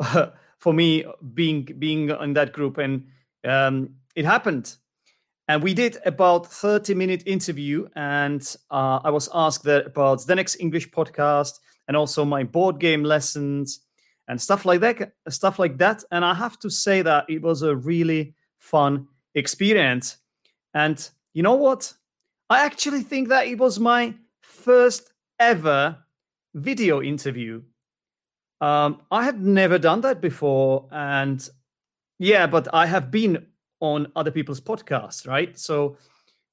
for 0.58 0.72
me 0.72 1.04
being 1.34 1.68
being 1.78 2.10
in 2.10 2.32
that 2.34 2.52
group, 2.52 2.78
and 2.78 3.06
um, 3.44 3.90
it 4.16 4.24
happened. 4.24 4.76
And 5.48 5.62
we 5.62 5.74
did 5.74 5.98
about 6.06 6.46
thirty 6.46 6.94
minute 6.94 7.22
interview, 7.26 7.88
and 7.94 8.42
uh, 8.70 9.00
I 9.04 9.10
was 9.10 9.28
asked 9.34 9.66
about 9.66 10.18
Zdenek's 10.18 10.56
English 10.58 10.90
podcast 10.90 11.60
and 11.88 11.96
also 11.96 12.24
my 12.24 12.44
board 12.44 12.78
game 12.78 13.02
lessons 13.04 13.80
and 14.28 14.40
stuff 14.40 14.64
like 14.64 14.80
that. 14.80 15.12
Stuff 15.28 15.58
like 15.58 15.78
that. 15.78 16.04
And 16.10 16.24
I 16.24 16.34
have 16.34 16.58
to 16.60 16.70
say 16.70 17.02
that 17.02 17.26
it 17.28 17.42
was 17.42 17.62
a 17.62 17.76
really 17.76 18.34
fun 18.58 19.08
experience. 19.34 20.18
And 20.74 21.08
you 21.34 21.42
know 21.42 21.54
what? 21.54 21.92
I 22.50 22.64
actually 22.64 23.02
think 23.02 23.28
that 23.28 23.46
it 23.46 23.58
was 23.58 23.78
my 23.80 24.14
first 24.42 25.12
ever 25.38 25.98
video 26.54 27.02
interview. 27.02 27.62
Um, 28.60 29.00
I 29.10 29.24
had 29.24 29.42
never 29.42 29.78
done 29.78 30.02
that 30.02 30.20
before. 30.20 30.86
And 30.92 31.48
yeah, 32.18 32.46
but 32.46 32.68
I 32.72 32.86
have 32.86 33.10
been 33.10 33.46
on 33.80 34.12
other 34.14 34.30
people's 34.30 34.60
podcasts, 34.60 35.26
right? 35.26 35.58
So 35.58 35.96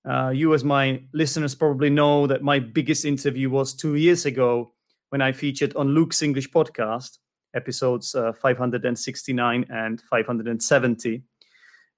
uh, 0.09 0.29
you, 0.29 0.53
as 0.53 0.63
my 0.63 1.03
listeners, 1.13 1.53
probably 1.53 1.89
know 1.89 2.25
that 2.27 2.41
my 2.41 2.59
biggest 2.59 3.05
interview 3.05 3.49
was 3.49 3.73
two 3.73 3.95
years 3.95 4.25
ago 4.25 4.71
when 5.09 5.21
I 5.21 5.31
featured 5.31 5.75
on 5.75 5.89
Luke's 5.89 6.21
English 6.21 6.49
podcast, 6.49 7.19
episodes 7.55 8.15
uh, 8.15 8.31
569 8.33 9.65
and 9.69 10.01
570. 10.01 11.23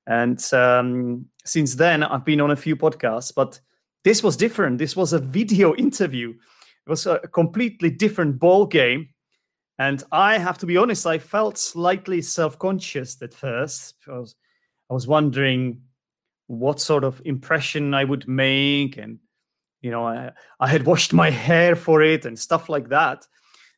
And 0.08 0.42
um, 0.54 1.26
since 1.46 1.76
then, 1.76 2.04
I've 2.04 2.26
been 2.26 2.42
on 2.42 2.52
a 2.52 2.56
few 2.56 2.76
podcasts, 2.76 3.34
but 3.34 3.60
this 4.04 4.24
was 4.24 4.36
different. 4.36 4.78
This 4.78 4.96
was 4.96 5.14
a 5.14 5.20
video 5.20 5.76
interview. 5.78 6.30
It 6.30 6.90
was 6.90 7.06
a 7.06 7.20
completely 7.20 7.90
different 7.90 8.40
ball 8.40 8.66
game. 8.66 9.10
And 9.78 10.04
I 10.12 10.38
have 10.38 10.58
to 10.60 10.66
be 10.66 10.78
honest, 10.78 11.08
I 11.08 11.18
felt 11.18 11.58
slightly 11.58 12.22
self-conscious 12.22 13.22
at 13.22 13.34
first. 13.34 13.96
I 14.08 14.20
was, 14.20 14.36
I 14.90 14.94
was 14.94 15.08
wondering 15.08 15.82
what 16.48 16.80
sort 16.80 17.04
of 17.04 17.22
impression 17.26 17.94
I 17.94 18.04
would 18.04 18.28
make, 18.28 18.98
and 18.98 19.20
you 19.82 19.90
know, 19.90 20.06
I, 20.06 20.32
I 20.60 20.68
had 20.68 20.86
washed 20.86 21.14
my 21.14 21.30
hair 21.30 21.76
for 21.76 22.02
it 22.02 22.26
and 22.26 22.38
stuff 22.38 22.70
like 22.70 22.90
that. 22.90 23.26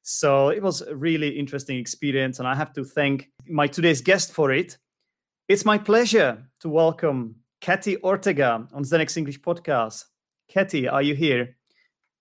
So 0.01 0.49
it 0.49 0.61
was 0.61 0.81
a 0.81 0.95
really 0.95 1.29
interesting 1.29 1.77
experience, 1.77 2.39
and 2.39 2.47
I 2.47 2.55
have 2.55 2.73
to 2.73 2.83
thank 2.83 3.29
my 3.47 3.67
today's 3.67 4.01
guest 4.01 4.33
for 4.33 4.51
it. 4.51 4.77
It's 5.49 5.65
my 5.65 5.77
pleasure 5.77 6.41
to 6.61 6.69
welcome 6.69 7.35
Katty 7.59 8.01
Ortega 8.01 8.65
on 8.71 8.83
Zdenek's 8.85 9.17
English 9.17 9.41
podcast. 9.41 10.05
Katty, 10.47 10.87
are 10.87 11.01
you 11.01 11.15
here? 11.15 11.57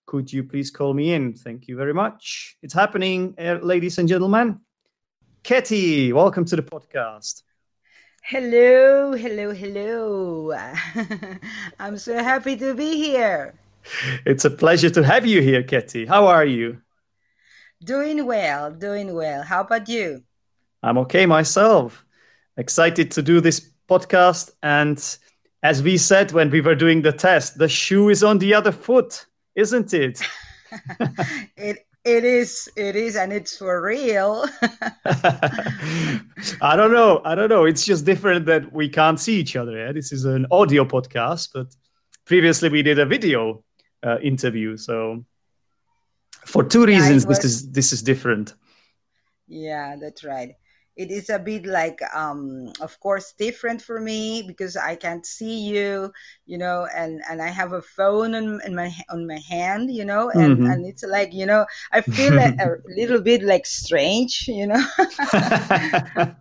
Could 0.06 0.32
you 0.32 0.42
please 0.42 0.72
call 0.72 0.92
me 0.92 1.12
in? 1.12 1.32
Thank 1.32 1.68
you 1.68 1.76
very 1.76 1.94
much. 1.94 2.56
It's 2.62 2.74
happening, 2.74 3.36
uh, 3.38 3.60
ladies 3.62 3.98
and 3.98 4.08
gentlemen. 4.08 4.58
Katty, 5.44 6.12
welcome 6.12 6.44
to 6.46 6.56
the 6.56 6.62
podcast. 6.62 7.42
Hello, 8.24 9.12
hello, 9.12 9.52
hello. 9.52 10.52
I'm 11.78 11.98
so 11.98 12.24
happy 12.24 12.56
to 12.56 12.74
be 12.74 12.96
here. 12.96 13.54
It's 14.26 14.44
a 14.44 14.50
pleasure 14.50 14.90
to 14.90 15.04
have 15.04 15.24
you 15.26 15.40
here, 15.42 15.62
Katty. 15.62 16.06
How 16.06 16.26
are 16.26 16.44
you? 16.44 16.82
Doing 17.84 18.26
well, 18.26 18.72
doing 18.72 19.14
well. 19.14 19.44
How 19.44 19.60
about 19.60 19.88
you? 19.88 20.24
I'm 20.82 20.98
okay 20.98 21.24
myself. 21.24 22.04
Excited 22.56 23.10
to 23.12 23.22
do 23.22 23.40
this 23.40 23.70
podcast. 23.88 24.50
And 24.62 25.02
as 25.62 25.82
we 25.82 25.96
said 25.96 26.32
when 26.32 26.50
we 26.50 26.60
were 26.60 26.74
doing 26.74 27.02
the 27.02 27.12
test, 27.12 27.58
the 27.58 27.68
shoe 27.68 28.08
is 28.08 28.22
on 28.22 28.38
the 28.38 28.54
other 28.54 28.72
foot, 28.72 29.26
isn't 29.54 29.94
it? 29.94 30.20
it 31.56 31.86
it 32.04 32.24
is 32.24 32.68
it 32.76 32.96
is 32.96 33.14
and 33.16 33.32
it's 33.32 33.56
for 33.56 33.80
real. 33.80 34.44
I 36.60 36.76
don't 36.76 36.92
know. 36.92 37.20
I 37.24 37.34
don't 37.34 37.48
know. 37.48 37.64
It's 37.64 37.84
just 37.84 38.04
different 38.04 38.46
that 38.46 38.72
we 38.72 38.88
can't 38.88 39.20
see 39.20 39.38
each 39.38 39.54
other. 39.56 39.76
Yeah? 39.76 39.92
This 39.92 40.12
is 40.12 40.24
an 40.24 40.46
audio 40.50 40.84
podcast, 40.84 41.50
but 41.54 41.68
previously 42.24 42.68
we 42.68 42.82
did 42.82 42.98
a 42.98 43.06
video 43.06 43.62
uh, 44.02 44.18
interview. 44.20 44.76
So 44.76 45.24
for 46.44 46.64
two 46.64 46.84
reasons, 46.86 47.26
was- 47.26 47.38
this 47.38 47.44
is 47.44 47.70
this 47.70 47.92
is 47.92 48.02
different. 48.02 48.54
Yeah, 49.46 49.96
that's 50.00 50.24
right. 50.24 50.54
It 50.96 51.10
is 51.10 51.30
a 51.30 51.38
bit 51.38 51.66
like, 51.66 52.00
um, 52.14 52.72
of 52.80 52.98
course, 53.00 53.32
different 53.38 53.80
for 53.82 54.00
me 54.00 54.42
because 54.46 54.76
I 54.76 54.96
can't 54.96 55.24
see 55.24 55.60
you, 55.68 56.12
you 56.46 56.58
know, 56.58 56.86
and 56.94 57.20
and 57.30 57.40
I 57.42 57.48
have 57.48 57.72
a 57.72 57.82
phone 57.82 58.34
on, 58.34 58.60
in 58.66 58.74
my 58.74 58.92
on 59.10 59.26
my 59.26 59.38
hand, 59.48 59.90
you 59.92 60.04
know, 60.04 60.30
and 60.30 60.58
Mhm. 60.58 60.68
and 60.68 60.86
it's 60.86 61.02
like, 61.04 61.32
you 61.32 61.46
know, 61.46 61.64
I 61.92 62.00
feel 62.02 62.38
a, 62.38 62.52
a 62.60 62.68
little 62.86 63.20
bit 63.22 63.42
like 63.42 63.64
strange, 63.66 64.44
you 64.48 64.66
know. 64.66 64.84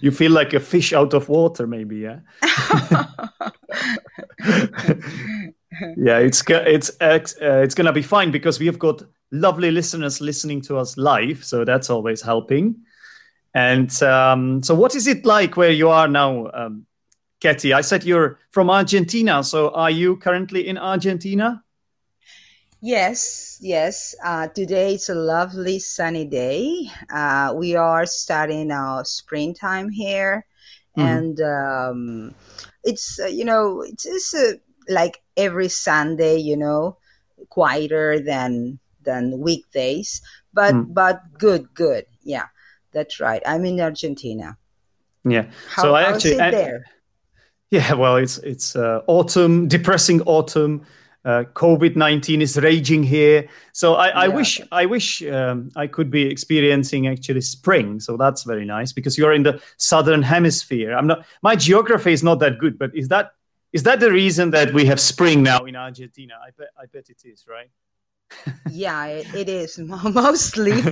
you 0.00 0.10
feel 0.10 0.32
like 0.32 0.52
a 0.54 0.60
fish 0.60 0.92
out 0.92 1.14
of 1.14 1.28
water, 1.28 1.66
maybe, 1.66 1.96
yeah. 1.98 2.20
yeah, 5.96 6.18
it's 6.18 6.42
it's 6.48 6.90
uh, 7.00 7.60
it's 7.64 7.74
gonna 7.74 7.92
be 7.92 8.02
fine 8.02 8.30
because 8.30 8.58
we 8.58 8.66
have 8.66 8.78
got 8.78 9.02
lovely 9.30 9.70
listeners 9.70 10.20
listening 10.20 10.60
to 10.62 10.76
us 10.78 10.96
live, 10.96 11.44
so 11.44 11.64
that's 11.64 11.90
always 11.90 12.22
helping. 12.22 12.76
And 13.54 14.02
um, 14.02 14.62
so, 14.62 14.74
what 14.74 14.94
is 14.94 15.06
it 15.06 15.24
like 15.26 15.56
where 15.56 15.70
you 15.70 15.90
are 15.90 16.08
now, 16.08 16.50
um, 16.54 16.86
Katty? 17.40 17.72
I 17.74 17.82
said 17.82 18.04
you're 18.04 18.38
from 18.50 18.70
Argentina, 18.70 19.44
so 19.44 19.70
are 19.70 19.90
you 19.90 20.16
currently 20.16 20.66
in 20.66 20.78
Argentina? 20.78 21.62
Yes, 22.80 23.58
yes. 23.60 24.14
Uh, 24.24 24.48
today 24.48 24.94
it's 24.94 25.08
a 25.08 25.14
lovely 25.14 25.78
sunny 25.78 26.24
day. 26.24 26.90
Uh, 27.12 27.52
we 27.56 27.76
are 27.76 28.06
starting 28.06 28.70
our 28.72 29.04
springtime 29.04 29.88
here, 29.90 30.44
Mhm. 30.96 31.04
and 31.04 31.40
um, 31.40 32.34
it's 32.84 33.20
uh, 33.20 33.26
you 33.26 33.44
know 33.44 33.82
it's, 33.82 34.04
it's 34.06 34.34
uh, 34.34 34.52
like 34.88 35.22
every 35.36 35.68
Sunday, 35.68 36.38
you 36.38 36.56
know, 36.56 36.96
quieter 37.50 38.18
than 38.18 38.78
than 39.04 39.38
weekdays, 39.38 40.20
but 40.52 40.74
Mm. 40.74 40.94
but 40.94 41.20
good, 41.38 41.72
good. 41.74 42.06
Yeah, 42.24 42.46
that's 42.92 43.20
right. 43.20 43.42
I'm 43.46 43.64
in 43.64 43.80
Argentina. 43.80 44.56
Yeah. 45.24 45.46
How, 45.68 45.82
so 45.82 45.94
I 45.94 46.02
actually 46.02 46.40
I- 46.40 46.50
there? 46.50 46.84
Yeah, 47.70 47.94
well, 47.94 48.16
it's 48.16 48.36
it's 48.38 48.76
uh, 48.76 49.00
autumn, 49.06 49.66
depressing 49.66 50.20
autumn. 50.26 50.84
Uh, 51.24 51.44
COVID 51.54 51.94
nineteen 51.96 52.42
is 52.42 52.58
raging 52.58 53.02
here, 53.04 53.48
so 53.72 53.94
I, 53.94 54.08
I 54.08 54.26
Yeah. 54.26 54.34
wish 54.34 54.60
I 54.72 54.84
wish 54.86 55.22
um, 55.22 55.70
I 55.76 55.86
could 55.86 56.10
be 56.10 56.22
experiencing 56.22 57.06
actually 57.06 57.40
spring. 57.42 58.00
So 58.00 58.16
that's 58.16 58.42
very 58.42 58.64
nice 58.66 58.92
because 58.92 59.16
you're 59.16 59.32
in 59.32 59.44
the 59.44 59.62
southern 59.78 60.20
hemisphere. 60.20 60.92
I'm 60.92 61.06
not. 61.06 61.24
My 61.42 61.56
geography 61.56 62.12
is 62.12 62.22
not 62.22 62.40
that 62.40 62.58
good, 62.58 62.76
but 62.76 62.90
is 62.94 63.08
that 63.08 63.30
is 63.72 63.84
that 63.84 64.00
the 64.00 64.10
reason 64.10 64.50
that 64.50 64.74
we 64.74 64.84
have 64.86 64.98
spring 65.00 65.42
now 65.42 65.64
in 65.64 65.76
Argentina? 65.76 66.34
I 66.46 66.50
bet 66.58 66.68
I 66.76 66.86
bet 66.92 67.08
it 67.08 67.22
is, 67.24 67.46
right? 67.48 67.70
Yeah, 68.70 69.06
it, 69.06 69.26
it 69.34 69.48
is 69.48 69.78
mostly. 69.78 70.82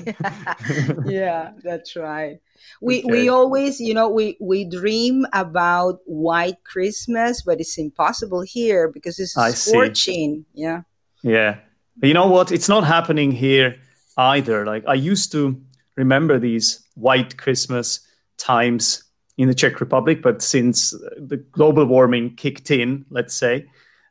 yeah, 1.07 1.53
that's 1.63 1.97
right. 1.97 2.39
We 2.81 3.01
Okay. 3.01 3.11
we 3.11 3.29
always, 3.29 3.81
you 3.81 3.95
know, 3.95 4.09
we 4.09 4.37
we 4.41 4.65
dream 4.65 5.27
about 5.33 6.01
white 6.07 6.63
Christmas, 6.65 7.43
but 7.43 7.61
it's 7.61 7.79
impossible 7.79 8.43
here 8.43 8.89
because 8.89 9.19
it's 9.19 9.37
I 9.37 9.51
see. 9.53 9.71
scorching. 9.71 10.45
Yeah. 10.55 10.83
Yeah. 11.23 11.59
But 11.97 12.09
you 12.09 12.15
know 12.15 12.29
what? 12.29 12.53
It's 12.53 12.69
not 12.69 12.85
happening 12.85 13.31
here 13.33 13.77
either. 14.17 14.65
Like 14.67 14.85
I 14.87 14.95
used 14.95 15.33
to 15.33 15.61
remember 15.97 16.39
these 16.39 16.83
white 16.95 17.37
Christmas 17.37 18.01
times 18.39 19.05
in 19.37 19.49
the 19.49 19.55
Czech 19.55 19.81
Republic, 19.81 20.23
but 20.23 20.43
since 20.43 20.91
the 21.17 21.37
global 21.53 21.87
warming 21.87 22.37
kicked 22.37 22.71
in, 22.71 23.05
let's 23.11 23.35
say, 23.35 23.67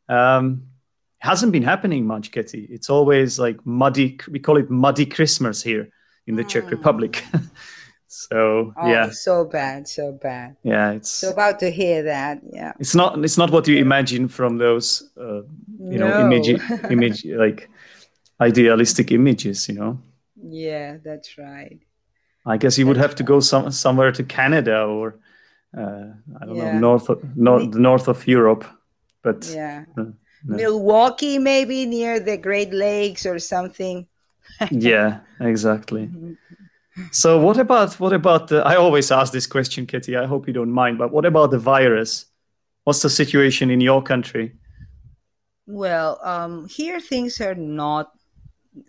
um, 0.08 0.64
hasn't 1.20 1.52
been 1.52 1.64
happening 1.64 2.06
much, 2.08 2.32
Katty. 2.32 2.68
It's 2.70 2.90
always 2.90 3.40
like 3.40 3.58
muddy. 3.66 4.18
We 4.32 4.40
call 4.40 4.58
it 4.58 4.70
muddy 4.70 5.06
Christmas 5.06 5.64
here 5.64 5.90
in 6.28 6.36
the 6.36 6.44
Czech 6.44 6.66
Mm. 6.66 6.72
Republic. 6.72 7.24
so 8.08 8.74
Oh, 8.78 8.88
yeah, 8.92 9.10
so 9.12 9.46
bad, 9.46 9.88
so 9.88 10.12
bad. 10.12 10.56
yeah, 10.64 10.92
it's 10.92 11.10
So 11.12 11.30
about 11.30 11.60
to 11.60 11.70
hear 11.70 12.04
that. 12.04 12.42
Yeah. 12.52 12.74
it's 12.80 12.96
not 12.96 13.24
it's 13.24 13.38
not 13.38 13.52
what 13.52 13.68
you 13.68 13.78
imagine 13.78 14.28
from 14.28 14.58
those 14.58 15.04
uh, 15.18 15.42
you 15.92 16.00
know 16.00 16.12
image 16.20 16.50
image 16.90 17.26
like 17.46 17.70
idealistic 18.42 19.12
images. 19.12 19.68
You 19.70 19.76
know. 19.76 20.00
yeah, 20.42 20.98
that's 21.04 21.38
right. 21.38 21.80
I 22.46 22.58
guess 22.58 22.78
you 22.78 22.88
would 22.88 22.98
have 22.98 23.14
to 23.16 23.24
go 23.24 23.40
some, 23.42 23.70
somewhere 23.72 24.12
to 24.14 24.24
Canada 24.24 24.84
or 24.86 25.20
uh, 25.78 26.06
I 26.42 26.46
don't 26.46 26.56
Yeah. 26.58 26.72
know 26.74 26.80
north 26.80 27.10
of, 27.10 27.20
north, 27.38 27.72
the 27.72 27.80
north 27.80 28.08
of 28.08 28.26
Europe, 28.28 28.64
but 29.24 29.46
Yeah. 29.54 29.86
uh, 29.98 30.06
no. 30.46 30.56
Milwaukee, 30.58 31.38
maybe 31.40 31.86
near 31.86 32.20
the 32.20 32.38
Great 32.38 32.74
Lakes 32.74 33.26
or 33.26 33.40
something. 33.40 34.08
yeah, 34.72 35.20
exactly. 35.40 36.08
Mhm. 36.08 36.38
So 37.12 37.40
what 37.40 37.58
about 37.58 38.00
what 38.00 38.14
about 38.14 38.48
the? 38.50 38.64
I 38.66 38.76
always 38.76 39.12
ask 39.12 39.32
this 39.34 39.48
question, 39.48 39.86
Kitty. 39.86 40.16
I 40.18 40.26
hope 40.26 40.48
you 40.48 40.54
don't 40.54 40.72
mind, 40.72 40.98
but 40.98 41.12
what 41.12 41.26
about 41.26 41.52
the 41.52 41.60
virus? 41.60 42.26
What's 42.84 43.02
the 43.02 43.10
situation 43.10 43.70
in 43.72 43.82
your 43.82 44.02
country? 44.02 44.54
Well, 45.68 46.20
um, 46.24 46.68
here 46.68 47.00
things 47.00 47.40
are 47.42 47.56
not, 47.56 48.12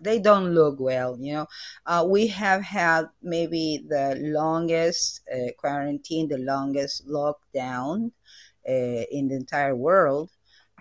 they 0.01 0.19
don't 0.19 0.55
look 0.55 0.81
well. 0.81 1.17
You 1.21 1.35
know, 1.35 1.47
uh, 1.87 2.05
we 2.09 2.27
have 2.29 2.63
had 2.63 3.07
maybe 3.23 3.85
the 3.89 4.17
longest 4.21 5.23
uh, 5.33 5.53
quarantine, 5.59 6.29
the 6.29 6.39
longest 6.39 7.07
lockdown 7.07 8.13
uh, 8.69 9.05
in 9.11 9.29
the 9.29 9.37
entire 9.37 9.77
world. 9.77 10.31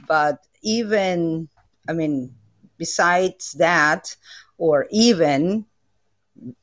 But 0.07 0.39
even, 0.63 1.47
I 1.87 1.93
mean, 1.93 2.35
besides 2.77 3.53
that, 3.59 4.15
or 4.57 4.87
even 4.91 5.65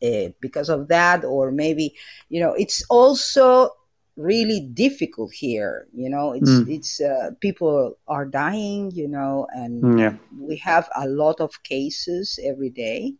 uh, 0.02 0.28
because 0.40 0.68
of 0.68 0.88
that, 0.88 1.24
or 1.24 1.50
maybe, 1.50 1.94
you 2.28 2.40
know, 2.40 2.52
it's 2.54 2.84
also 2.90 3.70
really 4.16 4.60
difficult 4.60 5.32
here 5.32 5.86
you 5.94 6.08
know 6.08 6.32
it's 6.32 6.60
Mm. 6.60 6.68
it's 6.68 7.00
uh, 7.00 7.30
people 7.40 7.96
are 8.08 8.24
dying 8.24 8.90
you 8.94 9.06
know 9.08 9.46
and 9.54 9.84
Mm, 9.84 9.98
Yeah. 9.98 10.12
we 10.40 10.56
have 10.56 10.88
a 10.96 11.06
lot 11.08 11.40
of 11.40 11.62
cases 11.62 12.38
every 12.44 12.70
day 12.70 13.14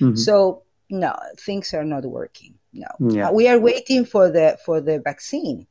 Mhm. 0.00 0.14
so 0.14 0.62
no 0.90 1.12
things 1.38 1.72
are 1.74 1.84
not 1.84 2.04
working 2.04 2.54
no 2.72 2.88
Yeah. 2.98 3.28
Uh, 3.28 3.32
we 3.32 3.48
are 3.48 3.58
waiting 3.58 4.04
for 4.04 4.30
the 4.30 4.58
for 4.64 4.80
the 4.80 4.98
vaccine 5.00 5.66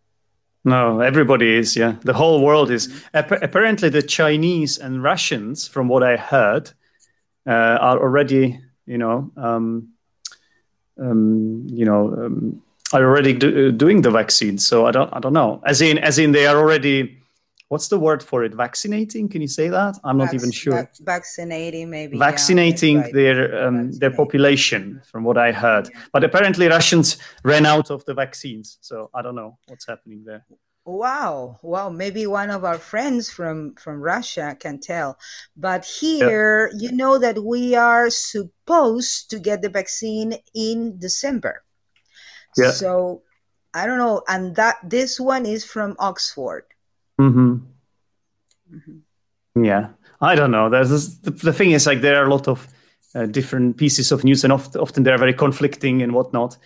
No, 0.64 0.99
everybody 0.99 1.55
is. 1.55 1.76
Yeah, 1.76 1.95
the 2.03 2.14
whole 2.14 2.41
world 2.43 2.70
is. 2.70 3.03
Appa- 3.14 3.39
apparently, 3.41 3.89
the 3.89 4.01
Chinese 4.01 4.78
and 4.78 5.01
Russians, 5.01 5.68
from 5.68 5.88
what 5.88 6.03
I 6.03 6.18
heard, 6.18 6.72
uh, 7.47 7.78
are 7.82 7.99
already, 7.99 8.59
you 8.86 8.97
know, 8.97 9.32
um, 9.38 9.89
um, 10.99 11.66
you 11.68 11.86
know, 11.86 12.14
um, 12.14 12.62
are 12.93 13.03
already 13.03 13.34
do- 13.34 13.72
doing 13.72 14.01
the 14.03 14.12
vaccine. 14.12 14.57
So 14.59 14.86
I 14.86 14.91
don't, 14.91 15.09
I 15.14 15.20
don't 15.20 15.34
know. 15.34 15.62
As 15.66 15.82
in, 15.82 15.97
as 15.97 16.20
in, 16.20 16.32
they 16.32 16.45
are 16.45 16.57
already. 16.57 17.18
What's 17.72 17.88
the 17.88 17.98
word 17.98 18.22
for 18.22 18.44
it? 18.44 18.54
Vaccinating? 18.54 19.30
Can 19.30 19.42
you 19.42 19.48
say 19.48 19.70
that? 19.70 19.98
I'm 20.04 20.18
not 20.18 20.34
even 20.34 20.52
sure. 20.52 20.74
vac- 20.74 20.98
vaccinating 21.00 21.90
maybe 21.90 22.18
yeah, 22.18 22.26
Vaccinating 22.30 23.00
right. 23.00 23.14
their 23.14 23.66
um, 23.66 23.94
their 23.94 24.12
population, 24.12 25.02
from 25.10 25.24
what 25.24 25.38
I 25.38 25.54
heard. 25.54 25.88
But 26.12 26.26
apparently, 26.26 26.68
Russians 26.68 27.16
ran 27.46 27.66
out 27.66 27.90
of 27.90 28.04
the 28.04 28.14
vaccines. 28.14 28.78
So 28.82 29.10
I 29.14 29.22
don't 29.22 29.36
know 29.36 29.58
what's 29.70 29.88
happening 29.88 30.26
there. 30.26 30.46
Wow, 30.84 31.60
wow, 31.62 31.90
maybe 31.90 32.28
one 32.28 32.50
of 32.50 32.66
our 32.66 32.78
friends 32.78 33.30
from 33.30 33.76
from 33.76 34.02
Russia 34.02 34.58
can 34.60 34.82
tell. 34.82 35.18
But 35.56 35.86
here, 35.86 36.74
you 36.78 36.92
know 36.92 37.20
that 37.20 37.42
we 37.42 37.76
are 37.76 38.10
supposed 38.10 39.30
to 39.30 39.40
get 39.40 39.62
the 39.62 39.70
vaccine 39.70 40.36
in 40.54 41.00
December. 41.00 41.64
Yeah. 42.58 42.72
So 42.72 43.24
I 43.74 43.88
don't 43.88 43.98
know, 43.98 44.24
and 44.28 44.58
that 44.58 44.76
this 44.84 45.22
one 45.22 45.46
is 45.46 45.64
from 45.64 45.96
Oxford. 46.00 46.66
Hmm 47.30 47.56
Mhm. 48.72 49.02
Yeah, 49.66 49.90
I 50.22 50.36
don't 50.36 50.52
know. 50.52 50.70
There's 50.70 50.90
this, 50.90 51.18
the, 51.18 51.32
the 51.32 51.54
thing 51.54 51.72
is 51.72 51.86
like 51.86 52.02
there 52.02 52.16
are 52.22 52.26
a 52.26 52.30
lot 52.30 52.48
of 52.48 52.68
uh, 53.16 53.26
different 53.26 53.76
pieces 53.78 54.12
of 54.12 54.24
news, 54.24 54.44
and 54.44 54.54
oft, 54.54 54.76
often 54.78 55.04
they're 55.04 55.18
very 55.18 55.34
conflicting 55.34 56.02
and 56.02 56.14
whatnot. 56.14 56.58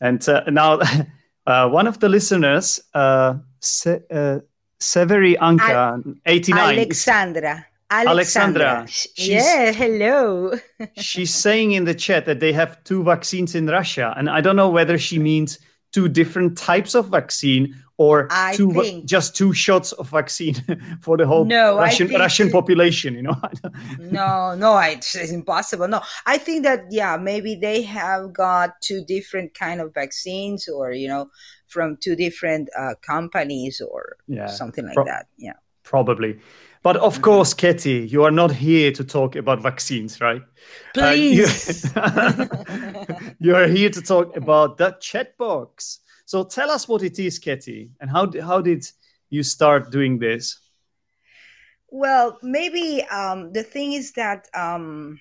And 0.00 0.28
uh, 0.28 0.42
now, 0.50 0.80
uh, 1.46 1.68
one 1.68 1.86
of 1.86 2.00
the 2.00 2.08
listeners, 2.08 2.80
uh, 2.94 3.34
Se- 3.60 4.02
uh, 4.10 4.40
Severi 4.80 5.36
Anka, 5.36 6.02
eighty 6.26 6.52
nine, 6.52 6.78
Alexandra. 6.78 7.66
Alexandra, 7.90 8.86
Sh- 8.88 9.06
she's- 9.14 9.44
Yeah, 9.44 9.70
hello. 9.72 10.54
she's 10.96 11.32
saying 11.32 11.72
in 11.72 11.84
the 11.84 11.94
chat 11.94 12.24
that 12.26 12.40
they 12.40 12.52
have 12.52 12.82
two 12.84 13.04
vaccines 13.04 13.54
in 13.54 13.66
Russia, 13.68 14.12
and 14.16 14.28
I 14.28 14.40
don't 14.40 14.56
know 14.56 14.70
whether 14.70 14.98
she 14.98 15.18
means 15.20 15.58
two 15.92 16.08
different 16.08 16.56
types 16.58 16.94
of 16.94 17.08
vaccine 17.08 17.74
or 17.98 18.26
I 18.30 18.54
two, 18.54 18.72
think- 18.72 19.04
just 19.04 19.36
two 19.36 19.52
shots 19.52 19.92
of 19.92 20.08
vaccine 20.08 20.54
for 21.00 21.16
the 21.16 21.26
whole 21.26 21.44
No, 21.44 21.76
Russian 21.78 22.08
Russian 22.08 22.50
population. 22.50 23.14
You 23.14 23.22
know. 23.22 23.36
No, 23.98 24.54
no, 24.54 24.78
it's, 24.78 25.14
it's 25.14 25.30
impossible. 25.32 25.86
No, 25.88 26.00
I 26.26 26.38
think 26.38 26.64
that 26.64 26.84
yeah, 26.90 27.16
maybe 27.16 27.54
they 27.54 27.82
have 27.82 28.32
got 28.32 28.70
two 28.80 29.04
different 29.06 29.54
kind 29.54 29.80
of 29.80 29.94
vaccines, 29.94 30.68
or 30.68 30.92
you 30.92 31.08
know, 31.08 31.30
from 31.68 31.96
two 32.00 32.16
different 32.16 32.68
uh, 32.78 32.94
companies, 33.02 33.80
or 33.80 34.16
Yeah, 34.26 34.46
something 34.46 34.84
like 34.84 34.94
Pro- 34.94 35.04
that. 35.04 35.26
Yeah. 35.38 35.54
probably. 35.84 36.40
But 36.82 36.96
of 36.96 37.22
course, 37.22 37.54
Katty, 37.54 38.08
you 38.10 38.24
are 38.24 38.30
not 38.32 38.50
here 38.50 38.90
to 38.92 39.04
talk 39.04 39.36
about 39.36 39.62
vaccines, 39.62 40.20
right? 40.20 40.42
Please. 40.94 41.94
Uh, 41.96 42.46
you, 43.08 43.26
you 43.38 43.54
are 43.54 43.68
here 43.68 43.88
to 43.90 44.02
talk 44.02 44.36
about 44.36 44.78
the 44.78 44.96
chat 45.00 45.38
box. 45.38 46.00
So 46.26 46.42
tell 46.42 46.70
us 46.70 46.88
what 46.88 47.02
it 47.02 47.18
is, 47.18 47.38
Katty, 47.38 47.90
and 48.00 48.10
how 48.10 48.30
how 48.40 48.60
did 48.60 48.84
you 49.30 49.42
start 49.42 49.92
doing 49.92 50.18
this? 50.18 50.58
Well, 51.88 52.38
maybe 52.42 53.04
um, 53.10 53.52
the 53.52 53.62
thing 53.62 53.92
is 53.92 54.12
that 54.12 54.48
um, 54.54 55.20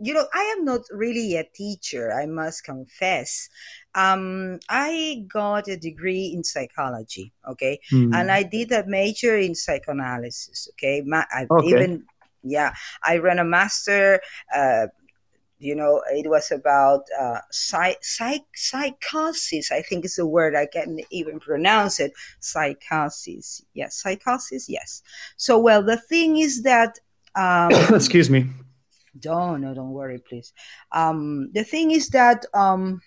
you 0.00 0.12
know 0.14 0.26
I 0.34 0.54
am 0.56 0.64
not 0.64 0.82
really 0.90 1.36
a 1.36 1.44
teacher. 1.44 2.12
I 2.12 2.26
must 2.26 2.64
confess. 2.64 3.48
Um, 3.94 4.58
I 4.68 5.24
got 5.32 5.68
a 5.68 5.76
degree 5.76 6.32
in 6.34 6.44
psychology, 6.44 7.32
okay, 7.48 7.80
Hmm. 7.90 8.12
and 8.12 8.30
I 8.30 8.42
did 8.42 8.72
a 8.72 8.84
major 8.86 9.36
in 9.36 9.54
psychoanalysis. 9.54 10.68
Okay, 10.72 11.02
Ma- 11.04 11.24
I 11.30 11.46
Okay. 11.50 11.68
even 11.68 12.04
yeah, 12.42 12.72
I 13.02 13.18
ran 13.18 13.38
a 13.38 13.44
master. 13.44 14.20
Uh, 14.54 14.86
you 15.58 15.74
know, 15.74 16.02
it 16.12 16.28
was 16.28 16.50
about 16.50 17.00
uh, 17.18 17.38
psych, 17.50 18.04
psych, 18.04 18.44
psychosis. 18.54 19.72
I 19.72 19.80
think 19.80 20.04
is 20.04 20.16
the 20.16 20.26
word 20.26 20.54
I 20.54 20.66
can't 20.66 21.00
even 21.10 21.40
pronounce 21.40 21.98
it. 21.98 22.12
Psychosis. 22.40 23.62
Yes, 23.74 23.96
psychosis. 23.96 24.68
Yes. 24.68 25.02
So, 25.36 25.58
well, 25.58 25.82
the 25.82 25.96
thing 25.96 26.36
is 26.38 26.62
that. 26.62 26.98
Um, 27.38 27.70
Excuse 27.94 28.30
me. 28.30 28.48
Don't 29.20 29.60
no, 29.62 29.74
don't 29.74 29.90
worry, 29.92 30.18
please. 30.18 30.52
Um, 30.92 31.50
the 31.52 31.64
thing 31.64 31.90
is 31.90 32.08
that 32.10 32.44
um, 32.54 33.00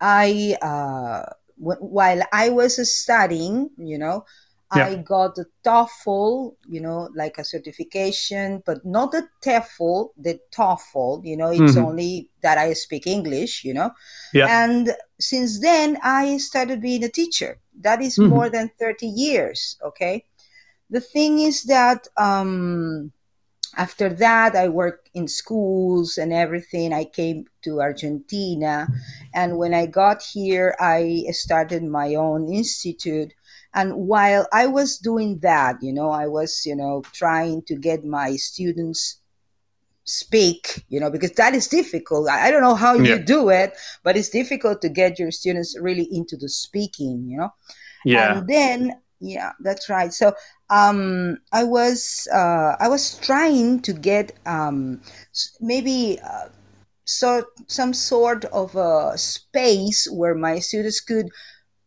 I 0.00 0.56
uh, 0.62 1.32
w- 1.60 1.80
while 1.86 2.22
I 2.32 2.50
was 2.50 2.74
studying, 2.92 3.70
you 3.78 3.98
know, 3.98 4.24
Yeah. 4.72 4.90
I 4.90 4.96
got 4.96 5.34
the 5.36 5.46
TOEFL, 5.64 6.54
you 6.68 6.80
know, 6.80 7.08
like 7.14 7.38
a 7.38 7.44
certification, 7.44 8.62
but 8.64 8.84
not 8.84 9.12
the 9.12 9.28
TEFL, 9.42 10.10
the 10.16 10.40
TOEFL. 10.52 11.24
You 11.24 11.36
know, 11.36 11.50
it's 11.50 11.76
Mhm. 11.76 11.76
only 11.76 12.28
that 12.42 12.58
I 12.58 12.72
speak 12.74 13.06
English, 13.06 13.64
you 13.64 13.74
know. 13.74 13.90
Yeah. 14.32 14.48
And 14.48 14.90
since 15.20 15.60
then, 15.60 15.98
I 16.02 16.38
started 16.38 16.80
being 16.82 17.04
a 17.04 17.08
teacher. 17.08 17.58
That 17.80 18.02
is 18.02 18.20
Mhm. 18.20 18.22
more 18.22 18.50
than 18.50 18.70
thirty 18.78 19.06
years. 19.06 19.76
Okay. 19.84 20.24
The 20.90 21.00
thing 21.00 21.38
is 21.40 21.64
that 21.64 22.06
um, 22.16 23.12
after 23.76 24.08
that, 24.14 24.54
I 24.54 24.68
worked 24.68 25.08
in 25.14 25.28
schools 25.28 26.18
and 26.18 26.32
everything. 26.32 26.92
I 26.92 27.04
came 27.04 27.46
to 27.62 27.80
Argentina. 27.80 28.86
And 29.34 29.56
when 29.56 29.72
I 29.72 29.86
got 29.86 30.22
here, 30.22 30.76
I 30.78 31.24
started 31.30 31.82
my 31.82 32.14
own 32.14 32.52
institute. 32.52 33.32
And 33.74 33.94
while 33.94 34.46
I 34.52 34.66
was 34.66 34.98
doing 34.98 35.38
that, 35.38 35.76
you 35.82 35.92
know, 35.92 36.10
I 36.10 36.26
was, 36.26 36.66
you 36.66 36.76
know, 36.76 37.02
trying 37.12 37.62
to 37.62 37.74
get 37.74 38.04
my 38.04 38.36
students 38.36 39.18
speak, 40.04 40.84
you 40.88 41.00
know, 41.00 41.10
because 41.10 41.32
that 41.32 41.54
is 41.54 41.68
difficult. 41.68 42.28
I 42.28 42.50
don't 42.50 42.60
know 42.60 42.74
how 42.74 42.94
you 42.94 43.18
do 43.18 43.48
it, 43.48 43.72
but 44.02 44.16
it's 44.16 44.28
difficult 44.28 44.82
to 44.82 44.88
get 44.88 45.18
your 45.18 45.30
students 45.30 45.76
really 45.80 46.08
into 46.10 46.36
the 46.36 46.48
speaking, 46.48 47.24
you 47.26 47.38
know. 47.38 47.50
Yeah. 48.04 48.38
And 48.38 48.48
then, 48.48 48.92
yeah, 49.22 49.52
that's 49.60 49.88
right. 49.88 50.12
So 50.12 50.34
um, 50.70 51.38
I 51.52 51.64
was 51.64 52.26
uh, 52.32 52.76
I 52.80 52.88
was 52.88 53.18
trying 53.18 53.80
to 53.82 53.92
get 53.92 54.32
um, 54.46 55.00
maybe 55.60 56.18
uh, 56.22 56.48
so 57.04 57.44
some 57.68 57.94
sort 57.94 58.44
of 58.46 58.74
a 58.76 59.16
space 59.16 60.08
where 60.10 60.34
my 60.34 60.58
students 60.58 61.00
could 61.00 61.28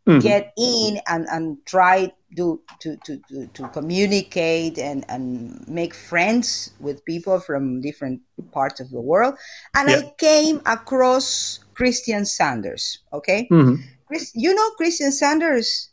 Mhm. 0.07 0.21
get 0.21 0.53
in 0.57 0.99
and, 1.07 1.25
and 1.31 1.57
try 1.65 2.11
to, 2.38 2.61
to, 2.79 2.95
to, 2.97 3.17
to, 3.29 3.47
to 3.47 3.67
communicate 3.69 4.77
and, 4.77 5.03
and 5.09 5.67
make 5.67 5.95
friends 5.95 6.71
with 6.79 7.03
people 7.05 7.39
from 7.39 7.81
different 7.81 8.21
parts 8.51 8.79
of 8.79 8.89
the 8.91 9.01
world. 9.01 9.36
And 9.75 9.89
Yeah. 9.89 9.97
I 9.97 10.13
came 10.19 10.61
across 10.65 11.59
Christian 11.73 12.25
Saunders. 12.25 12.99
Okay. 13.13 13.47
Mhm. 13.51 13.81
Chris, 14.07 14.31
you 14.36 14.53
know 14.53 14.69
Christian 14.77 15.11
Saunders 15.11 15.89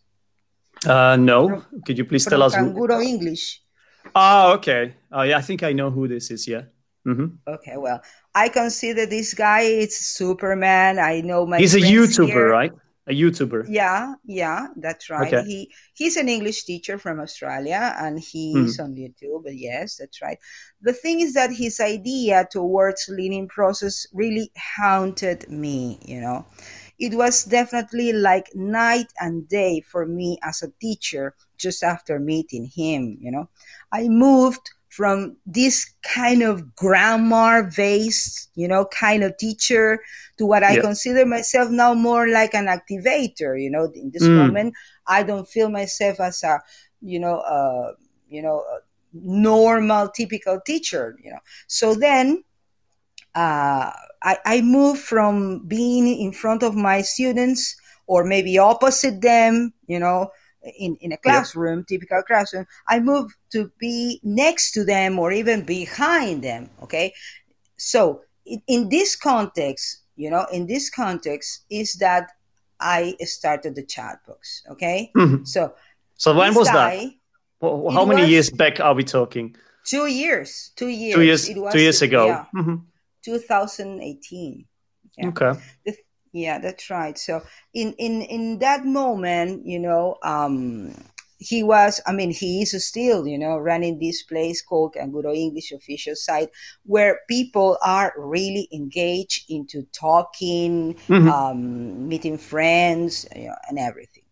Uh, 0.87 1.17
no. 1.17 1.63
Could 1.87 1.99
you 1.99 2.05
please 2.05 2.25
tell 2.27 2.43
us? 2.43 2.55
who- 2.55 2.73
Canguro 2.73 3.03
English. 3.03 3.63
Ah, 4.15 4.53
okay. 4.55 4.95
Oh, 5.13 5.23
yeah. 5.23 5.39
I 5.39 5.43
think 5.43 5.63
I 5.63 5.73
know 5.73 5.91
who 5.91 6.09
this 6.09 6.31
is. 6.31 6.47
Yeah. 6.49 6.63
hmm 7.05 7.27
Okay, 7.47 7.77
well, 7.77 8.01
I 8.35 8.49
consider 8.49 9.07
this 9.07 9.35
guy 9.35 9.63
it's 9.63 9.99
Superman. 9.99 10.99
I 10.99 11.21
know 11.21 11.47
my 11.47 11.59
He's 11.59 11.75
a 11.75 11.81
YouTuber, 11.81 12.27
here. 12.27 12.49
right? 12.49 12.73
A 13.09 13.13
YouTuber. 13.13 13.67
Yeah, 13.69 14.15
yeah, 14.25 14.69
that's 14.77 15.11
right. 15.11 15.27
Okay. 15.27 15.43
He 15.45 15.75
he's 15.95 16.17
an 16.17 16.29
English 16.29 16.63
teacher 16.65 16.99
from 16.99 17.19
Australia 17.19 17.97
and 17.99 18.21
he's 18.21 18.79
on 18.79 18.95
YouTube. 18.95 19.43
But 19.43 19.57
yes, 19.59 19.97
that's 19.97 20.23
right. 20.23 20.39
The 20.83 20.93
thing 20.93 21.19
is 21.19 21.35
that 21.35 21.51
his 21.51 21.81
idea 21.81 22.47
towards 22.49 23.09
learning 23.09 23.49
process 23.49 24.07
really 24.15 24.53
haunted 24.57 25.49
me, 25.51 25.99
you 26.07 26.21
know. 26.21 26.47
It 27.03 27.15
was 27.17 27.45
definitely 27.45 28.13
like 28.15 28.49
night 28.55 29.09
and 29.21 29.49
day 29.49 29.83
for 29.83 30.07
me 30.07 30.39
as 30.43 30.63
a 30.63 30.73
teacher 30.81 31.35
just 31.59 31.83
after 31.85 32.21
meeting 32.21 32.67
him, 32.67 33.19
you 33.21 33.33
know. 33.33 33.51
I 33.93 34.09
moved 34.09 34.71
from 34.89 35.37
this 35.47 35.93
kind 36.03 36.43
of 36.43 36.75
grammar 36.77 37.71
based, 37.77 38.51
you 38.55 38.69
know, 38.69 38.87
kind 38.87 39.25
of 39.25 39.37
teacher 39.39 40.01
to 40.39 40.47
what 40.47 40.63
I 40.65 40.77
Yeah. 40.77 40.83
consider 40.83 41.27
myself 41.27 41.71
now 41.71 41.95
more 41.95 42.29
like 42.29 42.55
an 42.55 42.67
activator. 42.67 43.61
You 43.61 43.71
know, 43.71 43.91
in 43.95 44.11
this 44.13 44.31
Mm. 44.31 44.35
moment, 44.35 44.75
I 45.07 45.23
don't 45.25 45.49
feel 45.49 45.71
myself 45.71 46.21
as 46.21 46.43
a, 46.45 46.61
you 47.01 47.21
know, 47.21 47.39
uh, 47.41 47.93
you 48.29 48.43
know, 48.43 48.61
a 48.61 48.81
normal, 49.13 50.09
typical 50.09 50.61
teacher. 50.65 51.17
You 51.23 51.33
know, 51.33 51.41
so 51.67 51.95
then. 51.95 52.45
Uh, 53.35 53.93
I, 54.25 54.39
I 54.45 54.61
moved 54.63 55.01
from 55.01 55.67
being 55.67 56.07
in 56.07 56.33
front 56.33 56.63
of 56.63 56.75
my 56.75 57.03
students 57.03 57.77
or 58.07 58.25
maybe 58.25 58.59
opposite 58.59 59.21
them, 59.21 59.73
you 59.87 59.99
know, 59.99 60.31
in, 60.79 60.97
in 61.01 61.13
a 61.13 61.17
classroom, 61.17 61.85
typical 61.89 62.23
classroom. 62.23 62.67
I 62.89 63.01
moved 63.01 63.35
to 63.53 63.71
be 63.79 64.21
next 64.23 64.73
to 64.73 64.85
them 64.85 65.19
or 65.19 65.33
even 65.33 65.63
behind 65.65 66.43
them. 66.45 66.71
Okay. 66.83 67.13
So 67.77 68.23
in, 68.47 68.63
in 68.69 68.89
this 68.89 69.17
context, 69.17 70.03
you 70.17 70.31
know, 70.31 70.47
in 70.53 70.67
this 70.67 70.91
context 70.91 71.65
is 71.71 71.95
that 71.95 72.31
I 72.79 73.17
started 73.21 73.75
the 73.75 73.85
chat 73.85 74.19
box. 74.27 74.63
Okay. 74.71 75.11
Mhm. 75.17 75.47
So 75.47 75.75
So 76.17 76.35
when 76.35 76.55
was 76.55 76.67
that? 76.69 76.75
guy, 76.75 77.17
Wh- 77.61 77.93
How 77.95 78.05
many 78.05 78.27
years 78.29 78.51
back 78.51 78.81
are 78.81 78.95
we 78.95 79.05
talking? 79.05 79.57
Two 79.85 80.07
years, 80.07 80.71
two 80.77 80.89
years, 80.89 81.15
Two 81.15 81.23
years. 81.23 81.49
It 81.49 81.59
was, 81.59 81.73
Two 81.73 81.81
years 81.81 82.03
ago. 82.03 82.27
Yeah, 82.27 82.45
Mhm. 82.55 82.83
2018. 83.23 84.67
Yeah. 85.19 85.29
Okay. 85.29 85.53
yeah 86.33 86.59
that's 86.59 86.91
right 86.91 87.19
so 87.19 87.43
in 87.75 87.93
in 87.99 88.23
in 88.23 88.59
that 88.59 88.85
moment 88.85 89.67
you 89.67 89.79
know 89.79 90.17
um 90.23 90.93
he 91.39 91.63
was 91.63 92.01
i 92.07 92.13
mean 92.13 92.31
he 92.31 92.63
is 92.63 92.87
still 92.87 93.27
you 93.27 93.39
know 93.39 93.59
running 93.59 93.99
this 93.99 94.23
place 94.23 94.63
called 94.63 94.95
Canguro 94.95 95.35
english 95.35 95.73
official 95.73 96.15
site 96.17 96.49
where 96.85 97.21
people 97.29 97.77
are 97.85 98.13
really 98.17 98.69
engaged 98.73 99.51
into 99.51 99.83
talking 99.93 100.95
Mhm. 101.09 101.29
um 101.29 102.09
meeting 102.09 102.39
friends 102.39 103.27
you 103.37 103.49
know, 103.49 103.57
and 103.69 103.79
everything 103.79 104.25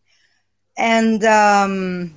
and 0.77 1.25
um 1.25 2.15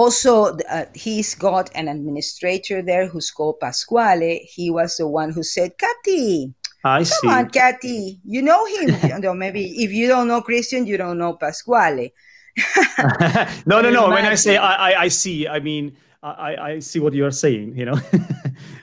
also 0.00 0.32
uh, 0.76 0.86
he's 1.04 1.30
got 1.48 1.66
an 1.80 1.86
administrator 1.96 2.78
there 2.90 3.06
who's 3.10 3.30
called 3.36 3.56
pasquale 3.60 4.34
he 4.56 4.70
was 4.78 4.90
the 4.96 5.06
one 5.20 5.30
who 5.36 5.42
said 5.42 5.70
Katty, 5.82 6.54
I 6.84 7.02
see. 7.04 7.26
Come 7.28 7.36
on, 7.36 7.44
Kathy. 7.50 8.20
You 8.24 8.40
know 8.40 8.62
him. 8.74 8.88
You 9.10 9.18
know, 9.20 9.34
maybe 9.34 9.62
if 9.84 9.90
you 9.92 10.08
don't 10.08 10.28
know 10.30 10.40
Christian, 10.40 10.86
you 10.90 10.96
don't 10.96 11.18
know 11.22 11.32
Pasquale. 11.36 12.08
no, 13.66 13.80
no, 13.84 13.90
no. 13.90 14.08
When 14.08 14.24
I 14.24 14.34
say 14.34 14.56
I, 14.56 14.72
I, 14.88 14.90
I 15.04 15.08
see, 15.08 15.46
I 15.56 15.60
mean 15.60 15.84
I, 16.22 16.56
I- 16.56 16.78
see 16.80 17.00
what 17.04 17.12
you're 17.12 17.36
saying. 17.44 17.76
You 17.76 17.84
know, 17.88 17.98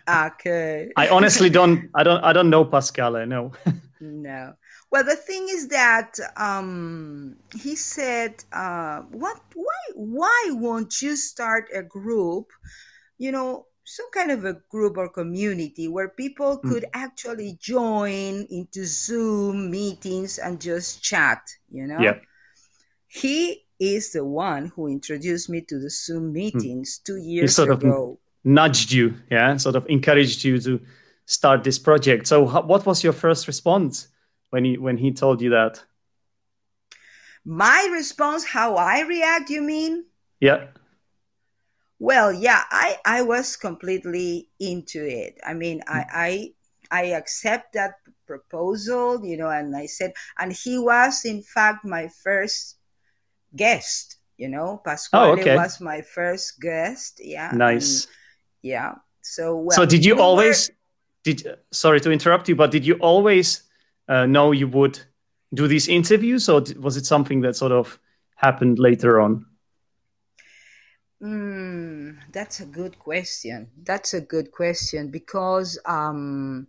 Okay. 0.10 0.92
I 1.02 1.10
honestly 1.10 1.50
don't. 1.50 1.90
I 1.94 2.04
don't. 2.04 2.22
I 2.24 2.34
don't 2.34 2.50
know 2.50 2.66
Pascal. 2.66 3.26
No. 3.26 3.52
No. 4.00 4.54
Well, 4.90 5.04
the 5.04 5.16
thing 5.16 5.48
is 5.50 5.68
that 5.68 6.18
um, 6.38 7.36
he 7.54 7.76
said, 7.76 8.44
uh, 8.54 9.02
"What? 9.12 9.42
Why? 9.54 9.82
Why 9.96 10.50
won't 10.52 11.02
you 11.02 11.16
start 11.16 11.66
a 11.74 11.84
group? 11.84 12.52
You 13.18 13.32
know, 13.34 13.66
some 13.84 14.10
kind 14.12 14.32
of 14.32 14.46
a 14.46 14.54
group 14.70 14.98
or 14.98 15.10
community 15.10 15.88
where 15.88 16.10
people 16.10 16.58
Hmm. 16.58 16.70
could 16.72 16.86
actually 16.94 17.58
join 17.60 18.48
into 18.50 18.86
Zoom 18.86 19.70
meetings 19.72 20.40
and 20.40 20.60
just 20.62 21.04
chat. 21.04 21.42
You 21.70 21.88
know." 21.88 22.00
Yeah. 22.00 22.20
He 23.08 23.66
is 23.80 24.12
the 24.12 24.24
one 24.24 24.72
who 24.76 24.88
introduced 24.88 25.50
me 25.50 25.62
to 25.62 25.80
the 25.80 25.90
Zoom 25.90 26.32
meetings 26.34 27.00
two 27.00 27.18
years 27.18 27.56
sort 27.56 27.70
of- 27.70 27.80
ago. 27.84 28.20
Nudged 28.44 28.94
you, 28.94 29.14
yeah, 29.30 29.58
sort 29.58 29.76
of 29.76 29.86
encouraged 29.90 30.46
you 30.46 30.58
to 30.62 30.80
start 31.26 31.64
this 31.66 31.78
project. 31.78 32.28
So, 32.28 32.46
what 32.62 32.86
was 32.86 33.04
your 33.04 33.12
first 33.14 33.46
response 33.48 34.08
when 34.50 34.66
he 34.66 34.78
when 34.78 34.98
he 34.98 35.12
told 35.12 35.42
you 35.42 35.52
that? 35.52 35.84
My 37.46 37.90
response, 37.94 38.44
how 38.46 38.76
I 38.76 39.02
react, 39.04 39.50
you 39.50 39.62
mean? 39.62 40.06
Yeah. 40.40 40.68
Well, 42.00 42.32
yeah, 42.32 42.62
I, 42.70 42.98
I 43.06 43.22
was 43.24 43.56
completely 43.56 44.50
into 44.60 45.04
it. 45.04 45.40
I 45.46 45.54
mean, 45.54 45.82
I, 45.88 46.00
mm. 46.00 46.06
I 46.14 46.54
I 46.92 47.04
accept 47.16 47.74
that 47.74 47.96
proposal, 48.28 49.26
you 49.26 49.38
know, 49.38 49.50
and 49.50 49.76
I 49.76 49.88
said, 49.88 50.14
and 50.38 50.52
he 50.52 50.78
was 50.78 51.26
in 51.26 51.42
fact 51.42 51.84
my 51.86 52.08
first 52.24 52.76
guest, 53.56 54.18
you 54.38 54.48
know, 54.50 54.82
Pasquale 54.86 55.30
Oh, 55.30 55.42
okay. 55.42 55.56
was 55.56 55.82
my 55.82 56.02
first 56.02 56.60
guest. 56.62 57.20
Yeah. 57.24 57.52
Nice. 57.54 58.06
and- 58.06 58.14
yeah. 58.62 58.96
So 59.22 59.58
well, 59.58 59.76
so 59.76 59.86
did 59.86 60.06
you 60.06 60.16
we 60.16 60.20
were- 60.20 60.24
always 60.26 60.70
did 61.24 61.48
sorry 61.72 62.00
to 62.02 62.12
interrupt 62.12 62.48
you 62.48 62.56
but 62.56 62.72
did 62.72 62.86
you 62.86 62.96
always 63.00 63.64
uh, 64.08 64.26
know 64.26 64.52
you 64.52 64.68
would 64.68 65.00
do 65.54 65.68
these 65.68 65.88
interviews 65.88 66.50
or 66.50 66.64
was 66.80 66.98
it 66.98 67.06
something 67.06 67.42
that 67.42 67.56
sort 67.56 67.72
of 67.72 68.00
happened 68.36 68.80
later 68.80 69.20
on 69.22 69.46
Mm, 71.22 72.18
that's 72.32 72.60
a 72.60 72.66
good 72.66 73.00
question. 73.00 73.70
That's 73.84 74.14
a 74.14 74.22
good 74.22 74.52
question 74.52 75.10
because, 75.10 75.80
um, 75.86 76.68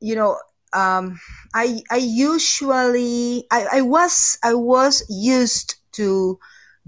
you 0.00 0.14
know, 0.16 0.38
um, 0.72 1.18
I 1.54 1.82
I 1.90 1.96
usually 1.98 3.46
I, 3.50 3.66
I 3.78 3.80
was 3.82 4.38
I 4.44 4.54
was 4.54 5.04
used 5.08 5.76
to 5.92 6.38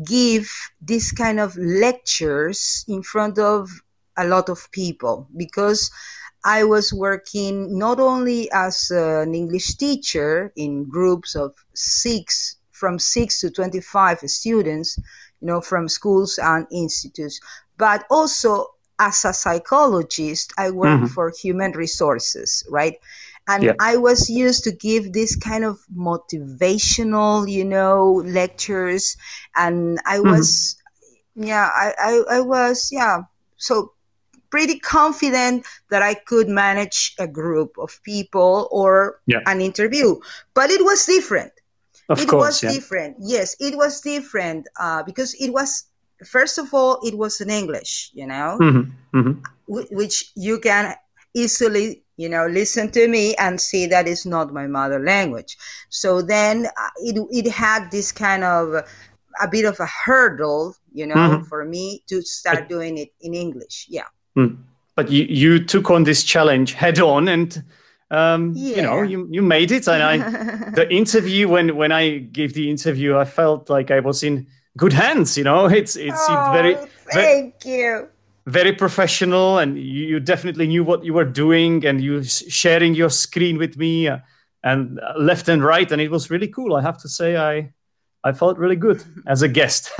give 0.04 0.50
this 0.80 1.12
kind 1.12 1.40
of 1.40 1.56
lectures 1.56 2.84
in 2.88 3.02
front 3.02 3.38
of 3.38 3.70
a 4.16 4.26
lot 4.26 4.48
of 4.48 4.70
people 4.72 5.28
because 5.36 5.90
I 6.48 6.64
was 6.64 6.92
working 6.92 7.78
not 7.78 8.00
only 8.00 8.50
as 8.52 8.90
an 8.90 9.34
English 9.34 9.76
teacher 9.76 10.52
in 10.56 10.88
groups 10.88 11.36
of 11.36 11.54
six 11.74 12.56
from 12.72 12.98
six 12.98 13.40
to 13.42 13.50
twenty 13.50 13.80
five 13.80 14.18
students 14.26 14.98
you 15.40 15.46
know, 15.48 15.60
from 15.60 15.88
schools 15.88 16.38
and 16.42 16.66
institutes, 16.72 17.40
but 17.76 18.04
also 18.10 18.66
as 18.98 19.24
a 19.24 19.32
psychologist, 19.32 20.52
I 20.58 20.70
work 20.70 21.06
Mhm. 21.06 21.08
for 21.08 21.30
human 21.30 21.72
resources, 21.72 22.64
right? 22.70 22.96
And 23.46 23.70
Yeah. 23.70 23.74
I 23.78 23.96
was 23.96 24.28
used 24.28 24.64
to 24.64 24.72
give 24.72 25.12
this 25.12 25.36
kind 25.36 25.64
of 25.64 25.78
motivational, 25.96 27.50
you 27.50 27.64
know, 27.64 28.22
lectures. 28.24 29.16
And 29.56 29.98
I 30.06 30.20
Mhm. 30.22 30.30
was, 30.30 30.76
yeah, 31.34 31.68
I, 31.74 31.94
I, 32.30 32.36
I 32.38 32.40
was, 32.40 32.90
yeah, 32.92 33.22
so 33.56 33.92
pretty 34.50 34.78
confident 34.78 35.64
that 35.90 36.02
I 36.02 36.14
could 36.14 36.48
manage 36.48 37.14
a 37.18 37.26
group 37.26 37.76
of 37.78 38.00
people 38.04 38.68
or 38.70 39.20
Yeah. 39.26 39.40
an 39.46 39.60
interview. 39.60 40.16
But 40.54 40.70
it 40.70 40.82
was 40.84 41.06
different 41.06 41.52
of 42.08 42.18
it 42.18 42.28
course 42.28 42.62
was 42.62 42.62
yeah 42.62 42.70
different 42.72 43.16
yes 43.20 43.54
it 43.60 43.76
was 43.76 44.00
different 44.00 44.66
uh, 44.80 45.02
because 45.02 45.34
it 45.34 45.50
was 45.52 45.84
first 46.26 46.58
of 46.58 46.72
all 46.74 46.98
it 47.02 47.16
was 47.16 47.40
in 47.40 47.50
english 47.50 48.10
you 48.14 48.26
know 48.26 48.58
Mhm, 48.60 48.92
mhm. 49.14 49.42
wh- 49.66 49.90
which 49.92 50.30
you 50.34 50.58
can 50.58 50.94
easily 51.34 52.02
you 52.16 52.28
know 52.28 52.46
listen 52.46 52.90
to 52.90 53.06
me 53.08 53.34
and 53.36 53.60
see 53.60 53.86
that 53.86 54.08
it's 54.08 54.26
not 54.26 54.52
my 54.52 54.66
mother 54.66 54.98
language 54.98 55.56
so 55.88 56.22
then 56.22 56.66
uh, 56.66 56.90
it, 56.98 57.16
it 57.30 57.50
had 57.50 57.90
this 57.90 58.12
kind 58.12 58.44
of 58.44 58.74
a 59.40 59.48
bit 59.48 59.64
of 59.64 59.78
a 59.80 59.86
hurdle 59.86 60.74
you 60.92 61.06
know 61.06 61.38
Mhm. 61.38 61.46
for 61.48 61.64
me 61.64 62.02
to 62.08 62.22
start 62.22 62.68
doing 62.68 62.98
it 62.98 63.10
in 63.20 63.34
english 63.34 63.86
yeah 63.88 64.08
but 64.96 65.10
you, 65.10 65.24
you 65.24 65.64
took 65.64 65.90
on 65.90 66.04
this 66.04 66.22
challenge 66.24 66.72
head 66.74 66.98
on 67.00 67.28
and 67.28 67.62
um, 68.10 68.52
you 68.56 68.82
know 68.82 69.02
you, 69.02 69.28
you 69.30 69.42
made 69.42 69.70
it. 69.70 69.86
And 69.88 70.02
i 70.02 70.16
the 70.80 70.86
interview 70.90 71.48
when 71.48 71.76
when 71.76 71.92
i 71.92 72.18
gave 72.32 72.52
the 72.54 72.68
interview 72.70 73.16
i 73.18 73.24
felt 73.24 73.68
like 73.70 73.90
i 73.90 74.00
was 74.00 74.22
in 74.22 74.46
good 74.76 74.92
hands 74.92 75.36
you 75.36 75.44
know? 75.44 75.66
It's 75.66 75.96
it 75.96 76.14
seemed 76.26 76.46
very 76.52 76.74
Oh, 76.76 76.86
ve- 77.12 77.12
thank 77.12 77.64
you. 77.64 78.08
very 78.46 78.72
professional 78.72 79.58
and 79.58 79.76
you, 79.76 80.04
you 80.12 80.20
definitely 80.20 80.66
knew 80.66 80.84
what 80.84 81.04
you 81.04 81.14
were 81.14 81.30
doing 81.44 81.84
and 81.86 82.00
you 82.00 82.22
sharing 82.62 82.94
your 82.96 83.10
screen 83.10 83.58
with 83.58 83.76
me 83.76 84.08
uh, 84.08 84.18
and 84.62 84.98
uh, 85.00 85.12
left 85.18 85.48
and 85.48 85.62
right. 85.62 85.92
And 85.92 86.00
it 86.00 86.10
was 86.10 86.30
really 86.30 86.48
cool. 86.48 86.74
I 86.76 86.82
have 86.82 86.98
to 87.02 87.08
say 87.08 87.36
i 87.36 87.72
i 88.28 88.32
felt 88.32 88.58
really 88.58 88.76
good 88.76 89.02
as 89.26 89.42
a 89.42 89.48
guest. 89.48 89.90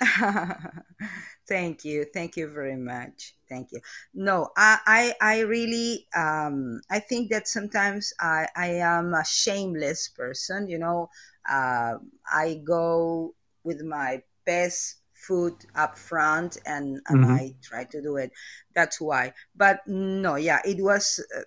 Thank 1.48 1.84
you. 1.84 2.04
Thank 2.14 2.36
you 2.36 2.48
very 2.48 2.76
much 2.76 3.35
thank 3.48 3.72
you. 3.72 3.80
No 4.14 4.50
i 4.56 4.78
i, 4.86 5.14
I 5.20 5.40
really 5.40 6.06
um 6.16 6.80
i 6.90 6.98
think 6.98 7.30
that 7.30 7.48
sometimes 7.48 8.12
i 8.20 8.46
i 8.56 8.68
am 8.68 9.14
a 9.14 9.24
shameless 9.24 10.08
person 10.08 10.68
you 10.68 10.78
know 10.78 11.08
uh, 11.50 11.94
i 12.32 12.60
go 12.64 13.34
with 13.64 13.82
my 13.82 14.22
best 14.44 14.96
foot 15.14 15.64
up 15.74 15.98
front 15.98 16.58
and 16.66 17.00
and 17.08 17.24
Mhm. 17.24 17.30
i 17.30 17.54
try 17.62 17.84
to 17.84 18.00
do 18.02 18.16
it. 18.16 18.30
That's 18.74 19.00
why. 19.00 19.32
But 19.56 19.80
no 19.86 20.36
yeah 20.36 20.60
it 20.64 20.82
was 20.82 21.20
uh, 21.36 21.42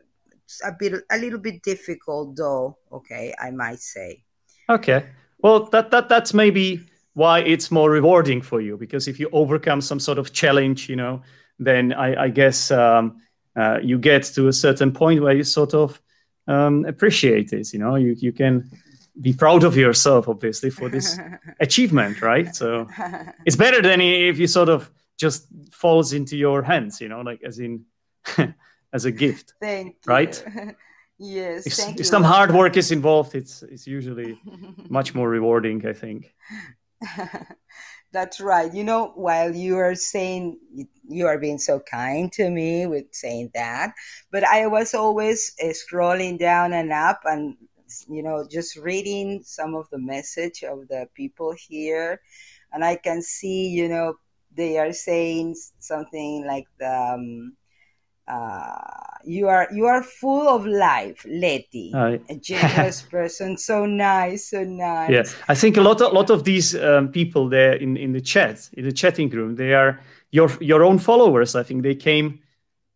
a 0.66 0.72
bit 0.78 0.94
a 1.12 1.18
little 1.18 1.40
bit 1.40 1.62
difficult 1.64 2.36
though 2.36 2.78
okay 2.92 3.34
i 3.40 3.52
might 3.52 3.80
say. 3.80 4.24
Okay. 4.70 5.06
Well 5.40 5.66
that 5.70 5.92
that 5.92 6.10
that's 6.10 6.34
maybe 6.34 6.82
why 7.14 7.40
it's 7.40 7.72
more 7.72 7.90
rewarding 7.90 8.42
for 8.42 8.62
you 8.62 8.78
because 8.78 9.08
if 9.08 9.20
you 9.20 9.30
overcome 9.32 9.82
some 9.82 10.00
sort 10.00 10.18
of 10.18 10.32
challenge 10.34 10.90
you 10.90 10.96
know 10.96 11.22
then 11.60 11.94
i 11.94 12.24
i 12.24 12.30
guess 12.30 12.72
um, 12.72 13.22
uh, 13.56 13.80
you 13.84 13.98
get 13.98 14.24
to 14.24 14.48
a 14.48 14.54
certain 14.54 14.92
point 14.92 15.22
where 15.22 15.36
you 15.36 15.44
sort 15.44 15.74
of 15.74 16.02
um, 16.48 16.86
appreciate 16.86 17.54
it 17.54 17.74
you 17.74 17.80
know? 17.80 17.96
You 17.96 18.16
you 18.18 18.32
can 18.32 18.70
be 19.22 19.34
proud 19.34 19.64
of 19.64 19.76
yourself 19.76 20.28
obviously 20.30 20.70
for 20.70 20.90
this 20.90 21.20
achievement 21.60 22.22
right? 22.22 22.56
So 22.56 22.88
it's 23.46 23.56
better 23.56 23.82
than 23.82 24.02
if 24.02 24.40
you 24.40 24.48
sort 24.48 24.70
of 24.70 24.90
just 25.20 25.48
falls 25.72 26.14
into 26.14 26.38
your 26.38 26.62
hands 26.64 27.02
you 27.02 27.10
know 27.10 27.22
like 27.22 27.44
as 27.44 27.60
in 27.60 27.86
as 28.94 29.06
a 29.06 29.12
gift 29.12 29.54
thank 29.60 29.88
you. 29.88 29.94
Right? 30.06 30.44
yes 31.20 31.68
if, 31.68 31.74
thank 31.74 32.00
if 32.00 32.08
some 32.08 32.24
hard 32.24 32.54
work 32.54 32.78
is 32.78 32.92
involved 32.92 33.36
it's 33.36 33.62
it's 33.64 33.86
usually 33.86 34.42
much 34.90 35.14
more 35.14 35.28
rewarding 35.28 35.86
i 35.86 35.92
think 35.92 36.34
That's 38.12 38.40
right. 38.42 38.74
You 38.74 38.84
know, 38.84 39.12
while 39.16 39.56
you 39.56 39.78
are 39.78 39.94
saying 39.96 40.58
you 41.08 41.28
are 41.28 41.38
being 41.38 41.60
so 41.60 41.80
kind 41.80 42.32
to 42.34 42.50
me 42.50 42.88
with 42.88 43.06
saying 43.14 43.52
that, 43.54 43.94
but 44.32 44.44
I 44.44 44.66
was 44.68 44.94
always 44.96 45.56
uh, 45.62 45.68
scrolling 45.68 46.40
down 46.40 46.74
and 46.74 46.92
up 46.92 47.22
and 47.26 47.56
you 48.08 48.24
know 48.24 48.48
just 48.50 48.78
reading 48.78 49.42
some 49.44 49.76
of 49.76 49.90
the 49.92 50.00
message 50.00 50.64
of 50.64 50.88
the 50.88 51.08
people 51.14 51.54
here, 51.68 52.20
and 52.74 52.84
I 52.84 52.96
can 52.96 53.22
see 53.22 53.68
you 53.70 53.88
know 53.90 54.16
they 54.56 54.80
are 54.80 54.94
saying 54.94 55.56
something 55.80 56.46
like 56.48 56.66
the. 56.80 56.90
Um, 56.92 57.56
uh, 58.30 58.74
you 59.26 59.48
are 59.48 59.68
you 59.72 59.86
are 59.86 60.04
full 60.04 60.48
of 60.48 60.66
life, 60.66 61.26
Letty. 61.28 61.92
I- 61.96 62.20
a 62.30 62.36
generous 62.36 63.02
person, 63.12 63.58
so 63.58 63.86
nice, 63.86 64.50
so 64.50 64.64
nice. 64.64 65.12
yeah 65.12 65.24
i 65.48 65.56
think 65.56 65.78
a 65.78 65.82
lot 65.82 66.02
of, 66.02 66.14
lot 66.14 66.30
of 66.30 66.44
these 66.44 66.76
um, 66.76 67.10
people 67.10 67.50
there 67.50 67.74
in 67.74 67.98
in 67.98 68.12
the 68.14 68.22
chat 68.22 68.70
in 68.74 68.84
the 68.86 68.92
chatting 68.92 69.30
room 69.30 69.56
they 69.56 69.74
are 69.74 70.00
your 70.32 70.50
your 70.62 70.84
own 70.84 71.00
followers 71.00 71.56
i 71.56 71.64
think 71.64 71.82
they 71.84 71.96
came 71.96 72.40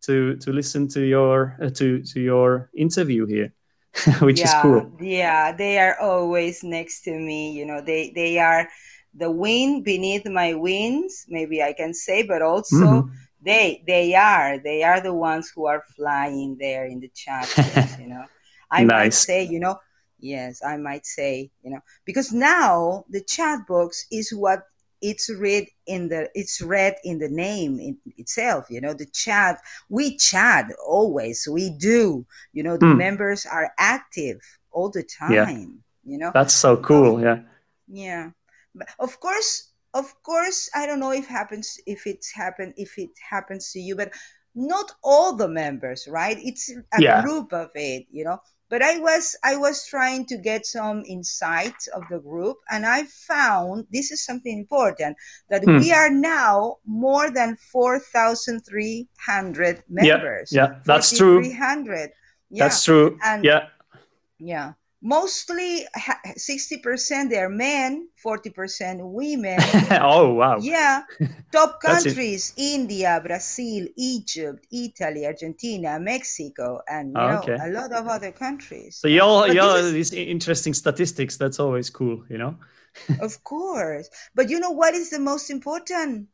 to 0.02 0.36
to 0.36 0.52
listen 0.52 0.86
to 0.88 1.00
your 1.00 1.56
uh, 1.60 1.70
to 1.70 2.02
to 2.02 2.20
your 2.20 2.70
interview 2.76 3.26
here 3.26 3.52
which 4.20 4.40
is 4.44 4.54
cool 4.62 4.82
Yeah, 5.00 5.52
they 5.56 5.78
are 5.78 5.96
always 6.00 6.62
next 6.62 7.02
to 7.04 7.10
me. 7.10 7.52
You 7.58 7.66
know, 7.66 7.80
they 7.80 8.12
they 8.14 8.38
are 8.38 8.68
the 9.14 9.30
wind 9.30 9.84
beneath 9.84 10.26
my 10.26 10.54
wings, 10.54 11.24
maybe 11.28 11.62
I 11.62 11.72
can 11.72 11.94
say, 11.94 12.22
but 12.22 12.42
also 12.42 12.86
Mhm. 12.86 13.10
They 13.44 13.82
they 13.86 14.14
are 14.14 14.58
they 14.58 14.82
are 14.82 15.00
the 15.00 15.14
ones 15.14 15.50
who 15.54 15.66
are 15.66 15.82
flying 15.96 16.56
there 16.58 16.86
in 16.86 17.00
the 17.00 17.10
chat. 17.14 17.48
you 17.98 18.08
know, 18.08 18.24
I 18.70 18.84
might 18.84 19.14
say, 19.14 19.44
you 19.44 19.60
know, 19.60 19.78
yes, 20.18 20.62
I 20.64 20.76
might 20.76 21.06
say, 21.06 21.50
you 21.62 21.70
know, 21.70 21.80
because 22.04 22.32
now 22.32 23.04
the 23.10 23.20
chat 23.22 23.66
box 23.68 24.06
is 24.10 24.30
what 24.32 24.62
it's 25.02 25.28
read 25.30 25.66
in 25.86 26.08
the 26.08 26.30
it's 26.34 26.62
read 26.62 26.94
in 27.04 27.18
the 27.18 27.28
name 27.28 27.78
in 27.78 27.98
itself 28.16 28.64
you 28.70 28.80
know 28.80 28.94
the 28.94 29.04
chat 29.12 29.60
we 29.90 30.16
chat 30.16 30.66
always 30.86 31.46
we 31.50 31.70
do 31.70 32.24
you 32.54 32.62
know 32.62 32.76
the 32.78 32.86
Hmm. 32.86 32.96
members 32.96 33.44
are 33.44 33.70
active 33.78 34.40
all 34.70 34.88
the 34.88 35.02
time 35.02 35.34
Yeah. 35.34 35.50
you 36.04 36.16
know 36.18 36.30
that's 36.32 36.54
so 36.54 36.76
cool 36.78 37.20
yeah 37.20 37.40
yeah 37.88 38.30
but 38.74 38.88
of 38.98 39.20
course 39.20 39.70
of 39.94 40.06
course 40.22 40.68
i 40.74 40.84
don't 40.86 41.00
know 41.00 41.12
if 41.12 41.26
happens 41.26 41.78
if 41.86 42.06
it's 42.06 42.30
happened 42.32 42.74
if 42.76 42.98
it 42.98 43.10
happens 43.30 43.70
to 43.72 43.78
you 43.80 43.94
but 43.96 44.10
not 44.56 44.92
all 45.02 45.34
the 45.34 45.48
members 45.48 46.06
right? 46.08 46.38
It's 46.38 46.70
a 46.70 47.02
Yeah. 47.02 47.22
group 47.22 47.52
of 47.52 47.70
it 47.74 48.06
you 48.10 48.24
know? 48.24 48.38
But 48.70 48.82
i 48.82 48.98
was 48.98 49.36
i 49.44 49.54
was 49.56 49.86
trying 49.86 50.26
to 50.30 50.36
get 50.50 50.66
some 50.66 51.02
insight 51.06 51.78
of 51.94 52.02
the 52.10 52.18
group 52.18 52.56
and 52.70 52.82
i 52.86 53.00
found 53.04 53.86
this 53.92 54.10
is 54.14 54.24
something 54.24 54.56
important 54.64 55.16
that 55.50 55.62
Hmm. 55.64 55.78
we 55.78 55.92
are 55.92 56.10
now 56.10 56.76
more 56.86 57.30
than 57.30 57.56
4300 58.76 59.82
members 59.88 60.52
yeah 60.52 60.66
yeah 60.66 60.74
that's 60.84 61.16
true. 61.16 61.42
4300 61.42 62.10
yeah. 62.50 62.64
That's 62.64 62.84
true. 62.84 63.18
And- 63.24 63.44
yeah. 63.44 63.68
Yeah 64.38 64.72
mostly 65.04 65.86
60% 66.36 67.30
they're 67.30 67.50
men 67.50 68.08
40% 68.22 69.00
women 69.02 69.60
oh 70.00 70.34
wow. 70.34 70.58
yeah 70.58 71.02
top 71.52 71.80
countries 71.80 72.52
india 72.56 73.20
brazil 73.24 73.86
egypt 73.96 74.66
italy 74.72 75.26
argentina 75.26 76.00
mexico 76.00 76.80
and 76.88 77.14
Oh, 77.14 77.26
know 77.26 77.42
okay. 77.42 77.58
a 77.60 77.68
lot 77.70 77.92
of 77.92 78.08
other 78.08 78.32
countries 78.32 78.96
So 79.02 79.08
y'all, 79.08 79.48
y'all 79.48 79.76
is- 79.76 79.92
these 79.92 80.12
interesting 80.12 80.74
statistics. 80.74 81.36
That's 81.36 81.58
always 81.60 81.90
cool, 81.90 82.24
you 82.30 82.38
know. 82.38 82.56
of 83.18 83.42
course 83.44 84.08
but 84.34 84.48
you 84.50 84.60
know 84.60 84.70
what 84.70 84.94
is 84.94 85.10
the 85.10 85.18
most 85.18 85.50
important 85.50 86.28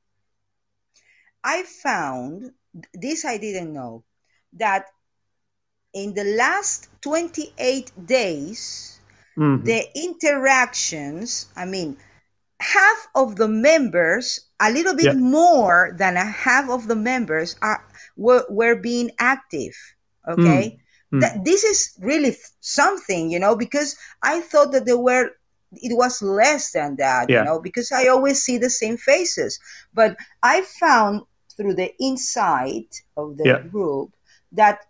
i 1.45 1.63
found 1.63 2.53
this 2.95 3.25
i 3.25 3.37
didn't 3.39 3.73
know 3.73 4.05
that 4.53 4.87
in 5.93 6.15
the 6.15 6.25
last 6.37 6.89
28 7.03 7.91
days 8.07 9.01
Mhm. 9.37 9.65
the 9.65 9.81
interactions 9.95 11.47
i 11.57 11.65
mean 11.65 11.97
half 12.61 13.09
of 13.15 13.37
the 13.37 13.49
members 13.49 14.41
a 14.61 14.71
little 14.71 14.95
bit 14.95 15.07
Yeah. 15.07 15.13
more 15.15 15.95
than 15.97 16.17
a 16.17 16.25
half 16.25 16.69
of 16.69 16.87
the 16.89 16.97
members 16.97 17.57
are 17.63 17.83
were, 18.17 18.45
were 18.51 18.77
being 18.77 19.11
active 19.19 19.75
okay 20.29 20.77
Mm. 21.13 21.21
That 21.23 21.45
this 21.45 21.65
is 21.65 21.91
really 22.01 22.31
th- 22.31 22.55
something 22.61 23.31
you 23.33 23.41
know 23.41 23.57
because 23.57 23.97
i 24.23 24.41
thought 24.41 24.71
that 24.73 24.87
there 24.87 24.97
were 25.09 25.31
it 25.73 25.97
was 25.97 26.23
less 26.23 26.71
than 26.71 26.97
that 26.97 27.29
Yeah. 27.29 27.39
you 27.41 27.45
know 27.47 27.59
because 27.59 27.91
i 27.91 28.07
always 28.07 28.41
see 28.43 28.59
the 28.59 28.71
same 28.71 28.97
faces 28.97 29.59
but 29.93 30.17
i 30.43 30.63
found 30.63 31.23
through 31.57 31.75
the 31.75 31.91
insight 31.99 33.03
of 33.17 33.37
the 33.39 33.45
Yeah. 33.49 33.63
group 33.75 34.15
that 34.53 34.87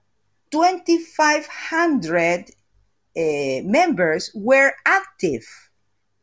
2500 0.51 2.51
uh, 3.16 3.62
members 3.64 4.30
were 4.34 4.72
active 4.86 5.44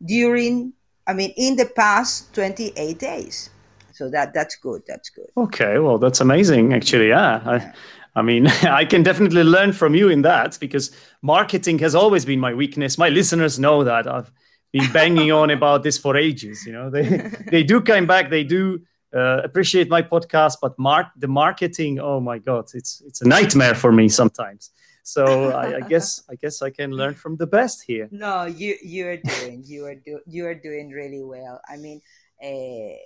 during 0.05 0.73
i 1.07 1.13
mean 1.13 1.33
in 1.37 1.55
the 1.55 1.65
past 1.75 2.33
28 2.33 2.99
days 2.99 3.49
so 3.93 4.09
that 4.09 4.33
that's 4.33 4.55
good 4.55 4.81
that's 4.87 5.09
good 5.09 5.27
Okay, 5.37 5.77
well, 5.77 5.99
that's 5.99 6.19
amazing, 6.19 6.73
actually. 6.73 7.09
Yeah, 7.09 7.41
I, 7.45 7.73
I 8.15 8.21
mean, 8.23 8.47
I 8.81 8.85
can 8.85 9.03
definitely 9.03 9.43
learn 9.43 9.71
from 9.71 9.93
you 9.95 10.09
in 10.09 10.23
that 10.23 10.57
because 10.59 10.91
marketing 11.21 11.79
has 11.79 11.95
always 11.95 12.25
been 12.25 12.39
my 12.39 12.53
weakness. 12.53 12.97
My 12.97 13.09
listeners 13.09 13.59
know 13.59 13.83
that 13.83 14.07
I've 14.07 14.31
been 14.71 14.91
banging 14.91 15.31
on 15.31 15.49
about 15.51 15.83
this 15.83 15.97
for 15.97 16.17
ages. 16.17 16.65
You 16.65 16.73
know, 16.73 16.89
they 16.89 17.31
they 17.51 17.63
do 17.63 17.81
come 17.81 18.07
back, 18.07 18.29
they 18.29 18.43
do 18.43 18.81
uh, 19.15 19.41
appreciate 19.43 19.89
my 19.89 20.01
podcast, 20.01 20.57
but 20.61 20.77
mark 20.77 21.07
the 21.17 21.27
marketing. 21.27 21.99
Oh 21.99 22.19
my 22.19 22.39
God, 22.39 22.69
it's 22.73 23.01
it's 23.05 23.21
a 23.21 23.27
nightmare 23.27 23.75
for 23.75 23.91
me 23.91 24.09
sometimes. 24.09 24.71
So 25.03 25.51
I, 25.51 25.77
I 25.77 25.81
guess 25.81 26.23
I 26.29 26.35
guess 26.35 26.61
I 26.61 26.69
can 26.69 26.91
learn 26.91 27.13
from 27.13 27.37
the 27.37 27.47
best 27.47 27.83
here. 27.83 28.09
No, 28.11 28.45
you 28.45 28.75
you're 28.83 29.17
doing 29.17 29.63
you 29.65 29.85
are 29.85 29.95
do 29.95 30.19
you 30.25 30.45
are 30.45 30.55
doing 30.55 30.89
really 30.89 31.23
well. 31.23 31.61
I 31.67 31.77
mean, 31.77 32.01
uh, 32.43 32.99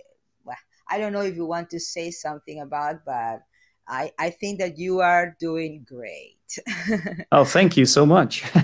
well, 0.43 0.58
I 0.89 0.97
don't 0.97 1.14
know 1.14 1.22
if 1.22 1.36
you 1.36 1.45
want 1.45 1.70
to 1.70 1.80
say 1.80 2.10
something 2.10 2.62
about, 2.62 3.06
but 3.06 3.43
I 3.88 4.12
I 4.18 4.32
think 4.32 4.60
that 4.60 4.80
you 4.80 5.02
are 5.02 5.36
doing 5.39 5.86
great. 5.88 6.38
Oh, 7.32 7.45
thank 7.45 7.78
you 7.78 7.86
so 7.86 8.06
much. 8.06 8.43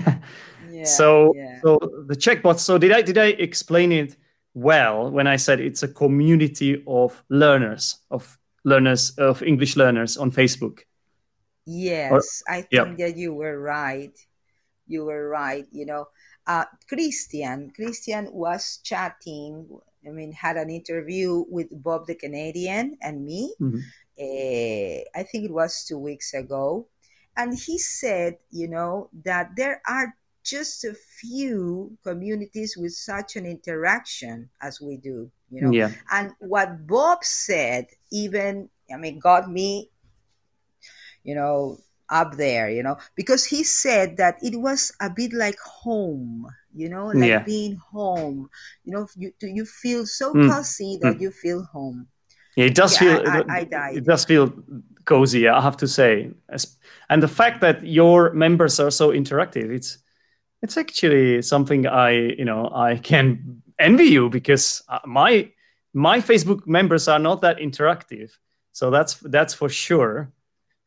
yeah, 0.70 0.84
so 0.84 1.32
yeah. 1.34 1.60
so 1.62 1.78
the 2.06 2.16
chat 2.16 2.42
box 2.42 2.62
so 2.62 2.78
did 2.78 2.92
i 2.92 3.02
did 3.02 3.18
i 3.18 3.28
explain 3.38 3.92
it 3.92 4.16
well 4.58 5.10
when 5.10 5.26
i 5.26 5.36
said 5.36 5.60
it's 5.60 5.82
a 5.82 5.88
community 5.88 6.82
of 6.86 7.22
learners 7.28 8.02
of 8.10 8.38
learners 8.64 9.10
of 9.18 9.42
english 9.42 9.76
learners 9.76 10.16
on 10.16 10.30
facebook 10.30 10.82
Yes, 11.68 12.42
I 12.48 12.64
yeah. 12.72 12.84
think 12.84 12.96
that 12.96 13.16
you 13.20 13.34
were 13.34 13.60
right. 13.60 14.16
You 14.88 15.04
were 15.04 15.28
right. 15.28 15.66
You 15.70 15.84
know, 15.84 16.08
uh, 16.46 16.64
Christian, 16.88 17.70
Christian 17.76 18.32
was 18.32 18.80
chatting. 18.82 19.68
I 20.00 20.08
mean, 20.08 20.32
had 20.32 20.56
an 20.56 20.70
interview 20.70 21.44
with 21.52 21.68
Bob 21.70 22.06
the 22.08 22.14
Canadian 22.16 22.96
and 23.04 23.20
me. 23.20 23.52
Mhm. 23.60 23.84
eh, 24.16 25.04
I 25.14 25.22
think 25.28 25.44
it 25.44 25.52
was 25.52 25.84
two 25.84 26.00
weeks 26.00 26.32
ago, 26.32 26.88
and 27.36 27.52
he 27.52 27.76
said, 27.76 28.38
you 28.50 28.66
know, 28.72 29.12
that 29.28 29.52
there 29.54 29.82
are 29.84 30.16
just 30.48 30.84
a 30.84 30.94
few 30.94 31.96
communities 32.04 32.76
with 32.76 32.92
such 32.92 33.36
an 33.36 33.46
interaction 33.46 34.48
as 34.62 34.80
we 34.80 34.96
do. 34.96 35.30
You 35.50 35.62
know, 35.62 35.72
yeah 35.72 35.90
and 36.10 36.32
what 36.40 36.86
Bob 36.86 37.24
said, 37.24 37.86
even, 38.12 38.68
I 38.92 38.96
mean, 38.96 39.18
got 39.18 39.50
me, 39.50 39.90
you 41.24 41.34
know, 41.34 41.78
up 42.10 42.36
there, 42.36 42.70
you 42.70 42.82
know, 42.82 42.96
because 43.14 43.44
he 43.44 43.62
said 43.64 44.16
that 44.18 44.36
it 44.42 44.56
was 44.60 44.92
a 45.00 45.10
bit 45.10 45.32
like 45.32 45.58
home, 45.60 46.46
you 46.74 46.88
know, 46.88 47.06
like 47.08 47.32
Yeah. 47.32 47.44
being 47.44 47.76
home. 47.76 48.48
You 48.84 48.92
know, 48.92 49.06
you 49.16 49.32
you 49.42 49.64
feel 49.66 50.06
so 50.06 50.34
Mm. 50.34 50.48
cozy 50.48 50.98
that 51.02 51.20
you 51.20 51.30
feel 51.30 51.64
home. 51.64 52.08
Yeah, 52.56 52.66
it 52.66 52.74
does 52.74 52.94
Yeah, 52.94 53.00
feel 53.00 53.22
I- 53.26 53.38
I- 53.38 53.68
I 53.76 53.90
it 53.96 54.04
does 54.04 54.24
feel 54.24 54.52
cozy 55.04 55.48
i 55.48 55.60
have 55.60 55.76
to 55.76 55.86
say 55.88 56.30
and 57.08 57.22
the 57.22 57.28
fact 57.28 57.60
that 57.60 57.84
your 57.86 58.32
members 58.32 58.78
are 58.78 58.90
so 58.90 59.10
interactive 59.10 59.70
it's 59.70 59.98
it's 60.62 60.76
actually 60.76 61.42
something 61.42 61.86
i 61.86 62.10
you 62.10 62.44
know 62.44 62.70
i 62.74 62.96
can 62.96 63.62
envy 63.78 64.04
you 64.04 64.28
because 64.28 64.82
uh, 64.88 64.98
my 65.06 65.50
my 65.94 66.20
facebook 66.20 66.66
members 66.66 67.08
are 67.08 67.18
not 67.18 67.40
that 67.40 67.58
interactive 67.58 68.30
so 68.72 68.90
that's 68.90 69.14
that's 69.14 69.54
for 69.54 69.68
sure 69.68 70.32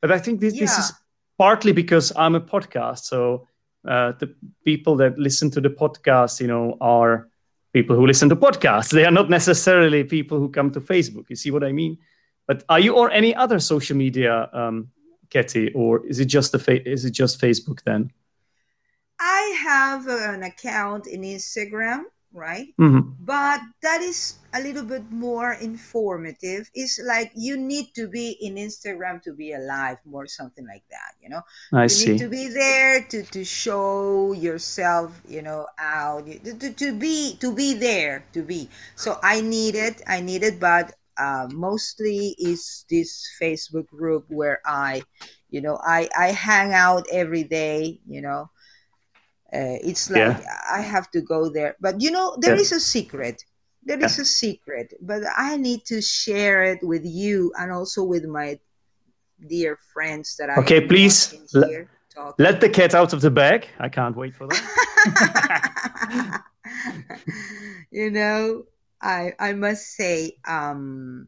but 0.02 0.12
i 0.12 0.20
think 0.20 0.40
this 0.40 0.58
this 0.58 0.78
is 0.78 0.92
partly 1.38 1.72
because 1.72 2.12
i'm 2.16 2.36
a 2.36 2.42
podcast 2.42 3.00
so 3.00 3.48
uh, 3.88 4.12
the 4.20 4.36
people 4.64 4.96
that 4.96 5.18
listen 5.18 5.50
to 5.50 5.60
the 5.60 5.70
podcast 5.70 6.40
you 6.40 6.48
know 6.48 6.78
are 6.82 7.28
people 7.74 7.96
who 7.96 8.06
listen 8.06 8.30
to 8.30 8.36
podcasts. 8.36 8.92
They 8.98 9.06
are 9.06 9.12
not 9.12 9.30
necessarily 9.30 10.04
people 10.04 10.40
who 10.40 10.50
come 10.50 10.72
to 10.72 10.82
Facebook. 10.82 11.30
You 11.30 11.36
see 11.36 11.52
what 11.52 11.64
I 11.64 11.72
mean? 11.72 11.98
But 12.48 12.64
are 12.70 12.80
you 12.80 12.98
on 13.00 13.12
any 13.12 13.34
other 13.36 13.60
social 13.60 13.96
media, 13.96 14.50
um, 14.54 14.90
Katty, 15.30 15.72
or 15.74 16.06
is 16.06 16.20
it 16.20 16.26
just 16.26 16.52
the 16.52 16.60
fa- 16.60 16.88
is 16.90 17.06
it 17.06 17.12
just 17.12 17.40
Facebook 17.40 17.82
then? 17.84 18.12
I 19.22 19.42
have 19.64 20.08
an 20.08 20.44
account 20.44 21.08
in 21.08 21.22
Instagram, 21.22 22.06
right? 22.34 22.74
Mhm. 22.80 23.16
But 23.20 23.62
that 23.84 24.02
is 24.02 24.40
a 24.54 24.62
little 24.62 24.84
bit 24.84 25.12
more 25.12 25.54
informative. 25.54 26.70
It's 26.74 27.00
like 27.00 27.32
you 27.36 27.58
need 27.58 27.94
to 27.96 28.08
be 28.08 28.32
in 28.42 28.56
Instagram 28.56 29.22
to 29.24 29.34
be 29.34 29.54
alive, 29.54 30.00
more 30.06 30.28
something 30.28 30.66
like 30.68 30.84
that, 30.90 31.14
you 31.22 31.30
know? 31.30 31.44
I 31.72 31.84
you 31.84 31.90
see. 31.90 32.10
need 32.14 32.20
to 32.20 32.30
be 32.30 32.48
there 32.50 33.04
to, 33.12 33.24
to 33.24 33.46
show 33.46 34.34
yourself 34.34 35.22
you 35.28 35.42
know 35.44 35.68
out 35.80 36.26
to, 36.28 36.54
to, 36.58 36.74
to 36.74 36.94
be 36.94 37.38
to 37.40 37.54
be 37.54 37.74
there 37.76 38.26
to 38.34 38.44
be 38.44 38.70
so 38.96 39.20
i 39.24 39.42
need 39.42 39.76
it 39.76 40.02
i 40.08 40.22
need 40.22 40.44
it 40.44 40.60
but 40.60 40.94
uh, 41.18 41.48
mostly 41.52 42.36
is 42.40 42.86
this 42.90 43.28
facebook 43.42 43.88
group 43.88 44.26
where 44.30 44.62
i 44.66 45.02
you 45.50 45.62
know 45.62 45.80
i 45.86 46.10
i 46.18 46.28
hang 46.32 46.74
out 46.74 47.06
every 47.12 47.44
day 47.44 48.00
you 48.08 48.22
know 48.22 48.50
uh, 49.54 49.78
it's 49.90 50.10
like 50.10 50.38
i 50.72 50.80
have 50.82 51.10
to 51.12 51.22
go 51.22 51.50
there 51.50 51.76
but 51.80 52.00
you 52.02 52.12
know 52.12 52.36
there 52.40 52.56
Yeah. 52.56 52.62
is 52.62 52.72
a 52.72 52.80
secret 52.80 53.44
there 53.84 54.00
is 54.00 54.20
a 54.20 54.26
secret 54.26 54.94
but 55.02 55.24
i 55.38 55.58
need 55.58 55.86
to 55.86 56.02
share 56.02 56.64
it 56.64 56.80
with 56.84 57.04
you 57.06 57.52
and 57.60 57.72
also 57.72 58.04
with 58.04 58.26
my 58.26 58.60
dear 59.48 59.78
friends 59.94 60.36
that 60.38 60.50
i 60.50 60.56
Okay, 60.58 60.82
please, 60.82 61.34
here. 61.52 61.90
Let 62.38 62.60
the 62.60 62.68
cat 62.70 62.94
out 62.94 63.14
of 63.14 63.22
the 63.22 63.32
bag. 63.32 63.68
I 63.80 63.88
can't 63.88 64.16
wait 64.18 64.36
for 64.36 64.46
that. 64.48 64.62
you 67.92 68.12
know, 68.12 68.66
I 69.02 69.34
I 69.40 69.54
must 69.54 69.96
say, 69.96 70.38
um, 70.46 71.28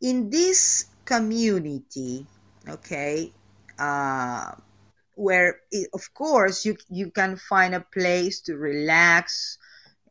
in 0.00 0.30
this 0.30 0.86
community, 1.04 2.26
okay, 2.68 3.30
uh, 3.78 4.52
where 5.20 5.60
it, 5.70 5.88
of 5.94 6.04
course 6.14 6.64
you 6.66 6.76
you 6.90 7.10
can 7.10 7.36
find 7.36 7.74
a 7.74 7.86
place 7.98 8.40
to 8.46 8.56
relax 8.56 9.58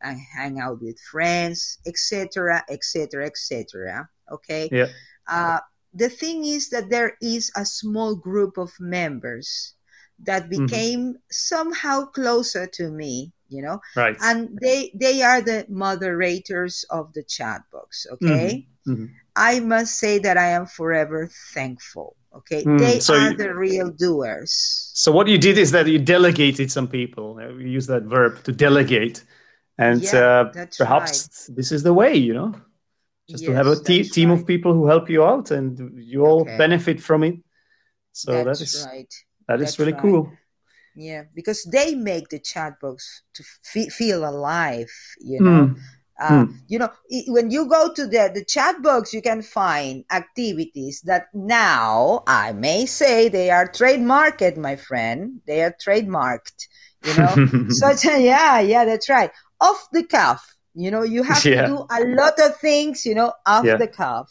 and 0.02 0.18
hang 0.36 0.58
out 0.60 0.80
with 0.82 0.98
friends, 1.00 1.78
etc., 1.86 2.64
etc., 2.70 3.26
etc. 3.26 4.08
Okay, 4.32 4.72
Yeah. 4.72 4.88
uh, 5.28 5.60
the 5.94 6.08
thing 6.08 6.44
is 6.44 6.70
that 6.70 6.90
there 6.90 7.16
is 7.20 7.50
a 7.56 7.64
small 7.64 8.14
group 8.16 8.58
of 8.58 8.72
members 8.80 9.74
that 10.20 10.48
Mm-hmm. 10.56 10.80
became 10.80 11.16
somehow 11.30 12.04
closer 12.04 12.66
to 12.66 12.90
me 12.90 13.32
you 13.48 13.62
know 13.62 13.80
Right. 13.96 14.20
and 14.20 14.58
they 14.60 14.90
they 14.94 15.22
are 15.22 15.40
the 15.42 15.66
moderators 15.68 16.84
of 16.90 17.12
the 17.14 17.22
chat 17.24 17.62
box 17.72 18.06
okay 18.12 18.66
Mhm. 18.86 19.20
i 19.36 19.60
must 19.60 19.98
say 19.98 20.18
that 20.18 20.36
i 20.38 20.48
am 20.48 20.66
forever 20.66 21.28
thankful 21.54 22.16
okay 22.34 22.62
Mm, 22.64 22.78
they 22.78 23.00
so 23.00 23.14
are 23.14 23.30
you- 23.30 23.36
the 23.36 23.54
real 23.54 23.90
doers 23.90 24.52
So 24.94 25.10
what 25.12 25.26
you 25.28 25.38
did 25.38 25.56
is 25.58 25.70
that 25.72 25.86
you 25.86 25.98
delegated 25.98 26.70
some 26.70 26.86
people. 26.88 27.38
Uh, 27.40 27.52
We 27.56 27.70
use 27.76 27.86
that 27.86 28.02
verb 28.04 28.42
to 28.44 28.52
delegate, 28.52 29.24
and 29.78 30.02
Yeah, 30.02 30.50
uh, 30.54 30.66
perhaps 30.78 31.46
this 31.56 31.72
is 31.72 31.82
the 31.82 31.94
way, 31.94 32.12
you 32.16 32.34
know, 32.34 32.52
just 33.30 33.44
to 33.46 33.52
have 33.54 33.66
a 33.66 33.76
te- 33.76 34.04
team 34.16 34.30
of 34.30 34.44
people 34.46 34.72
who 34.74 34.86
help 34.86 35.08
you 35.08 35.24
out, 35.24 35.50
and 35.50 35.70
you 35.96 36.26
all 36.26 36.42
Okay. 36.42 36.58
benefit 36.58 37.00
from 37.00 37.22
it. 37.24 37.36
So 38.12 38.32
that's 38.32 38.58
that 38.60 38.64
is 38.66 38.86
right 38.92 39.14
that 39.48 39.60
is 39.60 39.64
That's 39.66 39.78
really 39.78 39.92
right. 39.92 40.02
cool. 40.02 40.22
yeah 40.94 41.22
because 41.34 41.60
they 41.70 41.94
make 41.94 42.28
the 42.28 42.38
chat 42.52 42.72
box 42.82 43.22
to 43.34 43.42
fe- 43.72 43.88
feel 44.00 44.20
alive 44.28 44.90
you 45.20 45.40
know 45.40 45.66
Mm. 45.66 45.76
Uh, 46.20 46.28
Mm. 46.44 46.54
you 46.68 46.78
know 46.78 46.90
i- 47.16 47.24
when 47.28 47.50
you 47.50 47.66
go 47.66 47.92
to 47.92 48.06
the 48.06 48.30
the 48.34 48.44
chat 48.44 48.74
box 48.82 49.12
you 49.16 49.22
can 49.22 49.40
find 49.42 50.04
activities 50.12 51.00
that 51.10 51.24
now 51.34 52.22
i 52.26 52.52
may 52.52 52.84
say 52.86 53.28
they 53.28 53.48
are 53.50 53.66
trademarked 53.78 54.56
my 54.56 54.76
friend 54.76 55.40
they 55.46 55.62
are 55.62 55.74
trademarked 55.84 56.58
you 57.06 57.14
know 57.18 57.34
such 57.84 58.04
a 58.04 58.20
yeah 58.22 58.60
yeah 58.60 58.84
that's 58.84 59.08
right 59.08 59.30
off 59.60 59.80
the 59.92 60.02
cuff 60.04 60.42
you 60.74 60.90
know 60.90 61.02
you 61.02 61.22
have 61.22 61.44
Yeah. 61.44 61.62
to 61.62 61.66
do 61.72 61.76
a 61.90 62.00
lot 62.20 62.36
of 62.46 62.56
things 62.56 63.04
you 63.08 63.14
know 63.14 63.32
off 63.46 63.64
Yeah. 63.64 63.76
the 63.76 63.88
cuff 63.88 64.28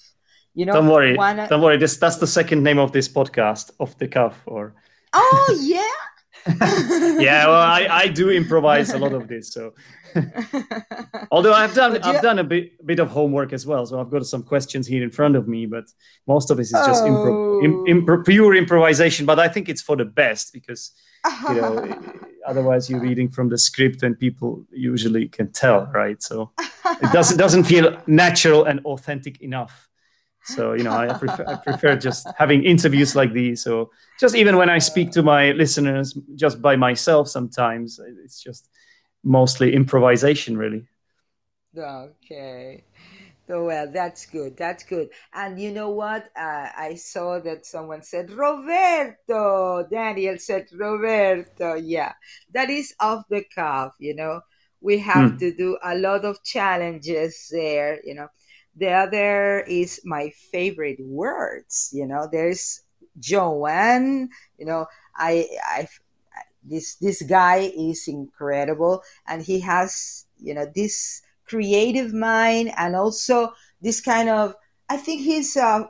you 0.55 0.65
know 0.65 0.73
don't 0.73 0.87
worry, 0.89 1.15
one- 1.15 1.37
don't 1.49 1.61
worry. 1.61 1.77
This 1.77 1.95
that's 1.97 2.17
the 2.17 2.27
second 2.27 2.63
name 2.63 2.79
of 2.79 2.91
this 2.91 3.07
podcast, 3.07 3.71
off 3.79 3.97
the 3.97 4.07
cuff. 4.07 4.35
Or 4.45 4.73
oh 5.13 5.49
yeah 5.61 5.95
yeah, 7.19 7.47
well, 7.47 7.61
I, 7.61 7.87
I 7.89 8.07
do 8.07 8.29
improvise 8.29 8.91
a 8.93 8.97
lot 8.97 9.13
of 9.13 9.27
this. 9.27 9.53
So 9.53 9.73
although 11.31 11.53
I've 11.53 11.73
done 11.73 12.01
I've 12.03 12.21
done 12.21 12.39
a 12.39 12.43
bit 12.43 12.85
bit 12.85 12.99
of 12.99 13.09
homework 13.09 13.53
as 13.53 13.65
well, 13.65 13.85
so 13.85 13.99
I've 13.99 14.09
got 14.09 14.25
some 14.25 14.43
questions 14.43 14.87
here 14.87 15.03
in 15.03 15.11
front 15.11 15.35
of 15.35 15.47
me, 15.47 15.65
but 15.65 15.85
most 16.27 16.49
of 16.49 16.57
this 16.57 16.67
is 16.67 16.85
just 16.85 17.03
impro- 17.03 17.61
oh. 17.61 17.63
im- 17.63 17.75
Oh. 17.79 17.85
impro- 17.85 18.25
pure 18.25 18.55
improvisation. 18.55 19.25
But 19.25 19.39
I 19.39 19.47
think 19.47 19.69
it's 19.69 19.81
for 19.81 19.95
the 19.95 20.05
best 20.05 20.53
because 20.53 20.91
you 21.49 21.55
know 21.55 22.01
otherwise 22.47 22.89
you're 22.89 23.01
reading 23.01 23.29
from 23.29 23.49
the 23.49 23.57
script 23.57 24.03
and 24.03 24.17
people 24.17 24.65
usually 24.71 25.27
can 25.27 25.51
tell, 25.51 25.85
right? 25.93 26.21
So 26.23 26.51
it 27.01 27.11
doesn't 27.11 27.37
doesn't 27.37 27.65
feel 27.65 28.01
natural 28.07 28.63
and 28.65 28.79
authentic 28.85 29.41
enough. 29.41 29.88
So 30.53 30.73
you 30.73 30.83
know, 30.83 30.95
I 30.95 31.13
prefer, 31.13 31.45
I 31.49 31.55
prefer 31.55 31.95
just 31.95 32.33
having 32.37 32.63
interviews 32.63 33.15
like 33.15 33.33
these. 33.33 33.63
So 33.63 33.91
just 34.19 34.35
even 34.35 34.57
when 34.57 34.69
I 34.69 34.79
speak 34.79 35.11
to 35.13 35.23
my 35.23 35.51
listeners, 35.51 36.17
just 36.35 36.61
by 36.61 36.75
myself, 36.75 37.27
sometimes 37.29 37.99
it's 38.23 38.41
just 38.41 38.69
mostly 39.23 39.73
improvisation, 39.73 40.57
really. 40.57 40.87
Okay. 41.77 42.83
So, 43.47 43.65
well, 43.65 43.91
that's 43.91 44.25
good. 44.27 44.57
That's 44.57 44.83
good. 44.83 45.09
And 45.33 45.59
you 45.59 45.71
know 45.71 45.89
what? 45.91 46.25
Uh, 46.37 46.69
I 46.77 46.95
saw 46.95 47.39
that 47.41 47.65
someone 47.65 48.03
said 48.03 48.31
Roberto. 48.31 49.87
Daniel 49.89 50.37
said 50.37 50.67
Roberto. 50.73 51.75
Yeah, 51.75 52.13
that 52.53 52.69
is 52.69 52.93
off 52.99 53.25
the 53.29 53.43
cuff. 53.55 53.93
You 53.99 54.15
know, 54.15 54.41
we 54.81 54.99
have 54.99 55.29
Hmm. 55.29 55.37
to 55.37 55.53
do 55.55 55.77
a 55.83 55.95
lot 55.97 56.25
of 56.25 56.43
challenges 56.43 57.49
there. 57.51 57.99
You 58.03 58.15
know, 58.15 58.27
the 58.79 58.91
other 58.91 59.61
is 59.61 60.01
my 60.05 60.31
favorite 60.51 60.99
words. 61.01 61.91
You 61.93 62.07
know, 62.07 62.27
there's 62.31 62.81
Joanne. 63.19 64.29
You 64.57 64.65
know, 64.65 64.87
I 65.15 65.47
I 65.65 65.87
this 66.63 66.95
this 66.95 67.21
guy 67.23 67.71
is 67.77 68.07
incredible 68.07 69.01
and 69.27 69.41
he 69.41 69.59
has 69.61 70.25
you 70.37 70.53
know 70.53 70.65
this 70.75 71.21
creative 71.47 72.13
mind 72.13 72.71
and 72.77 72.95
also 72.95 73.53
this 73.81 74.01
kind 74.01 74.29
of 74.29 74.55
i 74.89 74.97
think 74.97 75.21
he's 75.21 75.55
uh 75.57 75.83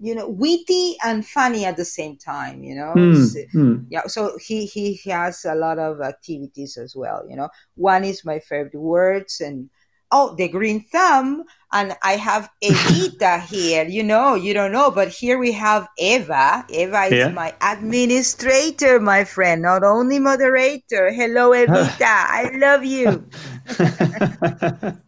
you 0.00 0.14
know 0.14 0.28
witty 0.28 0.96
and 1.04 1.26
funny 1.26 1.64
at 1.64 1.76
the 1.76 1.84
same 1.84 2.16
time 2.16 2.62
you 2.64 2.74
know 2.74 2.94
Hmm, 2.94 3.14
So- 3.14 3.40
hmm. 3.52 3.74
yeah 3.90 4.06
so 4.06 4.36
he 4.38 4.66
he 4.66 5.00
has 5.10 5.44
a 5.44 5.54
lot 5.54 5.78
of 5.78 6.00
activities 6.00 6.76
as 6.76 6.94
well 6.96 7.24
you 7.28 7.36
know 7.36 7.48
one 7.76 8.04
is 8.04 8.24
my 8.24 8.38
favorite 8.38 8.74
words 8.74 9.40
and 9.40 9.68
oh 10.12 10.34
the 10.36 10.48
green 10.48 10.84
thumb 10.92 11.44
and 11.72 11.96
i 12.02 12.12
have 12.16 12.50
evita 12.62 13.40
here 13.46 13.84
you 13.84 14.02
know 14.02 14.34
you 14.34 14.52
don't 14.52 14.72
know 14.72 14.90
but 14.90 15.08
here 15.08 15.38
we 15.38 15.52
have 15.52 15.86
eva 15.98 16.64
eva 16.68 17.04
is 17.04 17.12
Yeah. 17.12 17.28
my 17.28 17.54
administrator 17.60 18.98
my 19.00 19.24
friend 19.24 19.62
not 19.62 19.82
only 19.84 20.18
moderator 20.18 21.10
hello 21.12 21.50
evita 21.50 22.02
i 22.40 22.50
love 22.54 22.84
you 22.84 23.24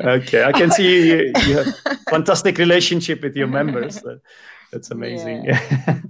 okay, 0.00 0.44
I 0.44 0.52
can 0.52 0.70
see 0.70 1.08
you, 1.08 1.32
you 1.46 1.56
have 1.58 1.74
fantastic 2.08 2.58
relationship 2.58 3.22
with 3.22 3.36
your 3.36 3.48
members. 3.48 4.02
That's 4.70 4.90
amazing. 4.90 5.44
yeah 5.44 6.00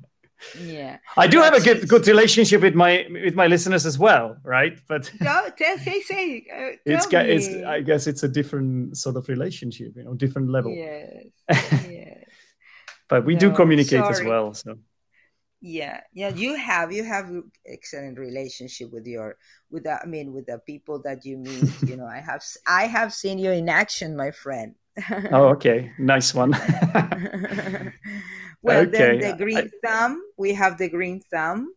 I 1.17 1.27
do 1.27 1.41
have 1.41 1.55
a 1.55 1.61
good 1.61 1.89
good 1.89 2.07
relationship 2.07 2.63
with 2.63 2.75
my 2.75 3.07
with 3.11 3.35
my 3.35 3.47
listeners 3.47 3.87
as 3.87 3.99
well, 3.99 4.37
right? 4.45 4.79
But 4.89 5.11
no, 5.21 5.49
tell, 5.57 5.79
say 5.79 6.01
say 6.01 6.47
uh, 6.53 6.77
it's 6.85 7.07
tell 7.07 7.27
it's 7.27 7.49
me. 7.49 7.65
I 7.65 7.81
guess 7.81 8.07
it's 8.07 8.23
a 8.23 8.29
different 8.29 8.97
sort 8.97 9.17
of 9.17 9.29
relationship, 9.29 9.93
you 9.97 10.05
know, 10.05 10.15
different 10.15 10.51
level. 10.51 10.73
yes 10.73 11.27
yes 11.91 12.25
But 13.09 13.25
we 13.25 13.37
do 13.37 13.51
No, 13.51 13.57
communicate 13.57 14.05
as 14.05 14.23
well. 14.23 14.55
So 14.55 14.79
yeah 15.65 16.01
yeah 16.13 16.29
you 16.35 16.57
have 16.57 16.91
you 16.91 17.05
have 17.05 17.31
excellent 17.67 18.19
relationship 18.19 18.91
with 18.91 19.07
your 19.07 19.37
with 19.71 19.85
the, 19.85 19.95
i 20.03 20.05
mean 20.05 20.33
with 20.33 20.45
the 20.47 20.59
people 20.67 21.01
that 21.01 21.25
you 21.25 21.39
meet 21.39 21.71
you 21.87 21.97
know 21.97 22.05
i 22.07 22.19
have 22.19 22.43
i 22.67 22.85
have 22.85 23.15
seen 23.15 23.39
you 23.39 23.53
in 23.53 23.69
action 23.69 24.17
my 24.17 24.33
friend 24.33 24.75
oh, 25.33 25.49
okay, 25.49 25.91
nice 25.99 26.35
one. 26.35 26.53
Well 28.63 28.83
Okay, 28.83 28.91
then 28.91 29.19
the 29.19 29.37
green 29.45 29.59
I- 29.59 29.71
thumb 29.87 30.23
we 30.37 30.55
have 30.55 30.79
the 30.79 30.89
green 30.89 31.21
thumb 31.21 31.73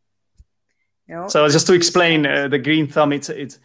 you 1.07 1.15
know 1.15 1.27
so 1.27 1.47
just 1.49 1.67
to 1.67 1.73
explain, 1.73 2.25
uh, 2.25 2.47
the 2.47 2.57
green 2.57 2.87
thumb, 2.87 3.13
it's 3.13 3.29
it's 3.29 3.59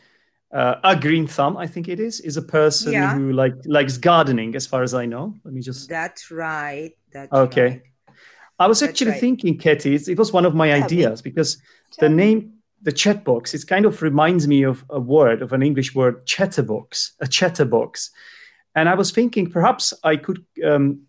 uh, 0.53 0.75
a 0.85 0.95
green 0.97 1.27
thumb. 1.27 1.57
I 1.57 1.67
think 1.67 1.89
it 1.89 1.99
is 2.01 2.21
is 2.21 2.37
a 2.37 2.43
person 2.43 2.93
Yeah. 2.93 3.15
who 3.15 3.33
like 3.33 3.55
likes 3.65 3.97
gardening, 3.99 4.57
as 4.57 4.67
far 4.67 4.83
as 4.83 4.93
I 4.93 5.07
know. 5.07 5.35
Let 5.45 5.55
me 5.55 5.63
just. 5.63 5.89
that's 5.89 6.31
right 6.31 6.93
that's 7.13 7.33
Okay. 7.33 7.69
right. 7.69 7.83
I 8.59 8.67
was 8.67 8.81
That's 8.81 8.91
actually 8.91 9.13
right. 9.13 9.21
thinking, 9.21 9.57
Katty, 9.59 9.95
it, 9.95 10.19
was 10.19 10.33
one 10.35 10.45
of 10.45 10.55
my 10.55 10.67
Yeah, 10.69 10.85
ideas 10.85 11.23
because 11.23 11.57
the 11.99 12.09
me. 12.11 12.17
name, 12.17 12.53
the 12.83 12.93
chat 12.93 13.25
box, 13.25 13.55
it 13.55 13.67
kind 13.67 13.87
of 13.87 14.03
reminds 14.03 14.47
me 14.47 14.65
of 14.65 14.85
a 14.91 15.01
word, 15.01 15.41
of 15.41 15.53
an 15.55 15.63
English 15.63 15.95
word, 15.95 16.27
chatterbox, 16.27 17.13
a 17.21 17.27
chatterbox. 17.27 18.11
And 18.75 18.89
I 18.89 18.95
was 18.95 19.13
thinking 19.13 19.51
perhaps 19.51 19.95
I 20.05 20.17
could, 20.17 20.45
um, 20.63 21.07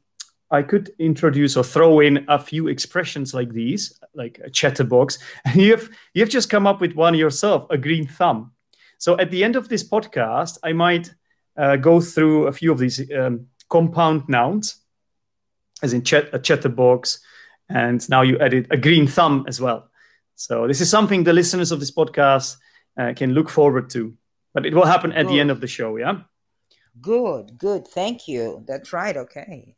I 0.52 0.62
could 0.62 0.92
introduce 1.00 1.56
or 1.56 1.64
throw 1.64 2.02
in 2.02 2.26
a 2.28 2.38
few 2.38 2.68
expressions 2.68 3.34
like 3.34 3.52
these, 3.52 3.98
like 4.14 4.40
a 4.44 4.50
chatterbox. 4.50 5.18
And 5.46 5.62
you've 5.62 5.90
you've 6.14 6.30
just 6.30 6.50
come 6.50 6.68
up 6.68 6.82
with 6.82 6.94
one 6.94 7.16
yourself, 7.16 7.66
a 7.70 7.78
green 7.78 8.06
thumb. 8.06 8.52
So 8.98 9.18
at 9.18 9.32
the 9.32 9.44
end 9.44 9.56
of 9.56 9.70
this 9.70 9.84
podcast, 9.84 10.60
I 10.64 10.74
might 10.74 11.14
uh, 11.58 11.78
go 11.78 12.02
through 12.02 12.48
a 12.48 12.52
few 12.52 12.72
of 12.72 12.80
these 12.80 13.12
um, 13.12 13.48
compound 13.70 14.28
nouns, 14.28 14.76
as 15.82 15.94
in 15.94 16.04
chat, 16.04 16.30
a 16.34 16.40
chatterbox, 16.40 17.20
and 17.70 18.08
now 18.10 18.22
you 18.22 18.38
added 18.40 18.68
a 18.70 18.78
green 18.78 19.08
thumb 19.08 19.46
as 19.48 19.60
well. 19.60 19.90
So 20.36 20.68
this 20.68 20.82
is 20.82 20.90
something 20.90 21.24
the 21.24 21.34
listeners 21.34 21.72
of 21.72 21.80
this 21.80 21.92
podcast 21.92 22.58
uh, 22.98 23.14
can 23.16 23.34
look 23.34 23.50
forward 23.50 23.90
to. 23.92 24.14
But 24.54 24.66
it 24.66 24.74
will 24.74 24.86
happen 24.86 25.14
at 25.14 25.28
the 25.28 25.40
end 25.40 25.50
of 25.50 25.62
the 25.62 25.68
show, 25.68 25.96
yeah. 25.96 26.22
Good, 27.00 27.58
good. 27.58 27.88
Thank 27.88 28.28
you. 28.28 28.66
That's 28.68 28.92
right. 28.92 29.16
Okay. 29.16 29.76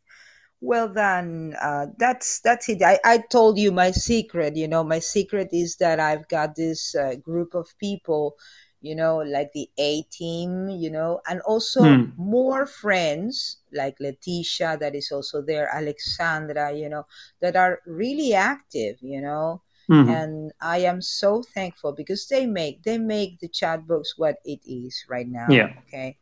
Well 0.63 0.87
then, 0.87 1.55
uh, 1.61 1.87
that's 1.97 2.39
that's 2.39 2.69
it. 2.69 2.81
I, 2.81 2.97
I 3.03 3.17
told 3.17 3.57
you 3.59 3.71
my 3.73 3.91
secret. 3.91 4.55
You 4.55 4.67
know, 4.69 4.83
my 4.83 4.99
secret 4.99 5.49
is 5.51 5.75
that 5.77 5.99
I've 5.99 6.27
got 6.29 6.55
this 6.55 6.95
uh, 6.95 7.15
group 7.15 7.53
of 7.53 7.67
people, 7.79 8.37
you 8.81 8.95
know, 8.95 9.17
like 9.17 9.51
the 9.53 9.69
A 9.77 10.03
team, 10.03 10.69
you 10.69 10.89
know, 10.89 11.19
and 11.27 11.41
also 11.41 11.83
Hmm. 11.83 12.11
more 12.15 12.65
friends 12.65 13.57
like 13.73 13.97
Leticia 13.99 14.79
that 14.79 14.95
is 14.95 15.11
also 15.11 15.41
there, 15.41 15.67
Alexandra, 15.73 16.71
you 16.71 16.87
know, 16.89 17.05
that 17.41 17.57
are 17.57 17.81
really 17.85 18.33
active, 18.33 18.97
you 19.01 19.21
know, 19.21 19.61
Mhm. 19.89 20.07
and 20.09 20.51
I 20.61 20.77
am 20.79 21.01
so 21.01 21.43
thankful 21.43 21.91
because 21.91 22.27
they 22.27 22.45
make 22.45 22.83
they 22.83 22.97
make 22.97 23.39
the 23.39 23.49
chat 23.49 23.85
box 23.85 24.17
what 24.17 24.37
it 24.45 24.61
is 24.65 25.03
right 25.09 25.27
now. 25.27 25.53
Yeah. 25.53 25.73
Okay. 25.87 26.17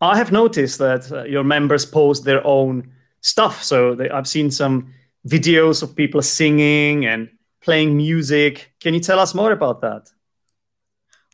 I 0.00 0.16
have 0.16 0.30
noticed 0.30 0.78
that 0.78 1.10
uh, 1.10 1.24
your 1.24 1.44
members 1.44 1.84
post 1.84 2.24
their 2.24 2.46
own 2.46 2.92
stuff. 3.26 3.62
So 3.62 3.94
they, 3.94 4.08
I've 4.08 4.28
seen 4.28 4.50
some 4.50 4.92
videos 5.26 5.82
of 5.82 5.94
people 5.94 6.22
singing 6.22 7.06
and 7.06 7.28
playing 7.60 7.96
music. 7.96 8.72
Can 8.80 8.94
you 8.94 9.00
tell 9.00 9.18
us 9.18 9.34
more 9.34 9.52
about 9.52 9.80
that? 9.80 10.08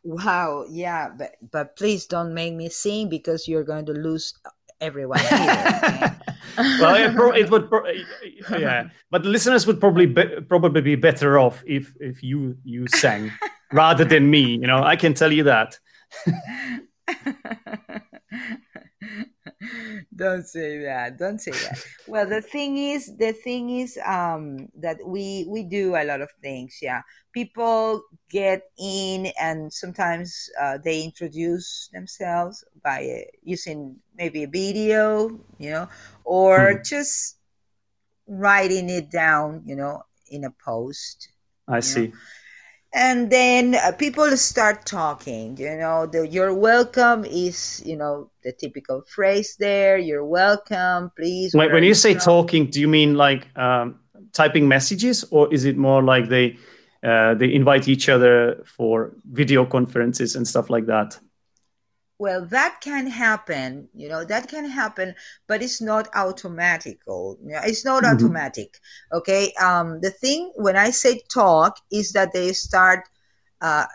Wow, 0.04 0.64
yeah, 0.68 1.10
but 1.16 1.36
but 1.52 1.76
please 1.76 2.06
don't 2.06 2.34
make 2.34 2.54
me 2.54 2.68
sing 2.68 3.08
because 3.08 3.46
you're 3.46 3.62
going 3.62 3.86
to 3.86 3.92
lose 3.92 4.34
everyone 4.80 5.20
here. 5.20 6.18
well, 6.58 6.96
it, 6.96 7.14
pro- 7.14 7.30
it 7.30 7.48
would, 7.50 7.68
pro- 7.68 7.86
yeah, 8.58 8.88
but 9.12 9.22
the 9.22 9.28
listeners 9.28 9.64
would 9.64 9.78
probably 9.78 10.06
be- 10.06 10.40
probably 10.48 10.80
be 10.80 10.96
better 10.96 11.38
off 11.38 11.62
if 11.66 11.94
if 12.00 12.20
you 12.20 12.56
you 12.64 12.88
sang 12.88 13.30
rather 13.72 14.04
than 14.04 14.28
me. 14.28 14.56
You 14.56 14.66
know, 14.66 14.82
I 14.82 14.96
can 14.96 15.14
tell 15.14 15.32
you 15.32 15.44
that. 15.44 15.78
don't 20.16 20.46
say 20.46 20.78
that 20.82 21.18
don't 21.18 21.40
say 21.40 21.58
that 21.58 21.78
well 22.06 22.26
the 22.26 22.42
thing 22.42 22.76
is 22.76 23.16
the 23.16 23.32
thing 23.32 23.70
is 23.70 23.98
um 24.06 24.68
that 24.74 24.98
we 25.06 25.46
we 25.48 25.62
do 25.62 25.94
a 25.96 26.04
lot 26.04 26.20
of 26.20 26.30
things 26.42 26.78
yeah 26.82 27.02
people 27.32 28.02
get 28.30 28.62
in 28.78 29.26
and 29.40 29.72
sometimes 29.72 30.50
uh, 30.60 30.78
they 30.84 31.02
introduce 31.02 31.88
themselves 31.92 32.64
by 32.82 33.04
uh, 33.04 33.30
using 33.42 33.96
maybe 34.16 34.42
a 34.44 34.48
video 34.48 35.28
you 35.58 35.70
know 35.70 35.88
or 36.24 36.74
Hmm. 36.74 36.82
just 36.84 37.38
writing 38.26 38.88
it 38.90 39.10
down 39.10 39.62
you 39.66 39.76
know 39.76 40.02
in 40.30 40.44
a 40.44 40.50
post 40.64 41.28
I 41.68 41.80
see. 41.80 42.12
And 42.94 43.30
then 43.30 43.74
uh, 43.74 43.92
people 43.92 44.36
start 44.36 44.84
talking 44.84 45.56
you 45.56 45.74
know 45.76 46.06
the 46.06 46.26
you're 46.28 46.54
welcome 46.54 47.24
is 47.24 47.82
you 47.86 47.96
know 47.96 48.28
the 48.44 48.52
typical 48.52 49.02
phrase 49.08 49.56
there 49.58 49.96
you're 49.96 50.24
welcome 50.24 51.10
please 51.16 51.54
When, 51.54 51.72
when 51.72 51.84
you 51.84 51.94
say 51.94 52.12
from? 52.14 52.20
talking, 52.20 52.66
do 52.66 52.80
you 52.80 52.88
mean 52.88 53.14
like 53.14 53.46
um, 53.56 53.98
typing 54.32 54.68
messages, 54.68 55.24
or 55.30 55.52
is 55.52 55.64
it 55.64 55.76
more 55.76 56.02
like 56.02 56.28
they 56.28 56.56
uh, 57.02 57.34
they 57.34 57.52
invite 57.52 57.88
each 57.88 58.08
other 58.08 58.62
for 58.64 59.12
video 59.32 59.64
conferences 59.64 60.36
and 60.36 60.46
stuff 60.46 60.70
like 60.70 60.86
that? 60.86 61.18
Well 62.22 62.44
that 62.46 62.72
can 62.80 63.06
happen 63.08 63.88
you 63.94 64.08
know 64.08 64.24
that 64.24 64.48
can 64.48 64.66
happen 64.70 65.14
but 65.48 65.62
it's 65.62 65.80
not 65.82 66.08
automatical 66.16 67.38
You 67.44 67.52
know, 67.54 67.60
it's 67.64 67.84
not 67.84 68.04
Mhm. 68.04 68.06
automatic 68.06 68.70
okay 69.12 69.52
um 69.60 70.00
the 70.00 70.10
thing 70.10 70.52
when 70.56 70.76
i 70.76 70.90
say 70.90 71.20
talk 71.32 71.78
is 71.90 72.12
that 72.12 72.32
they 72.32 72.52
start 72.52 73.00
uh 73.60 73.86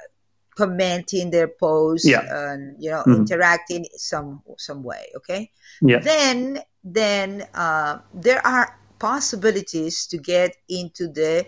commenting 0.56 1.32
their 1.32 1.48
posts 1.48 2.12
Yeah. 2.12 2.24
and 2.30 2.76
you 2.80 2.92
know 2.92 3.06
Mhm. 3.06 3.16
interacting 3.16 3.86
some 3.96 4.42
some 4.58 4.84
way 4.84 5.06
okay 5.18 5.52
Yeah. 5.82 6.04
then 6.04 6.60
then 6.84 7.44
uh, 7.56 8.00
there 8.14 8.46
are 8.46 8.78
possibilities 9.00 10.06
to 10.08 10.18
get 10.18 10.56
into 10.70 11.08
the 11.08 11.46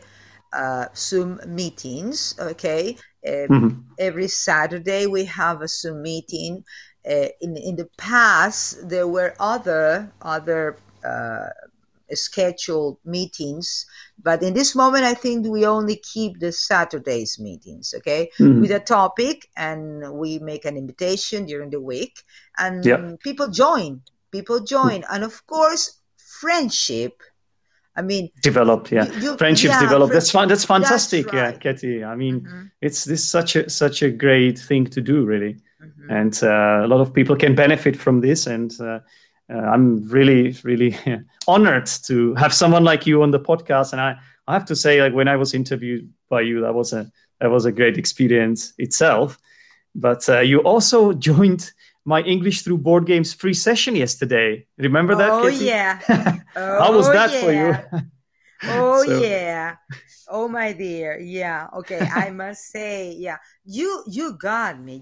uh, 0.53 0.85
zoom 0.95 1.39
meetings 1.47 2.35
okay 2.39 2.97
uh, 3.27 3.47
Mhm. 3.49 3.83
every 3.97 4.27
Saturday 4.27 5.05
we 5.07 5.25
have 5.25 5.61
a 5.61 5.67
Zoom 5.67 6.01
meeting. 6.01 6.63
Uh, 7.09 7.27
in 7.41 7.55
in 7.57 7.75
the 7.75 7.87
past, 7.97 8.89
there 8.89 9.07
were 9.07 9.33
other 9.39 10.11
other 10.21 10.77
uh, 11.03 11.49
scheduled 12.13 12.97
meetings, 13.05 13.85
but 14.21 14.41
in 14.43 14.53
this 14.53 14.75
moment, 14.75 15.03
I 15.05 15.13
think 15.13 15.45
we 15.47 15.65
only 15.65 15.95
keep 15.95 16.39
the 16.39 16.51
Saturdays 16.51 17.37
meetings. 17.39 17.93
Okay, 17.97 18.29
Mhm. 18.39 18.59
with 18.59 18.71
a 18.71 18.79
topic, 18.79 19.47
and 19.55 20.13
we 20.13 20.39
make 20.39 20.65
an 20.65 20.77
invitation 20.77 21.45
during 21.45 21.69
the 21.71 21.81
week, 21.81 22.23
and 22.57 22.83
Yeah. 22.85 22.97
people 23.23 23.47
join. 23.49 24.01
People 24.31 24.59
join, 24.61 25.03
and 25.09 25.23
of 25.23 25.45
course, 25.47 25.99
friendship. 26.17 27.21
I 27.99 28.01
mean, 28.01 28.29
Developed, 28.41 28.91
yeah. 28.91 29.05
you- 29.23 29.37
Friendships 29.37 29.73
yeah, 29.75 29.81
developed. 29.81 30.11
fri- 30.11 30.15
That's 30.19 30.31
fun. 30.31 30.47
That's 30.47 30.65
fantastic. 30.65 31.25
Yeah, 31.33 31.41
right. 31.47 31.59
Katty. 31.59 32.03
I 32.03 32.15
mean, 32.15 32.41
Mhm, 32.41 32.71
it's 32.81 33.03
this 33.05 33.23
such 33.35 33.55
a 33.55 33.69
such 33.69 34.01
a 34.03 34.09
great 34.09 34.57
thing 34.67 34.87
to 34.95 35.01
do, 35.01 35.25
really, 35.25 35.53
mhm. 35.81 36.09
and 36.19 36.33
uh, 36.43 36.85
a 36.85 36.87
lot 36.87 37.01
of 37.01 37.13
people 37.13 37.35
can 37.35 37.55
benefit 37.55 37.95
from 37.97 38.21
this. 38.21 38.47
And 38.47 38.71
uh, 38.79 38.99
uh, 39.53 39.73
I'm 39.73 40.07
really, 40.17 40.55
really 40.63 40.95
honored 41.47 41.87
to 42.07 42.35
have 42.35 42.53
someone 42.53 42.83
like 42.91 43.05
you 43.09 43.21
on 43.23 43.31
the 43.31 43.39
podcast. 43.39 43.91
And 43.93 44.01
I, 44.01 44.15
I 44.47 44.53
have 44.53 44.65
to 44.65 44.75
say, 44.75 45.01
like 45.03 45.13
when 45.13 45.27
I 45.27 45.35
was 45.35 45.53
interviewed 45.53 46.07
by 46.29 46.41
you, 46.41 46.61
that 46.61 46.73
was 46.73 46.93
a 46.93 47.11
that 47.41 47.49
was 47.51 47.65
a 47.65 47.71
great 47.71 47.97
experience 47.97 48.73
itself. 48.77 49.37
But 49.95 50.27
uh, 50.29 50.39
you 50.41 50.59
also 50.63 51.13
joined 51.29 51.71
my 52.13 52.21
English 52.33 52.57
through 52.63 52.79
board 52.87 53.03
games 53.05 53.29
free 53.41 53.53
session 53.67 53.93
yesterday. 53.95 54.65
Remember 54.77 55.13
that? 55.21 55.31
Oh 55.31 55.43
Katty? 55.49 55.65
yeah. 55.65 55.91
How 56.83 56.91
was 56.97 57.07
Oh, 57.07 57.13
that 57.13 57.29
for 57.41 57.51
you? 57.61 57.71
Oh 58.63 59.03
So- 59.05 59.21
yeah. 59.23 59.75
Oh 60.27 60.47
my 60.59 60.73
dear. 60.73 61.17
Yeah. 61.39 61.67
Okay. 61.79 62.01
I 62.25 62.29
must 62.29 62.61
say, 62.75 62.95
yeah. 63.25 63.37
You 63.65 63.89
you 64.17 64.25
got 64.37 64.73
me. 64.87 64.97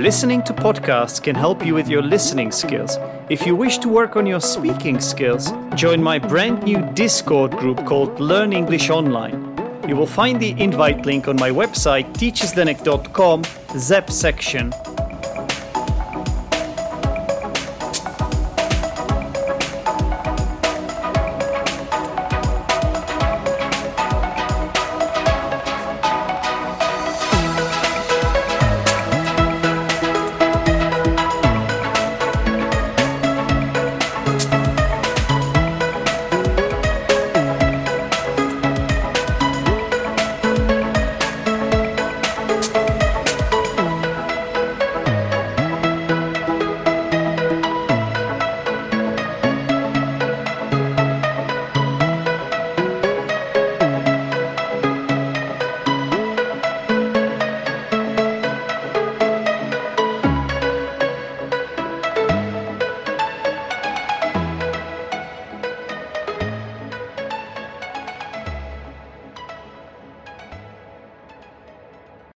Listening 0.04 0.42
to 0.42 0.52
podcasts 0.52 1.18
can 1.22 1.34
help 1.34 1.64
you 1.64 1.74
with 1.74 1.88
your 1.88 2.02
listening 2.02 2.52
skills. 2.52 2.98
If 3.30 3.46
you 3.46 3.56
wish 3.56 3.78
to 3.78 3.88
work 3.88 4.16
on 4.16 4.26
your 4.26 4.38
speaking 4.38 5.00
skills, 5.00 5.50
join 5.74 6.02
my 6.02 6.18
brand 6.18 6.62
new 6.62 6.82
Discord 6.92 7.52
group 7.52 7.86
called 7.86 8.20
Learn 8.20 8.52
English 8.52 8.90
Online. 8.90 9.40
You 9.88 9.96
will 9.96 10.06
find 10.06 10.38
the 10.38 10.50
invite 10.60 11.06
link 11.06 11.26
on 11.26 11.36
my 11.36 11.48
website 11.48 12.12
teacherzdenek.com, 12.18 13.44
ZEP 13.78 14.10
section, 14.10 14.74